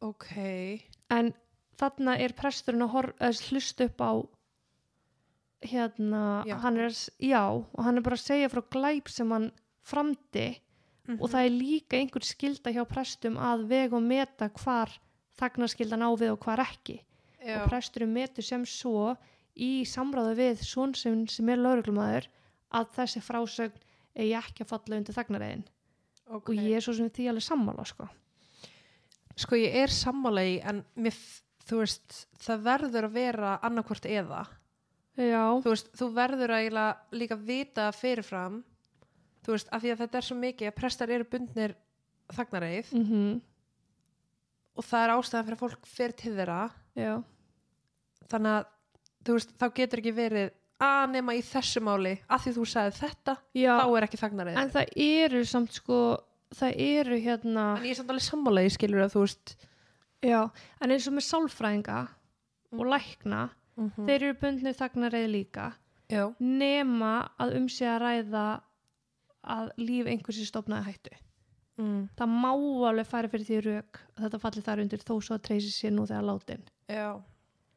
Ok. 0.00 0.30
en 1.10 1.34
þarna 1.80 2.16
er 2.20 2.34
presturinn 2.38 2.86
að 2.86 3.12
að 3.18 3.42
hlusta 3.48 3.88
upp 3.88 4.00
á 4.04 4.12
hérna 5.64 6.44
Já. 6.44 6.58
hann 6.60 6.76
er, 6.76 6.92
já, 7.18 7.44
og 7.48 7.80
hann 7.84 7.96
er 7.96 8.04
bara 8.04 8.18
að 8.18 8.26
segja 8.26 8.50
frá 8.52 8.60
glæp 8.74 9.08
sem 9.08 9.30
hann 9.32 9.50
framdi 9.84 10.48
og 11.18 11.28
það 11.30 11.40
er 11.40 11.52
líka 11.52 11.98
einhver 11.98 12.24
skilda 12.24 12.72
hjá 12.72 12.84
prestum 12.88 13.36
að 13.40 13.66
vega 13.68 13.96
og 13.96 14.04
meta 14.04 14.48
hvar 14.60 14.92
þagnarskildan 15.40 16.04
á 16.04 16.10
við 16.16 16.34
og 16.34 16.44
hvar 16.44 16.62
ekki 16.64 17.00
Já. 17.44 17.60
og 17.60 17.68
presturinn 17.68 18.14
metur 18.14 18.44
sem 18.46 18.64
svo 18.68 19.14
í 19.54 19.84
samráðu 19.88 20.36
við 20.38 20.64
svon 20.66 20.94
sem, 20.96 21.24
er 21.48 21.60
lauruglumæður 21.60 22.28
að 22.74 22.90
þessi 22.96 23.22
frásögn 23.22 23.82
eigi 24.14 24.34
ekki 24.38 24.64
að 24.64 24.70
falla 24.72 24.98
undir 24.98 25.16
þagnareiðin 25.16 25.64
ok. 26.30 26.48
og 26.48 26.54
ég 26.56 26.78
er 26.78 26.84
svo 26.84 26.94
sem 26.96 27.10
því 27.10 27.28
alveg 27.30 27.46
sammála 27.46 27.84
sko. 27.88 28.08
Sko 29.34 29.58
ég 29.58 29.76
er 29.82 29.92
sammála 29.92 30.44
í 30.46 30.56
en 30.62 30.84
mér, 30.94 31.16
þú 31.68 31.80
veist, 31.80 32.18
það 32.44 32.62
verður 32.68 33.08
að 33.08 33.16
vera 33.18 33.54
annarkvort 33.64 34.06
eða. 34.10 34.42
já, 35.16 35.42
Þú 35.64 35.70
veist, 35.72 35.90
þú 35.96 36.08
verður 36.16 36.54
að 36.58 36.78
líka 37.16 37.36
vita 37.38 37.88
fyrirfram, 37.94 38.62
þú 39.46 39.54
veist, 39.56 39.68
af 39.72 39.82
því 39.84 39.92
að 39.94 40.02
þetta 40.04 40.18
er 40.20 40.26
svo 40.28 40.36
mikið 40.40 40.68
að 40.70 40.76
prestar 40.80 41.10
eru 41.14 41.24
bundnir 41.30 41.74
þagnareið 42.34 42.92
mm 43.00 43.34
og 44.74 44.82
það 44.82 45.04
er 45.04 45.12
ástæðan 45.14 45.44
fyrir 45.46 45.54
að 45.54 45.60
fólk 45.62 45.84
fer 45.86 46.12
til 46.18 46.32
þeirra. 46.34 46.62
Já. 46.98 47.12
Þannig 48.32 48.54
að, 48.56 48.64
þú 49.22 49.36
veist, 49.36 49.52
þá 49.60 49.66
getur 49.76 50.00
ekki 50.02 50.12
verið 50.16 50.48
að 50.82 51.04
nema 51.12 51.36
í 51.38 51.42
þessu 51.46 51.82
máli 51.86 52.14
að 52.26 52.42
því 52.48 52.52
þú 52.56 52.64
sagði 52.72 52.96
þetta, 52.98 53.34
Já, 53.54 53.74
þá 53.78 53.84
er 54.00 54.06
ekki 54.08 54.18
þagnareið. 54.24 54.58
en 54.64 54.72
það 54.74 54.90
eru 55.04 55.44
samt 55.46 55.76
sko, 55.78 55.98
það 56.58 56.74
eru 56.88 57.20
hérna, 57.22 57.66
En 57.78 57.86
ég 57.86 57.94
er 57.94 58.00
samt 58.00 58.10
alveg 58.10 58.26
sammála 58.26 58.64
í 58.66 58.72
skilur 58.74 59.04
að 59.06 59.14
þú 59.14 59.22
veist, 59.28 59.54
já, 60.24 60.40
en 60.80 60.94
eins 60.94 61.08
og 61.10 61.16
með 61.16 61.26
sálfræðinga 61.28 61.98
og 62.74 62.86
lækna, 62.90 63.42
mm 63.76 63.90
þeir 64.06 64.14
eru 64.22 64.36
bundnir 64.40 64.76
þagnareið 64.78 65.28
líka, 65.32 65.72
já, 66.10 66.24
nema 66.38 67.12
að 67.42 67.56
um 67.58 67.68
sig 67.68 67.88
að 67.90 68.00
ræða 68.04 68.46
að 69.44 69.70
líf 69.82 70.06
einhversi 70.08 70.46
stofnaði 70.48 70.88
hættu. 70.88 71.14
mm. 71.82 72.08
Það 72.16 72.34
má 72.40 72.50
alveg 72.88 73.06
færa 73.06 73.28
fyrir 73.28 73.46
því 73.48 73.60
rauk 73.66 74.00
að 74.16 74.24
þetta 74.24 74.42
falli 74.44 74.62
þar 74.62 74.82
undir 74.84 75.04
þó 75.04 75.14
svo 75.20 75.34
að 75.36 75.46
treysi 75.48 75.72
sér 75.74 75.92
nú 75.92 76.06
þegar 76.06 76.28
látin. 76.30 76.66
já, 76.88 77.20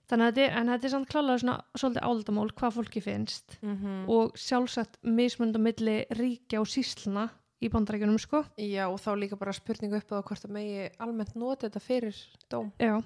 Þannig 0.08 0.28
að 0.30 0.38
þetta 0.38 0.60
en 0.60 0.70
þetta 0.72 0.88
er 0.88 0.92
samt 0.94 1.10
klálega 1.12 1.40
svona 1.42 1.56
svolítið 1.76 2.06
áldamál 2.08 2.52
hvað 2.56 2.76
fólki 2.78 3.02
finnst. 3.04 3.58
Mm 3.62 4.06
og 4.08 4.38
sjálfsagt 4.40 5.02
mismund 5.04 5.58
á 5.58 5.60
milli 5.60 5.98
ríkja 6.16 6.62
og 6.62 6.70
sísluna 6.72 7.26
í 7.62 7.70
bandarækjunum 7.74 8.20
sko. 8.22 8.44
já, 8.58 8.86
og 8.88 9.00
þá 9.02 9.12
líka 9.18 9.38
bara 9.40 9.56
spurningu 9.56 9.98
upp 9.98 10.12
á 10.14 10.22
hvort 10.22 10.46
að 10.46 10.54
megi 10.54 10.90
almennt 11.02 11.36
nota 11.36 11.68
þetta 11.68 11.82
fyrir 11.82 12.18
dóm. 12.52 12.72
Já. 12.80 13.02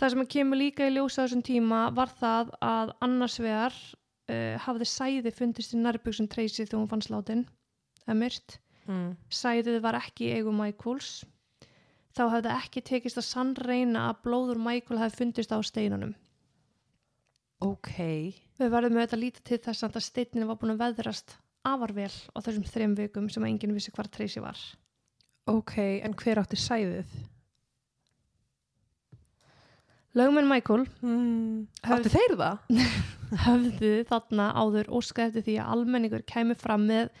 Það 0.00 0.12
sem 0.12 0.22
að 0.22 0.30
kemur 0.32 0.60
líka 0.60 0.86
í 0.88 0.94
ljósa 0.94 1.26
þessum 1.26 1.42
tíma 1.44 1.80
var 1.92 2.12
það 2.16 2.54
að 2.64 2.94
annars 3.04 3.36
vegar 3.42 3.74
uh, 3.76 4.56
hafði 4.64 4.88
sæði 4.88 5.32
fundist 5.36 5.74
í 5.76 5.80
nærbuksum 5.82 6.28
Tracy 6.32 6.64
þegar 6.64 6.80
hún 6.80 6.88
fannst 6.88 7.12
látin, 7.12 7.44
það 8.06 8.14
er 8.14 8.20
myrt. 8.22 8.56
Mm. 8.88 9.10
Sæðið 9.28 9.82
var 9.84 10.00
ekki 10.00 10.30
í 10.30 10.38
eigu 10.38 10.54
Michaels. 10.56 11.10
Þá 12.16 12.24
hafði 12.32 12.54
ekki 12.56 12.82
tekist 12.82 13.20
að 13.20 13.28
sannreina 13.28 14.08
að 14.08 14.24
blóður 14.24 14.58
Michael 14.58 15.02
hefði 15.02 15.20
fundist 15.20 15.52
á 15.52 15.60
steinunum. 15.62 16.16
Ok, 17.60 17.92
Við 18.56 18.72
verðum 18.72 18.96
með 18.96 19.04
þetta 19.04 19.18
líta 19.20 19.42
til 19.44 19.58
þess 19.66 19.84
að 19.84 20.00
steinin 20.00 20.48
var 20.48 20.56
búin 20.60 20.72
að 20.72 20.80
veðrast 20.80 21.36
afar 21.64 21.92
vel 21.92 22.10
á 22.32 22.38
þessum 22.40 22.64
þrem 22.64 22.94
vikum 22.98 23.28
sem 23.32 23.44
enginn 23.44 23.74
vissi 23.76 23.92
hvar 23.92 24.08
Tracy 24.08 24.40
var. 24.40 24.56
ok, 25.50 25.76
en 26.04 26.14
hver 26.14 26.38
átti 26.42 26.56
sæðið? 26.56 27.06
Lögmenn 30.18 30.48
Michael 30.50 30.86
Mm. 31.06 31.66
Áttu 31.86 32.10
þeir 32.10 32.32
það? 32.38 32.58
höfðu 33.46 33.90
þarna 34.08 34.48
áður 34.58 34.88
óskað 34.98 35.28
eftir 35.28 35.44
því 35.46 35.54
að 35.62 35.68
almenningur 35.76 36.24
kemur 36.26 36.58
fram 36.58 36.86
með 36.88 37.12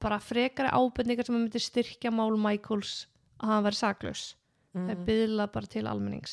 bara 0.00 0.16
frekari 0.20 0.70
ábyrningar 0.72 1.26
sem 1.28 1.36
myndi 1.36 1.60
styrkja 1.60 2.12
mál 2.12 2.36
Michaels 2.40 3.06
að 3.40 3.50
hann 3.52 3.66
verið 3.68 3.80
saklaus. 3.82 4.24
Það 4.76 4.92
Mm. 4.92 5.04
byðla 5.08 5.46
bara 5.52 5.66
til 5.72 5.86
almennings. 5.88 6.32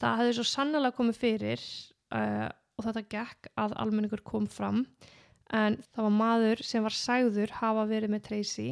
Það 0.00 0.18
hefði 0.20 0.32
svo 0.36 0.44
sannlega 0.44 0.92
komið 0.96 1.16
fyrir 1.22 1.62
uh, 2.12 2.48
og 2.76 2.84
þetta 2.84 3.02
gekk 3.14 3.48
að 3.56 3.76
almenningur 3.80 4.20
kom 4.28 4.44
fram 4.46 4.82
en 5.54 5.78
það 5.92 6.08
var 6.08 6.16
maður 6.16 6.64
sem 6.66 6.82
var 6.82 6.96
sagður 6.96 7.54
hafa 7.60 7.86
verið 7.90 8.14
með 8.14 8.26
Tracy 8.28 8.70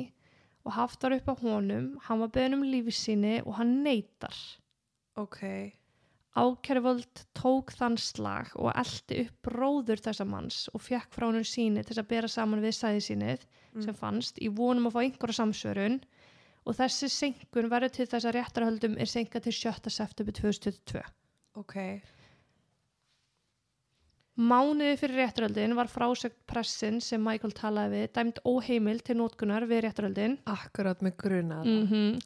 og 0.65 0.77
haft 0.79 1.05
var 1.05 1.15
upp 1.19 1.31
á 1.31 1.35
honum, 1.45 1.89
hann 2.07 2.21
var 2.25 2.33
beðin 2.35 2.59
um 2.59 2.67
lífi 2.67 2.95
síni 2.97 3.39
og 3.45 3.59
hann 3.59 3.83
neytar. 3.85 4.37
Ok, 5.21 5.45
Ákæruvöld 6.35 7.21
tók 7.39 7.71
þann 7.79 7.95
slag 8.01 8.49
og 8.59 8.73
eldi 8.75 9.21
upp 9.23 9.37
bróður 9.47 10.01
þessa 10.03 10.25
manns 10.27 10.65
og 10.75 10.83
fekk 10.83 11.13
frá 11.15 11.29
honum 11.29 11.45
síni 11.47 11.85
til 11.87 11.95
að 12.01 12.09
bera 12.11 12.31
saman 12.31 12.65
við 12.65 12.75
sæði 12.75 13.05
sínið 13.07 13.45
sem 13.85 13.95
fannst 13.95 14.41
í 14.43 14.49
vonum 14.51 14.89
að 14.89 14.97
fá 14.97 15.01
einhverja 15.05 15.39
samsvörun 15.39 16.01
og 16.65 16.79
þessi 16.81 17.11
senkun 17.13 17.71
verður 17.71 17.95
til 17.95 18.09
þess 18.11 18.27
að 18.27 18.35
réttarhöldum 18.39 18.99
er 18.99 19.11
senkað 19.11 19.47
til 19.47 19.55
7. 19.61 19.95
september 19.95 20.35
2022. 20.41 21.05
ok, 21.63 21.77
Mánuði 24.35 24.97
fyrir 24.99 25.21
réttarhöldin 25.23 25.77
var 25.79 25.87
frásögn 25.87 26.35
pressin 26.51 26.97
sem 27.01 27.23
Michael 27.23 27.53
talaði 27.55 28.01
við 28.01 28.09
dæmt 28.17 28.41
óheimil 28.51 28.99
til 29.07 29.15
nótkunar 29.21 29.63
við 29.71 29.85
réttarhöldin. 29.87 30.39
akkurat 30.51 31.03
með 31.07 31.17
gruna 31.23 31.61
Mm 31.63 31.85
mm. 31.87 32.19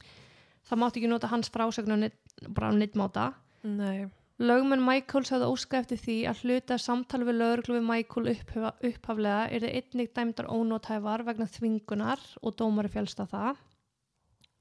Það 0.69 0.79
mátti 0.81 0.99
ekki 1.01 1.09
nota 1.09 1.27
hans 1.27 1.49
frásögn 1.49 1.93
á 1.93 1.97
neitt- 1.97 2.49
bara 2.49 2.69
á 2.69 2.73
neitt 2.73 2.95
máta. 2.97 3.33
Nei, 3.63 4.07
Lögmenn 4.39 4.81
Michaels 4.85 5.29
hafði 5.33 5.47
óskað 5.51 5.79
eftir 5.83 5.97
því 5.99 6.17
að 6.29 6.41
hluta 6.43 6.77
samtal 6.79 7.25
við 7.27 7.35
lögreglu 7.41 7.75
við 7.75 7.87
Michael 7.89 8.29
upphafa, 8.31 8.69
upphaflega 8.87 9.51
er 9.51 9.59
þið 9.65 9.73
einnig 9.79 10.13
dæmdar 10.15 10.47
ónótæfar 10.47 11.23
vegna 11.27 11.45
þvingunar 11.45 12.21
og 12.41 12.55
dómari 12.55 12.89
fjálst 12.93 13.19
að 13.19 13.33
það. 13.33 13.57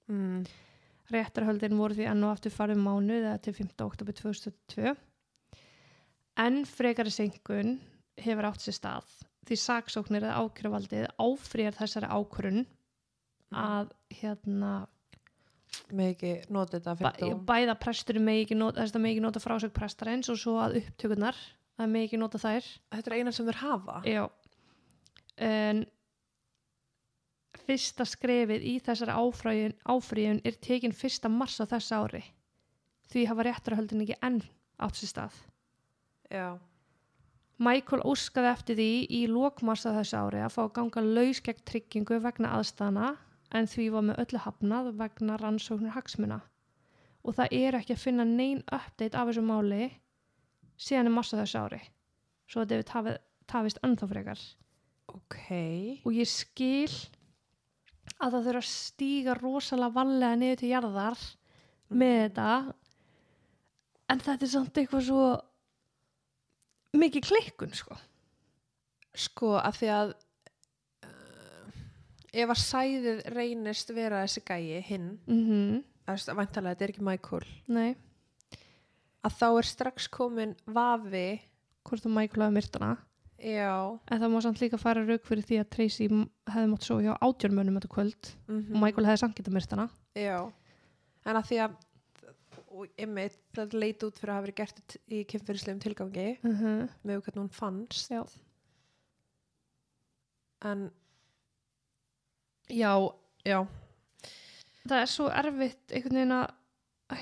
mm. 0.09 0.47
Réttarhöldin 1.13 1.79
voru 1.79 1.95
því 1.95 2.09
enn 2.11 2.25
og 2.25 2.33
aftur 2.35 2.51
farið 2.53 2.83
mánuð 2.83 3.23
eða 3.23 3.41
til 3.41 3.55
5. 3.55 3.71
oktober 3.87 4.13
2022. 4.13 4.97
En 6.39 6.63
frekari 6.69 7.11
senkun 7.11 7.79
hefur 8.19 8.49
átt 8.51 8.63
sér 8.63 8.77
stað 8.77 9.19
því 9.49 9.59
saksóknir 9.63 10.27
eða 10.27 10.45
ákjöruvaldið 10.45 11.07
áfrýjar 11.17 11.77
þessari 11.79 12.11
ákvörun 12.13 12.65
að 13.57 13.93
hérna 14.13 14.73
með 15.93 16.11
ekki 16.13 16.33
nota 16.53 16.81
þetta 16.81 16.95
bæ, 17.01 17.37
bæða 17.49 17.77
presturinn 17.81 18.27
megi 18.27 18.45
ekki 18.45 18.59
nota, 18.59 18.83
þess 18.83 18.97
að 18.97 19.05
megi 19.05 19.17
ekki 19.17 19.25
nota 19.25 19.43
frásögn 19.43 19.77
prestarins 19.77 20.31
og 20.33 20.41
svo 20.41 20.57
að 20.61 20.81
upptökunar 20.83 21.39
að 21.79 21.93
megi 21.93 22.09
ekki 22.09 22.21
nota 22.21 22.41
þær. 22.43 22.67
Þetta 22.95 23.11
er 23.11 23.17
eina 23.19 23.35
sem 23.35 23.49
þeir 23.49 23.61
hafa. 23.63 24.01
Já. 24.09 24.25
En 25.49 25.85
fyrsta 27.69 28.07
skrefið 28.09 28.65
í 28.67 28.75
þessari 28.85 29.15
áfrýjun, 29.17 30.43
er 30.45 30.59
tekin 30.65 30.97
fyrsta 30.97 31.31
mars 31.33 31.61
á 31.63 31.65
þessu 31.69 32.01
ári. 32.01 32.25
Því 33.09 33.29
hafa 33.31 33.47
réttarhöldin 33.47 34.05
ekki 34.05 34.19
enn 34.25 34.43
átt 34.85 34.99
sér 34.99 35.13
stað. 35.13 35.39
Já, 36.29 36.59
Michael 37.59 38.05
óskaði 38.07 38.51
eftir 38.53 38.77
því 38.79 38.91
í 39.19 39.21
lokmassa 39.31 39.91
þessu 39.97 40.19
ári 40.21 40.43
að 40.47 40.53
fá 40.55 40.61
að 40.63 40.75
ganga 40.77 41.03
laus 41.03 41.41
gegn 41.43 41.65
tryggingu 41.67 42.21
vegna 42.23 42.53
aðstæðana 42.55 43.09
en 43.59 43.67
því 43.67 43.87
var 43.95 44.05
með 44.07 44.21
öllu 44.23 44.43
hafnað 44.45 44.91
vegna 45.01 45.39
rannsóknir 45.41 45.95
hagsmuna. 45.97 46.39
Og 47.27 47.35
það 47.35 47.57
er 47.59 47.79
ekki 47.81 47.97
að 47.97 48.05
finna 48.05 48.27
nein 48.29 48.63
update 48.63 49.19
af 49.19 49.31
þessu 49.31 49.43
máli 49.49 49.89
síðan 50.79 51.11
er 51.11 51.17
massa 51.17 51.41
þessu 51.41 51.65
ári. 51.65 51.81
Svo 52.47 52.63
að 52.63 52.71
David 52.73 52.95
hafi, 52.95 53.17
tafist 53.51 53.83
ennþá 53.83 54.11
frekar. 54.13 54.47
Ok. 55.11 55.43
Og 56.07 56.15
ég 56.15 56.31
skil 56.31 56.95
að 58.23 58.37
það 58.37 58.47
þurfa 58.47 58.63
að 58.63 58.71
stíga 58.71 59.35
rosalega 59.41 59.97
vallega 59.99 60.39
niður 60.39 60.63
til 60.63 60.73
jarðar 60.77 61.27
með 61.91 62.17
þetta. 62.23 62.49
En 64.15 64.23
þetta 64.23 64.47
er 64.47 64.55
samt 64.55 64.79
eitthvað 64.79 65.09
svo 65.11 65.29
mikið 66.97 67.29
klikkun 67.29 67.75
sko. 67.77 67.99
Sko 69.19 69.55
að 69.61 69.79
því 69.81 69.91
að 69.95 70.15
uh, 71.09 71.79
ef 72.33 72.55
að 72.55 72.63
sæðið 72.63 73.23
reynist 73.35 73.93
vera 73.97 74.25
þessi 74.25 74.45
gæi 74.47 74.83
hinn 74.89 75.15
mm 75.27 75.85
að 76.09 76.31
væntalega 76.39 76.73
þetta 76.73 76.85
er 76.87 76.91
ekki 76.95 77.05
Michael 77.05 77.43
nei, 77.69 77.91
að 79.21 79.35
þá 79.37 79.49
er 79.51 79.67
strax 79.69 80.07
komin 80.09 80.55
vafi 80.65 81.27
hvort 81.85 82.05
þú 82.05 82.13
Michael 82.15 82.47
hafi 82.47 82.57
myrtana. 82.57 82.95
Já. 83.39 83.99
En 84.11 84.21
það 84.21 84.33
má 84.33 84.39
samt 84.43 84.63
líka 84.63 84.81
fara 84.81 85.05
rauk 85.07 85.27
fyrir 85.29 85.47
því 85.47 85.61
að 85.63 85.69
Tracy 85.75 86.09
hefði 86.09 86.71
mátt 86.73 86.87
svo 86.87 86.99
hjá 87.05 87.13
átjörnmönnum 87.23 87.77
þetta 87.79 87.91
kvöld. 87.93 88.31
Mm 88.49 88.65
og 88.73 88.81
Michael 88.83 89.07
hefði 89.09 89.23
samt 89.23 89.37
getað 89.39 89.57
myrtana. 89.59 89.87
Já. 90.19 90.39
En 91.29 91.39
að 91.39 91.51
því 91.51 91.61
að 91.67 91.77
og 92.79 93.01
einmitt, 93.01 93.39
það 93.57 93.75
leit 93.75 94.05
út 94.07 94.19
fyrir 94.21 94.33
að 94.33 94.39
hafa 94.39 94.47
verið 94.47 94.59
gert 94.61 94.97
í 95.11 95.23
kynferðislegum 95.33 95.83
tilgangi 95.83 96.29
uh 96.37 96.61
-huh. 96.61 96.83
með 97.03 97.23
hvernig 97.25 97.43
hún 97.43 97.51
fannst. 97.51 98.11
Já. 98.11 98.23
en 100.65 100.91
já, 102.69 103.13
já. 103.45 103.67
Það 104.89 105.01
er 105.01 105.07
svo 105.07 105.29
erfitt 105.29 105.93
einhvern 105.93 106.15
veginn 106.15 106.33
að 106.39 106.51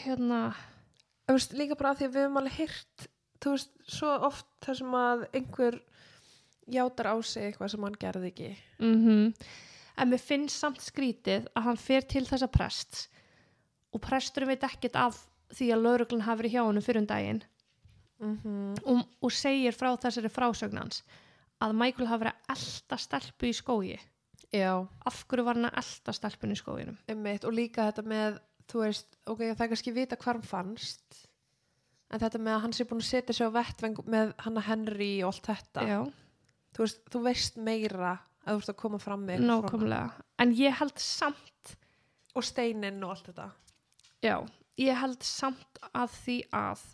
hérna 0.04 0.54
veist, 1.28 1.52
líka 1.52 1.74
bara 1.74 1.94
því 1.94 2.04
að 2.06 2.14
við 2.14 2.22
höfum 2.22 2.36
alveg 2.36 2.52
hýrt 2.52 3.08
þú 3.40 3.50
veist, 3.50 3.72
svo 3.86 4.08
oft 4.08 4.46
þar 4.60 4.76
sem 4.76 4.94
að 4.94 5.28
einhver 5.32 5.82
játar 6.66 7.06
á 7.12 7.16
sig 7.22 7.42
eitthvað 7.44 7.70
sem 7.70 7.82
hann 7.82 7.98
gerði 8.00 8.26
ekki. 8.26 8.56
Mm 8.78 9.32
en 9.96 10.12
mér 10.12 10.22
finnst 10.22 10.60
samt 10.60 10.82
skrítið 10.84 11.48
að 11.56 11.70
hann 11.70 11.80
fer 11.80 12.04
til 12.08 12.24
þessa 12.28 12.48
prests 12.52 13.06
og 13.94 14.02
presturinn 14.04 14.50
veit 14.52 14.66
ekkert 14.66 14.98
af 15.00 15.22
því 15.54 15.70
að 15.74 15.84
lauruglan 15.84 16.26
hafi 16.26 16.42
verið 16.42 16.56
hjá 16.56 16.62
honum 16.64 16.84
fyrir 16.84 17.02
um 17.02 17.06
daginn. 17.06 17.42
Mm 18.16 18.38
-hmm. 18.42 18.76
og, 18.88 19.06
og 19.20 19.32
segir 19.32 19.74
frá 19.76 19.90
þessari 20.00 20.28
frásögnans 20.32 21.02
að 21.60 21.72
Michael 21.76 22.08
hafi 22.08 22.24
verið 22.24 22.34
að 22.34 22.56
elda 22.56 22.96
stelpu 22.96 23.46
í 23.46 23.52
skógi. 23.52 23.98
Já, 24.52 24.86
af 25.04 25.24
hverju 25.28 25.44
var 25.44 25.54
hann 25.54 25.68
að 25.68 25.78
elda 25.82 26.12
stelpun 26.12 26.52
í 26.52 26.56
skóginum? 26.56 26.98
Einmitt 27.08 27.44
og 27.44 27.52
líka 27.52 27.90
þetta 27.90 28.02
með, 28.02 28.38
veist, 28.72 29.16
ok, 29.26 29.38
það 29.38 29.64
er 29.64 29.72
kannski 29.72 29.92
vita 29.92 30.16
hvar 30.16 30.38
hann 30.38 30.42
fannst 30.46 31.26
en 32.10 32.22
þetta 32.22 32.38
með 32.38 32.54
að 32.54 32.62
hann 32.64 32.76
sé 32.76 32.86
búin 32.86 33.02
að 33.02 33.08
setja 33.08 33.36
sig 33.36 33.50
á 33.50 33.56
vettveng 33.56 33.98
með 34.06 34.32
hanna 34.44 34.62
Henry 34.66 35.10
og 35.24 35.32
allt 35.32 35.48
þetta. 35.50 35.86
Þú 36.76 36.84
veist, 36.84 37.00
þú 37.12 37.22
veist 37.24 37.58
meira 37.66 38.12
að 38.46 38.52
þú 38.52 38.60
ert 38.60 38.72
að 38.72 38.78
koma 38.82 39.00
fram 39.02 39.24
með 39.26 39.46
nákvæmlega. 39.48 40.26
En 40.42 40.52
ég 40.54 40.76
held 40.80 41.02
samt 41.02 41.74
og 42.36 42.46
steinin 42.46 43.02
og 43.02 43.16
allt 43.16 43.30
þetta. 43.32 43.48
Já, 44.22 44.36
ég 44.80 45.00
held 45.00 45.24
samt 45.24 45.80
að 45.92 46.12
því 46.20 46.36
að 46.56 46.84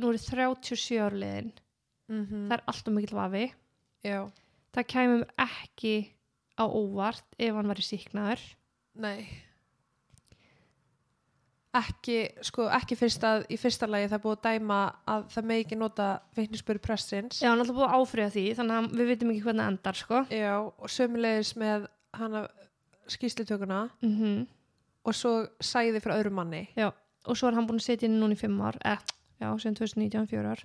nú 0.00 0.10
er 0.10 0.18
37 0.18 0.98
árliðin 1.04 1.52
mm 2.08 2.24
-hmm. 2.24 2.46
það 2.48 2.56
er 2.56 2.64
alltaf 2.66 2.94
mikill 2.94 3.16
vafi. 3.16 3.46
Já, 4.04 4.30
það 4.74 4.90
kæmum 4.92 5.24
ekki 5.38 5.96
á 6.58 6.64
óvart 6.66 7.26
ef 7.38 7.54
hann 7.54 7.68
væri 7.70 7.82
síknaður 7.82 8.40
nei. 8.94 9.26
Ekki, 11.74 12.18
sko, 12.46 12.68
ekki 12.70 12.94
fyrst 12.94 13.24
að 13.26 13.48
í 13.50 13.56
fyrsta 13.58 13.88
lagi 13.90 14.06
það 14.06 14.18
er 14.18 14.22
búið 14.22 14.36
að 14.36 14.44
dæma 14.46 14.80
að 15.10 15.24
það 15.34 15.46
megi 15.50 15.64
ekki 15.64 15.78
nota 15.80 16.08
veitnisböru 16.36 16.78
pressins 16.78 17.40
já, 17.42 17.48
hann 17.48 17.58
er 17.58 17.64
alltaf 17.64 17.78
búið 17.80 17.88
að 17.88 17.96
áfriða 17.98 18.34
því 18.36 18.44
þannig 18.60 18.76
að 18.76 18.92
við 19.00 19.10
veitum 19.10 19.32
ekki 19.32 19.42
hvernig 19.42 19.64
það 19.64 19.72
endar 19.72 19.98
sko. 19.98 20.20
Já, 20.30 20.54
og 20.62 20.92
sömulegis 20.94 21.56
með 21.58 21.88
hana 22.14 22.44
skýslutökuna 23.10 23.80
mm 24.04 24.46
og 25.04 25.16
svo 25.16 25.32
sæði 25.62 26.02
frá 26.04 26.16
öðrum 26.16 26.38
manni. 26.40 26.64
Já, 26.78 26.90
og 27.28 27.38
svo 27.38 27.48
er 27.48 27.58
hann 27.58 27.68
búin 27.68 27.80
að 27.80 27.88
setja 27.88 28.08
inn 28.08 28.20
núna 28.20 28.36
í 28.36 28.40
fimm 28.40 28.60
ár 28.64 28.78
eh, 28.84 29.00
já, 29.42 29.48
sem 29.62 29.76
2019, 29.76 30.28
fjóru 30.30 30.54
ár. 30.54 30.64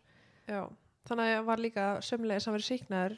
Já, 0.50 0.62
þannig 1.10 1.34
að 1.36 1.50
var 1.50 1.64
líka 1.64 1.90
sömulegis 2.06 2.50
að 2.50 2.58
vera 2.58 2.70
síknaður 2.70 3.18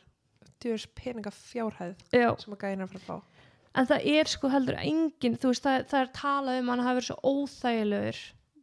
djurs 0.62 0.88
peninga 0.98 1.34
fjárhæð 1.34 1.96
já. 2.14 2.30
sem 2.42 2.54
að 2.54 2.66
gæna 2.66 2.90
frá 2.90 3.00
að 3.00 3.08
fá. 3.08 3.48
En 3.72 3.88
það 3.88 4.06
er 4.12 4.28
sko 4.28 4.50
heldur 4.52 4.78
engin 4.82 5.38
veist, 5.40 5.64
það, 5.64 5.86
það 5.90 6.02
er 6.02 6.14
talað 6.18 6.60
um 6.60 6.70
að 6.70 6.74
hann 6.74 6.86
hafi 6.86 7.00
verið 7.00 7.08
svo 7.08 7.32
óþægilegur 7.32 8.22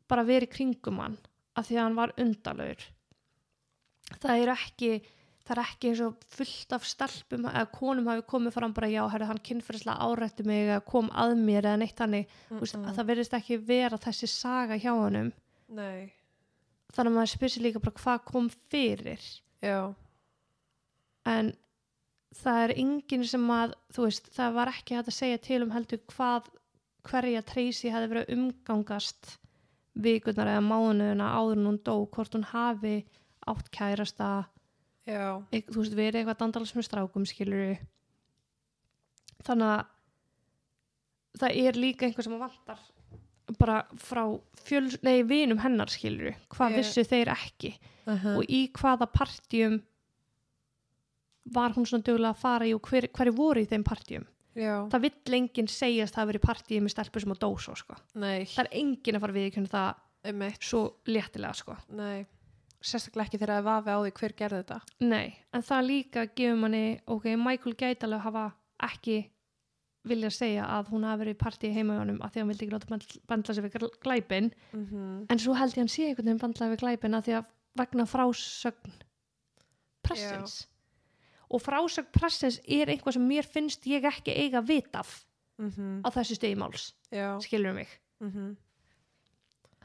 bara 0.09 0.25
verið 0.29 0.53
kringum 0.53 1.01
hann 1.03 1.17
af 1.57 1.69
því 1.69 1.79
að 1.79 1.85
hann 1.87 1.99
var 1.99 2.15
undalögur 2.21 2.85
það 4.17 4.43
er 4.43 4.53
ekki 4.55 4.91
það 5.49 5.55
er 5.55 5.63
ekki 5.65 5.91
eins 5.91 6.01
og 6.05 6.25
fullt 6.35 6.75
af 6.77 6.85
stelpum 6.85 7.47
eða 7.49 7.69
konum 7.73 8.09
hafi 8.11 8.25
komið 8.29 8.57
fram 8.59 8.75
bara 8.77 8.91
já, 8.93 9.01
herri, 9.09 9.29
hann 9.31 9.41
kynferðislega 9.49 10.05
árætti 10.05 10.45
mig 10.49 10.67
eða 10.67 10.83
kom 10.91 11.09
að 11.17 11.33
mér 11.41 11.71
eða 11.71 11.81
neitt 11.81 12.03
hannig 12.05 12.27
mm 12.51 12.67
að 12.83 12.99
það 12.99 13.09
verðist 13.13 13.37
ekki 13.39 13.59
vera 13.71 14.01
þessi 14.03 14.29
saga 14.29 14.77
hjá 14.77 14.91
honum. 14.93 15.31
Nei, 15.73 16.13
þannig 16.93 17.13
að 17.13 17.17
maður 17.17 17.33
spyrir 17.33 17.55
sig 17.55 17.65
líka 17.65 17.83
bara 17.85 18.03
hvað 18.03 18.21
kom 18.29 18.51
fyrir. 18.73 19.25
Já, 19.65 19.81
en 21.33 21.51
það 22.39 22.63
er 22.67 22.77
enginn 22.85 23.27
sem 23.27 23.51
að 23.53 23.75
þú 23.95 24.07
veist, 24.07 24.31
það 24.37 24.57
var 24.61 24.73
ekki 24.75 24.99
hægt 24.99 25.13
að 25.13 25.19
segja 25.19 25.43
til 25.49 25.63
um 25.65 25.75
heldur 25.75 26.05
hvað 26.13 26.53
hverja 27.09 27.45
Tracy 27.47 27.93
hefði 27.93 28.13
verið 28.13 28.35
umgangast 28.37 29.39
vikunar 29.99 30.53
eða 30.53 30.65
mánuðuna 30.67 31.33
áður 31.35 31.57
en 31.57 31.69
hún 31.71 31.81
dó, 31.87 31.95
hvort 32.13 32.37
hún 32.37 32.47
hafi 32.53 32.99
átt 33.49 33.71
kærasta 33.75 34.29
eit- 35.09 35.69
þú 35.73 35.83
veist, 35.83 35.97
verið 35.97 36.21
eitthvað 36.23 36.39
dandalast 36.43 36.77
með 36.77 36.89
strákum 36.89 37.27
skilur 37.29 37.79
þannig 39.47 39.73
að 39.73 39.85
það 41.39 41.61
er 41.65 41.79
líka 41.79 42.07
einhver 42.09 42.27
sem 42.27 42.35
að 42.37 42.45
vantar 42.47 42.81
bara 43.59 43.79
frá 43.97 44.25
fjöl, 44.61 44.91
nei, 45.03 45.23
vinum 45.25 45.61
hennar 45.63 45.89
skilur 45.89 46.35
hvað 46.53 46.75
Ég- 46.75 46.81
vissu 46.83 47.05
þeir 47.09 47.31
ekki? 47.33 47.79
Uh 48.09 48.17
-huh. 48.25 48.37
og 48.39 48.45
í 48.49 48.71
hvaða 48.73 49.07
partjum 49.13 49.83
var 51.53 51.73
hún 51.73 51.87
svona 51.87 52.05
duglega 52.05 52.35
að 52.35 52.43
fara 52.43 52.67
í 52.67 52.75
og 52.75 52.83
hver, 52.83 53.09
hverju 53.09 53.35
voru 53.37 53.61
í 53.61 53.69
þeim 53.69 53.85
partjum 53.85 54.27
Já, 54.59 54.89
það 54.91 55.01
vill 55.01 55.35
enginn 55.39 55.69
segjast 55.69 56.15
það 56.15 56.23
að 56.23 56.27
vera 56.27 56.39
í 56.39 56.47
partíi 56.47 56.81
með 56.83 56.91
stelpur 56.91 57.21
sem 57.21 57.33
að 57.33 57.39
dósa 57.39 57.77
sko. 57.77 57.95
nei, 58.15 58.45
það 58.45 58.65
er 58.65 58.71
enginn 58.73 59.17
að 59.17 59.21
fara 59.21 59.33
við 59.33 59.47
ekki 59.47 59.67
það 59.69 59.95
einmitt, 60.25 60.61
svo 60.61 60.95
léttilega 61.07 61.55
sko. 61.55 61.77
nei 61.91 62.27
Sérstaklega 62.81 63.27
ekki 63.27 63.39
þegar 63.39 63.49
það 63.55 63.59
er 63.59 63.67
vafi 63.67 63.91
á 63.91 63.99
því 64.05 64.13
hver 64.21 64.33
gerði 64.39 64.59
þetta. 64.63 64.81
Nei, 65.01 65.35
en 65.53 65.63
það 65.63 65.87
líka 65.89 66.27
gefur 66.35 66.57
manni 66.63 67.01
ok, 67.07 67.25
Michael 67.37 67.75
gæti 67.75 68.05
alveg 68.07 68.21
hafa 68.21 68.45
ekki 68.87 69.17
vilja 70.09 70.31
segja 70.31 70.65
að 70.65 70.89
hún 70.93 71.05
hafi 71.05 71.19
verið 71.25 71.35
í 71.35 71.39
partíi 71.43 71.73
heima 71.75 71.95
hjá 71.97 72.01
honum 72.05 72.21
að 72.23 72.31
því 72.31 72.39
að 72.39 72.43
hann 72.45 72.49
vildi 72.53 72.65
ekki 72.65 72.75
láta 72.77 72.89
band- 72.89 73.19
bandla 73.29 73.55
sig 73.55 73.65
við 73.65 73.73
gl- 73.75 73.99
glæpin 74.01 74.51
mm 74.73 74.85
-hmm. 74.87 75.27
en 75.31 75.39
svo 75.39 75.53
held 75.59 75.73
ég 75.75 75.79
hann 75.83 75.89
sé 75.89 76.03
einhvern 76.07 76.25
veginn 76.27 76.39
bandlaði 76.45 76.71
við 76.73 76.81
glæpin 76.85 77.15
að 77.19 77.25
því 77.27 77.33
að 77.39 77.45
vegna 77.77 78.05
frásögn 78.07 78.93
pressins. 80.03 80.69
Og 81.51 81.61
frásögn 81.63 82.11
pressins 82.13 82.61
er 82.69 82.87
eitthvað 82.93 83.13
sem 83.17 83.27
mér 83.29 83.45
finnst 83.47 83.87
ég 83.87 84.05
ekki 84.05 84.31
eiga 84.37 84.61
vit 84.61 84.95
af 84.97 85.25
Mm 85.59 85.71
-hmm. 85.71 86.03
á 86.07 86.09
þessu 86.15 86.35
stegi 86.37 86.55
máls, 86.55 86.95
Já. 87.11 87.41
Skilur 87.41 87.75
mig? 87.75 87.89
Mm 88.21 88.31
-hmm. 88.31 88.57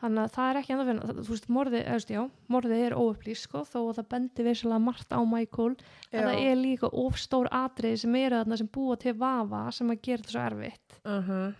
Þannig 0.04 0.24
að 0.24 0.34
það 0.36 0.50
er 0.50 0.60
ekki 0.60 0.74
ennþá 0.74 0.86
finna 0.90 1.14
þú 1.18 1.28
veist, 1.30 1.46
morðið, 1.58 1.84
veist, 1.90 2.10
já, 2.14 2.22
morðið 2.52 2.82
er 2.88 2.96
óupplýst 3.00 3.48
sko, 3.48 3.62
þó 3.68 3.78
að 3.82 4.00
það 4.00 4.10
bendi 4.14 4.48
vissulega 4.48 4.84
margt 4.84 5.16
á 5.16 5.20
Michael 5.24 5.70
en 6.12 6.28
það 6.28 6.42
er 6.44 6.58
líka 6.60 6.90
ofstór 7.04 7.50
atriði 7.52 8.02
sem 8.04 8.18
eru 8.20 8.42
þarna 8.42 8.60
sem 8.60 8.72
búa 8.78 8.98
til 9.00 9.14
vafa 9.22 9.62
sem 9.78 9.94
að 9.94 10.02
gera 10.08 10.24
þetta 10.24 10.36
svo 10.36 10.44
erfitt 10.48 10.98
uh 11.04 11.30
-huh. 11.30 11.54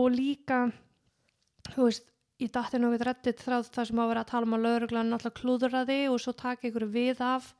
og 0.00 0.06
líka 0.16 0.60
þú 1.70 1.88
veist, 1.88 2.08
ég 2.42 2.50
dætti 2.50 2.78
nú 2.80 2.90
eitthvað 2.90 3.06
reddit 3.06 3.44
þráð 3.44 3.72
þar 3.76 3.86
sem 3.86 3.98
að 3.98 4.08
vera 4.08 4.24
að 4.24 4.30
tala 4.32 4.46
um 4.46 4.54
að 4.56 4.64
lauruglan 4.66 5.10
náttúrulega 5.12 5.40
klúðraði 5.40 6.00
og 6.10 6.20
svo 6.20 6.32
taka 6.32 6.68
ykkur 6.68 6.88
við 6.88 7.20
af 7.20 7.54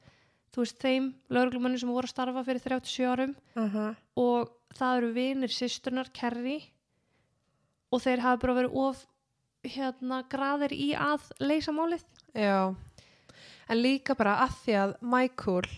þú 0.53 0.65
veist, 0.65 0.79
þeim 0.83 1.15
lauruglumunni 1.31 1.79
sem 1.79 1.89
voru 1.89 2.09
að 2.09 2.15
starfa 2.17 2.45
fyrir 2.45 2.61
37 2.61 3.07
árum 3.13 3.35
Uh 3.55 3.75
-huh. 3.75 3.95
og 4.17 4.51
það 4.75 4.97
eru 4.97 5.13
vinir 5.13 5.53
sýsturnar 5.53 6.13
Kerry 6.13 6.73
og 7.93 8.01
þeir 8.01 8.21
hafa 8.21 8.41
bara 8.41 8.55
verið 8.63 8.75
of 8.75 9.07
hérna 9.67 10.23
graðir 10.31 10.75
í 10.75 10.91
að 10.99 11.29
leysa 11.43 11.73
málið 11.75 12.05
Já, 12.35 12.75
en 13.69 13.83
líka 13.83 14.17
bara 14.19 14.39
að 14.47 14.57
því 14.63 14.77
að 14.81 14.95
Michael, 15.15 15.71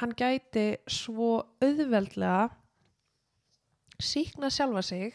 hann 0.00 0.14
gæti 0.16 0.64
svo 0.90 1.30
auðveldlega 1.64 2.50
síkna 4.00 4.50
sjálfa 4.52 4.82
sig 4.84 5.14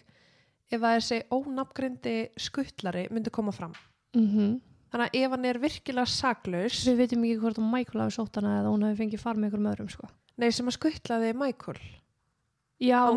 ef 0.73 0.81
að 0.81 0.95
þessi 0.97 1.19
ónafngrindi 1.33 2.15
skuttlari 2.41 3.05
myndi 3.13 3.33
koma 3.33 3.53
fram. 3.53 3.73
mm 4.15 4.27
-hmm. 4.27 4.61
þannig 4.91 5.09
að 5.09 5.23
ef 5.23 5.31
hann 5.31 5.45
er 5.45 5.59
virkilega 5.59 6.05
saklaus 6.05 6.85
við 6.87 6.97
veitum 6.97 7.23
ekki 7.23 7.39
hvort 7.39 7.59
að 7.59 7.71
Michael 7.71 8.01
hafi 8.01 8.15
sótt 8.15 8.35
hana 8.35 8.59
eða 8.61 8.71
hún 8.71 8.83
hafi 8.83 8.97
fengið 9.03 9.19
far 9.19 9.35
með 9.35 9.43
einhverjum 9.43 9.71
öðrum 9.71 9.89
sko. 9.89 10.07
nei, 10.37 10.51
sem 10.51 10.67
að 10.67 10.77
skuttlaði 10.77 11.33
Michael 11.33 11.79
já, 12.79 12.99
Á 12.99 13.11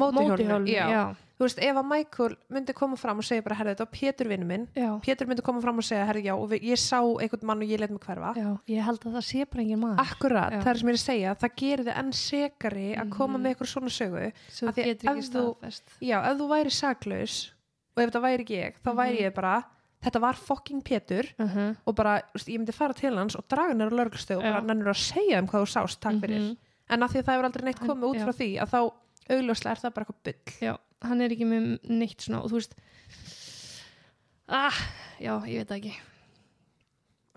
já, 0.67 1.17
þú 1.39 1.45
veist, 1.47 1.59
ef 1.63 1.77
að 1.77 1.87
Michael 1.87 2.37
myndi 2.51 2.75
koma 2.75 2.97
fram 2.97 3.19
og 3.19 3.25
segja 3.25 3.43
bara, 3.47 3.55
herri, 3.55 3.71
þetta 3.75 3.85
var 3.87 3.93
Pétur 3.95 4.29
vinnu 4.29 4.47
minn 4.47 4.67
já, 4.75 4.89
Pétur 5.05 5.27
myndi 5.31 5.43
koma 5.47 5.61
fram 5.63 5.79
og 5.79 5.85
segja, 5.87 6.05
herri, 6.09 6.23
já, 6.27 6.35
og 6.35 6.49
við, 6.51 6.63
ég 6.73 6.79
sá 6.83 6.99
einhvern 6.99 7.47
mann 7.47 7.63
og 7.63 7.69
ég 7.69 7.79
let 7.81 7.91
mig 7.91 8.01
hverfa 8.01 8.33
já, 8.35 8.59
ég 8.69 8.83
held 8.83 9.01
að 9.07 9.15
það 9.19 9.27
sé 9.29 9.45
bara 9.51 9.63
engin 9.63 9.79
maður 9.81 10.01
Akkurat, 10.03 10.53
Já. 10.53 10.61
það 10.65 10.71
er 10.73 10.79
sem 10.83 10.89
ég 10.89 10.93
er 10.93 10.99
að 10.99 11.05
segja, 11.07 11.35
það 11.45 11.55
gerir 11.63 11.85
þið 11.87 11.99
enn 12.03 12.13
sekari 12.13 12.89
að 12.99 13.11
koma 13.15 13.39
Mhm. 13.39 13.43
með 13.47 13.55
eitthvað 13.55 13.73
svona 13.73 13.91
sögu 13.95 14.33
sem 14.49 14.69
af 14.69 14.75
því 14.75 14.83
að 14.83 14.89
ef 14.89 15.31
þú- 15.31 15.83
Já, 16.01 16.19
ef 16.31 16.39
þú 16.39 16.49
væri 16.49 16.71
saklaus 16.71 17.53
og 17.97 18.03
ef 18.03 18.11
þetta 18.11 18.23
væri 18.23 18.45
ekki 18.45 18.59
ég, 18.59 18.73
þá 18.85 18.91
væri 18.95 19.19
Mhm. 19.19 19.23
ég 19.31 19.35
bara 19.35 19.65
þetta 20.03 20.21
var 20.21 20.35
fucking 20.35 20.83
Pétur 20.83 21.25
uh 21.39 21.47
-huh. 21.47 21.77
og 21.87 21.95
bara, 21.95 22.23
veist, 22.35 22.49
ég 22.49 22.59
myndi 22.59 22.73
fara 22.75 22.93
til 22.95 23.15
hans 23.17 23.35
og 23.37 23.45
draga 23.49 23.69
hann 23.75 23.81
á 23.83 23.91
lörglustöð 23.91 24.37
og 24.39 24.43
bara 24.43 24.61
nennur 24.63 24.91
að 24.91 24.97
segja 25.15 25.39
um 25.39 25.47
hvað 25.49 25.63
þú 25.63 25.67
sást, 25.67 26.01
takk 26.01 26.21
fyrir 26.21 26.39
Mhm. 26.41 26.57
en 26.91 27.01
að 27.01 27.09
því 27.11 27.19
að 27.19 27.25
það 27.25 27.35
hefur 27.35 27.45
aldrei 27.45 27.65
neitt 27.65 27.81
komið 27.81 28.09
út 28.11 28.17
frá 28.25 28.33
því 28.33 28.59
að 28.61 28.69
þá 28.71 28.93
augljóslega 29.29 29.75
er 29.75 29.83
það 29.83 29.97
bara 29.97 30.07
eitthvað 30.07 30.23
byll 30.29 30.69
já, 30.69 30.75
hann 31.09 31.25
er 31.25 31.35
ekki 31.35 31.49
með 31.49 31.69
neitt 31.89 32.25
svona 32.25 32.43
og 32.43 32.53
þú 32.53 32.61
veist 32.61 32.79
ah, 34.49 34.79
já, 35.21 35.35
ég 35.49 35.63
veit 35.63 35.69
það 35.69 35.79
ekki. 35.79 35.95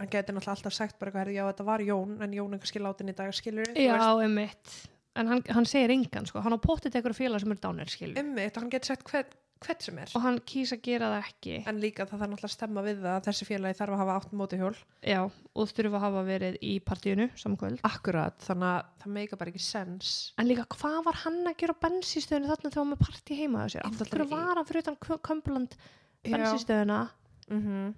Hann 0.02 0.10
getur 0.10 0.36
náttúrulega 0.36 0.56
alltaf 0.56 0.76
sagt 0.76 0.98
bara 1.00 1.12
eitthvað, 1.12 1.36
já, 1.36 1.44
þetta 1.50 1.68
var 1.68 1.84
Jón 1.86 2.16
en 2.24 2.34
Jón 2.34 2.56
er 2.56 2.62
kannski 2.64 2.82
látin 2.82 3.12
í 3.12 3.18
dag, 3.18 3.36
skilur 3.36 3.76
já, 3.76 3.98
einmitt. 4.24 4.74
En 5.20 5.28
hann, 5.28 5.44
hann 5.52 5.68
segir 5.68 5.92
engan 5.92 6.26
sko, 6.30 6.42
hann 6.42 6.56
á 6.56 6.60
pottit 6.64 6.96
eitthvað 6.96 7.18
félag 7.18 7.44
sem 7.44 7.54
er 7.54 7.60
dánir 7.62 7.92
skilur 7.92 8.22
ummitt 8.24 8.56
og 8.56 8.64
hann 8.64 8.72
getur 8.72 8.94
sagt 8.94 9.12
hvert, 9.12 9.36
hvert 9.62 9.86
sem 9.86 10.02
er. 10.02 10.12
Og 10.18 10.26
hann 10.26 10.40
kýsa 10.48 10.78
að 10.78 10.84
gera 10.88 11.12
það 11.14 11.28
ekki. 11.28 11.56
En 11.70 11.80
líka 11.82 12.08
það 12.10 12.24
þarf 12.24 12.32
náttúrulega 12.32 12.50
að 12.50 12.56
stemma 12.56 12.84
við 12.86 13.02
það 13.04 13.16
að 13.16 13.28
þessi 13.30 13.48
félagi 13.50 13.80
þarf 13.80 13.96
að 13.96 14.02
hafa 14.02 14.18
átt 14.20 14.36
mótihjól. 14.42 14.74
Já, 15.06 15.22
og 15.52 15.72
þurfa 15.72 16.00
að 16.00 16.06
hafa 16.06 16.24
verið 16.28 16.60
í 16.64 16.74
partíinu 16.86 17.28
samkvöld 17.40 17.82
akkurat, 17.88 18.38
þannig 18.46 18.70
að 18.70 18.92
það 19.04 19.16
meika 19.18 19.40
bara 19.40 19.52
ekki 19.52 19.64
sens 19.66 20.12
en 20.40 20.48
líka 20.48 20.68
hvað 20.76 21.00
var 21.08 21.20
hann 21.26 21.42
að 21.50 21.58
gera 21.62 21.76
á 21.76 21.84
bensístöðinu 21.86 22.52
þarna 22.52 22.70
þegar 22.70 22.80
hann 22.82 22.92
var 22.92 22.94
með 22.94 23.04
partí 23.08 23.40
heima 23.40 23.66
á 23.66 23.68
sér? 23.74 23.88
Af 23.88 24.00
hverju 24.00 24.30
var 24.32 24.62
hann 24.62 24.70
fyrir 24.70 24.86
utan 24.86 25.20
Kömbuland 25.28 25.76
bensístöðina 26.28 27.02
mm 27.50 27.92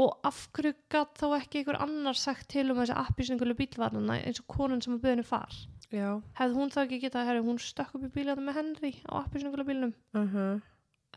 og 0.00 0.26
af 0.26 0.46
hverju 0.54 0.72
gatt 0.92 1.18
þá 1.20 1.26
ekki 1.36 1.60
einhver 1.60 1.80
annar 1.84 2.16
sagt 2.16 2.48
til 2.54 2.70
um 2.72 2.78
þessi 2.80 2.96
appisningulu 2.96 3.56
bílvarnana 3.58 4.20
eins 4.24 4.40
og 4.40 4.48
konan 4.50 4.80
sem 4.84 4.96
að 4.96 5.04
byrðinu 5.04 5.26
far? 5.28 5.56
Já, 5.90 6.20
hefði 6.38 6.56
hún 6.56 6.70
þá 6.72 6.80
ekki 6.84 7.00
getað, 7.02 7.26
herri, 7.28 7.42
hún 7.44 7.58
stökk 7.60 7.96
upp 7.98 8.06
í 8.06 8.12
bílana 8.14 8.44
með 8.46 8.60
Henry 8.60 8.92
á 9.10 9.12
appisningulu 9.24 9.66
bílnum? 9.66 9.94
Uh 10.14 10.60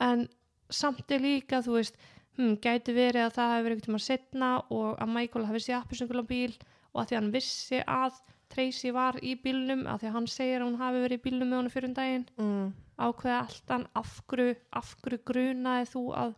en 0.01 0.27
samt 0.73 1.11
er 1.13 1.21
líka, 1.21 1.61
þú 1.61 1.77
veist 1.77 1.97
hm, 2.37 2.55
gæti 2.63 2.95
verið 2.95 3.27
að 3.27 3.35
það 3.37 3.51
hefði 3.51 3.65
verið 3.65 3.75
einhvern 3.75 3.87
tíma 3.87 4.01
setna 4.01 4.51
og 4.73 4.87
að 4.97 5.11
Michael 5.17 5.49
hafi 5.49 5.63
séð 5.63 5.79
appisningulu 5.79 6.23
bíl 6.29 6.53
og 6.93 7.01
að 7.01 7.09
því 7.09 7.15
að 7.15 7.19
hann 7.21 7.33
vissi 7.35 7.81
að 7.85 8.21
Tracy 8.53 8.91
var 8.93 9.17
í 9.25 9.33
bílnum, 9.41 9.87
að 9.89 10.03
því 10.03 10.09
að 10.09 10.15
hann 10.17 10.29
segir 10.29 10.61
að 10.61 10.67
hún 10.67 10.81
hafi 10.81 10.99
verið 11.01 11.19
í 11.19 11.23
bílnum 11.23 11.49
með 11.49 11.59
honum 11.59 11.73
fyrir 11.73 11.89
um 11.89 11.95
daginn 11.97 12.25
mm. 12.37 12.67
ákveða 13.01 13.37
alltaf 13.45 13.85
af 14.01 14.11
hverju, 14.29 14.57
af 14.77 14.91
hverju 15.01 15.21
grunaði 15.29 15.87
þú 15.89 16.03
að 16.21 16.35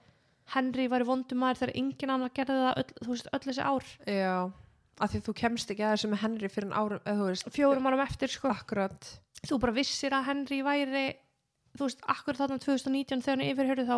Henry 0.54 0.86
var 0.92 1.02
í 1.02 1.08
vondum 1.08 1.42
maður 1.42 1.64
þegar 1.64 1.76
enginn 1.82 2.14
annar 2.14 2.34
gerði 2.36 2.58
það 2.62 2.82
öll, 2.82 2.94
þú 3.02 3.12
veist, 3.14 3.30
öll 3.34 3.44
þessi 3.48 3.66
ár. 3.66 3.88
Já, 4.06 4.36
af 5.02 5.12
því 5.12 5.22
þú 5.26 5.36
kemst 5.42 5.72
ekki 5.74 5.86
að 5.86 5.96
þessu 5.96 6.12
með 6.12 6.22
Henry 6.26 6.52
fyrir 6.54 6.70
en 6.70 6.76
árum, 6.78 7.02
eða 7.04 7.22
þú 7.22 7.30
veist 7.32 7.50
fjórum 7.56 7.90
árum 7.90 8.04
eftir 8.06 8.32
sko. 8.32 8.52
akkurat, 8.54 9.10
þú 9.42 9.60
bara 9.64 9.76
vissir 9.76 10.16
að 10.16 10.30
Henry 10.30 10.62
væri 10.66 11.08
þú 11.76 11.90
veist, 11.90 12.06
akkur 12.14 12.40
þarna 12.40 12.62
2019 12.64 13.26
þegar 13.26 13.42
hann 13.42 13.50
yfirhörðu 13.50 13.88
þá 13.90 13.98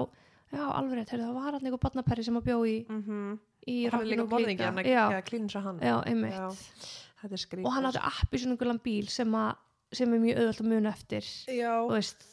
já, 0.55 0.63
alveg 0.63 1.01
rétt, 1.01 1.13
það 1.13 1.35
var 1.35 1.51
hann 1.51 1.67
einhver 1.67 1.83
barnaperri 1.83 2.25
sem 2.25 2.39
að 2.39 2.47
bjó 2.47 2.57
í, 2.65 2.79
mm 2.87 3.35
í 3.67 3.77
og 3.87 3.95
hann 3.97 4.05
er 4.05 4.07
líka 4.07 4.23
Rock'n'Roll 4.23 4.31
morðingi 4.31 4.63
hann 4.63 4.77
já, 4.87 5.49
svo 5.51 5.61
hann. 5.65 5.79
Já, 5.83 5.95
einmitt. 6.07 6.35
Já, 6.37 7.63
og 7.63 7.71
hann 7.75 7.87
átti 7.89 8.03
appi 8.07 8.39
svona 8.39 8.59
gulan 8.59 8.79
bíl 8.83 9.09
sem, 9.11 9.33
að, 9.35 9.57
sem 9.97 10.13
er 10.13 10.21
mjög 10.23 10.39
auðvöld 10.41 10.61
að 10.63 10.69
muna 10.71 10.93
eftir. 10.93 11.29
Já, 11.51 11.73
þú 11.83 11.97
veist 11.97 12.27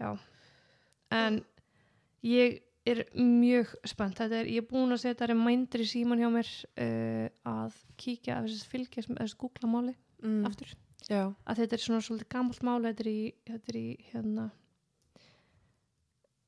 já. 0.00 0.08
En 1.14 1.38
ég 2.26 2.58
er 2.92 3.02
mjög 3.18 3.72
spennt. 3.88 4.18
Þetta 4.20 4.40
er, 4.40 4.50
ég 4.50 4.62
er 4.62 4.68
búin 4.68 4.94
að 4.94 5.02
setja 5.04 5.28
reminder 5.30 5.82
í 5.82 5.88
síman 5.90 6.22
hjá 6.22 6.28
mér 6.32 6.50
uh, 6.82 7.26
að 7.50 7.80
kíkja, 8.00 8.38
að 8.38 8.50
þess 8.50 8.66
að 8.66 8.74
fylgja 8.74 9.04
að 9.06 9.22
þess 9.22 9.38
googla 9.40 9.70
máli 9.72 9.96
mm, 10.22 10.44
aftur. 10.48 10.76
Já, 11.06 11.22
að 11.46 11.60
þetta 11.60 11.76
er 11.76 11.82
svona 11.84 12.04
svolítið 12.06 12.30
gamalt 12.34 12.62
máli 12.66 12.90
þetta 12.90 13.04
er 13.04 13.10
í, 13.10 13.18
þetta 13.46 13.70
er 13.70 13.76
í 13.78 13.84
hérna 14.10 14.46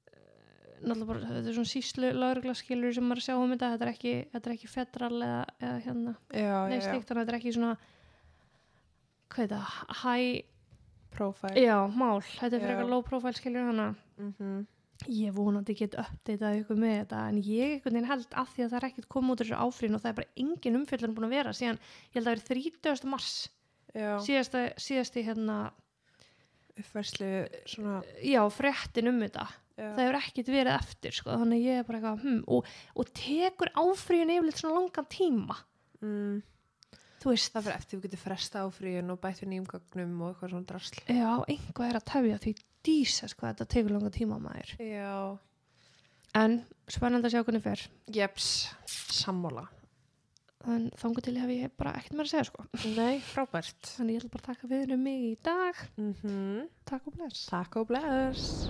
eh, 0.09 0.81
náttúrulega 0.81 1.11
bara, 1.13 1.29
þetta 1.29 1.53
er 1.53 1.57
svona 1.59 1.73
síslu 1.75 2.11
laurugla 2.17 2.55
skilur 2.59 2.97
sem 2.97 3.07
maður 3.07 3.23
að 3.23 3.29
sjá 3.29 3.37
um 3.37 3.53
þetta 3.55 3.71
þetta 3.75 3.87
er 3.87 3.93
ekki, 3.93 4.15
þetta 4.33 4.51
er 4.51 4.57
ekki 4.57 4.71
federal 4.73 5.13
eða, 5.29 5.45
eða 5.61 5.77
hérna, 5.85 6.15
já, 6.33 6.57
nei 6.73 6.75
já, 6.75 6.81
já. 6.81 6.89
slíkt 6.89 7.13
þannig 7.13 7.21
að 7.21 7.29
þetta 7.29 7.37
er 7.37 7.39
ekki 7.39 7.55
svona 7.59 7.75
hvað 9.29 9.45
er 9.45 9.53
það, 9.55 9.77
high 10.03 10.33
profile. 11.15 11.55
Já, 11.61 11.77
mál, 11.95 12.19
þetta 12.23 12.57
er 12.57 12.63
Já. 12.63 12.69
eitthvað 12.73 12.91
low 12.93 13.05
profile 13.07 13.39
skilur 13.39 13.71
hana. 13.71 13.93
Mm 14.19 14.67
ég 15.07 15.35
vonandi 15.35 15.77
get 15.79 15.95
uppdeitað 16.01 16.63
ykkur 16.63 16.79
með 16.81 16.95
þetta 16.97 17.21
en 17.31 17.37
ég 17.45 17.75
einhvern 17.77 17.95
veginn 17.95 18.09
held 18.11 18.33
að 18.41 18.49
því 18.55 18.65
að 18.65 18.73
það 18.73 18.79
er 18.79 18.87
ekkert 18.89 19.11
komið 19.15 19.31
út 19.35 19.43
úr 19.43 19.49
þessu 19.49 19.61
áfrín 19.63 19.95
og 19.95 20.03
það 20.03 20.11
er 20.11 20.17
bara 20.19 20.33
engin 20.43 20.79
umfjöldun 20.81 21.15
búin 21.15 21.29
að 21.29 21.37
vera 21.37 21.55
síðan, 21.55 21.79
ég 22.09 22.19
held 22.19 22.25
að 22.25 22.33
það 22.33 22.39
er 22.39 22.65
30. 22.89 23.13
mars. 23.13 23.37
Já, 23.95 24.11
síðasta, 24.27 24.65
síðasti 24.83 25.25
hérna 25.25 25.59
uppværslu 26.79 27.31
svona 27.69 27.97
já, 28.27 28.43
fréttin 28.55 29.11
um 29.13 29.23
þetta. 29.23 29.47
Já, 29.79 29.87
það 29.87 30.03
hefur 30.03 30.21
ekkert 30.21 30.53
verið 30.53 30.75
eftir 30.75 31.15
sko, 31.15 31.35
þannig 31.39 31.65
ég 31.65 31.81
er 31.81 31.87
bara 31.87 32.01
eitthvað 32.01 32.23
hm, 32.27 32.39
og, 32.51 32.71
og 32.99 33.11
tekur 33.15 33.71
áfríun 33.79 34.33
yfirleitt 34.35 34.63
svona 34.63 34.81
langan 34.81 35.11
tíma? 35.15 35.59
Mm, 36.03 36.41
þú 37.23 37.31
veist, 37.31 37.53
það 37.55 37.69
fyrir 37.69 37.79
eftir 37.79 37.95
þú 37.95 38.07
getur 38.09 38.23
fresta 38.25 38.65
áfríun 38.67 39.15
og 39.15 39.21
bætt 39.23 39.45
við 39.45 39.53
nýjum 39.53 39.69
gögnum 39.71 40.17
og 40.25 40.33
eitthvað 40.33 40.55
svona 40.57 40.71
drasl. 40.73 40.99
Já, 41.07 41.31
einhvað 41.47 41.93
er 41.93 42.01
að 42.01 42.09
tefja 42.11 42.41
því 42.43 42.55
dísas 42.87 43.35
hvað 43.37 43.55
þetta 43.55 43.71
tekur 43.75 43.95
langan 43.97 44.15
tíma 44.15 44.39
maður. 44.43 44.75
Já, 44.83 45.39
en 46.39 46.61
spennandi 46.91 47.29
að 47.29 47.35
sjá 47.37 47.43
hvernig 47.43 47.65
fer. 47.65 47.85
Jeps, 48.15 48.53
sammála. 48.89 49.67
En 50.69 50.89
þangu 50.99 51.23
til 51.25 51.37
hef 51.39 51.51
ég 51.55 51.75
bara 51.79 51.95
ekkert 51.97 52.17
meira 52.19 52.27
að 52.27 52.33
segja 52.35 52.49
sko. 52.51 52.65
Nei, 52.97 53.21
frábært. 53.25 53.79
Þannig 53.95 54.19
ég 54.19 54.25
ætla 54.25 54.33
bara 54.35 54.43
að 54.43 54.51
taka 54.51 54.71
við 54.73 54.95
um 54.97 55.05
mig 55.07 55.21
í 55.31 55.35
dag. 55.47 55.75
Mm 55.97 56.67
takk 56.89 57.07
og 57.07 57.17
bless. 57.17 57.47
Takk 57.47 57.77
og 57.79 57.87
bless 57.93 58.69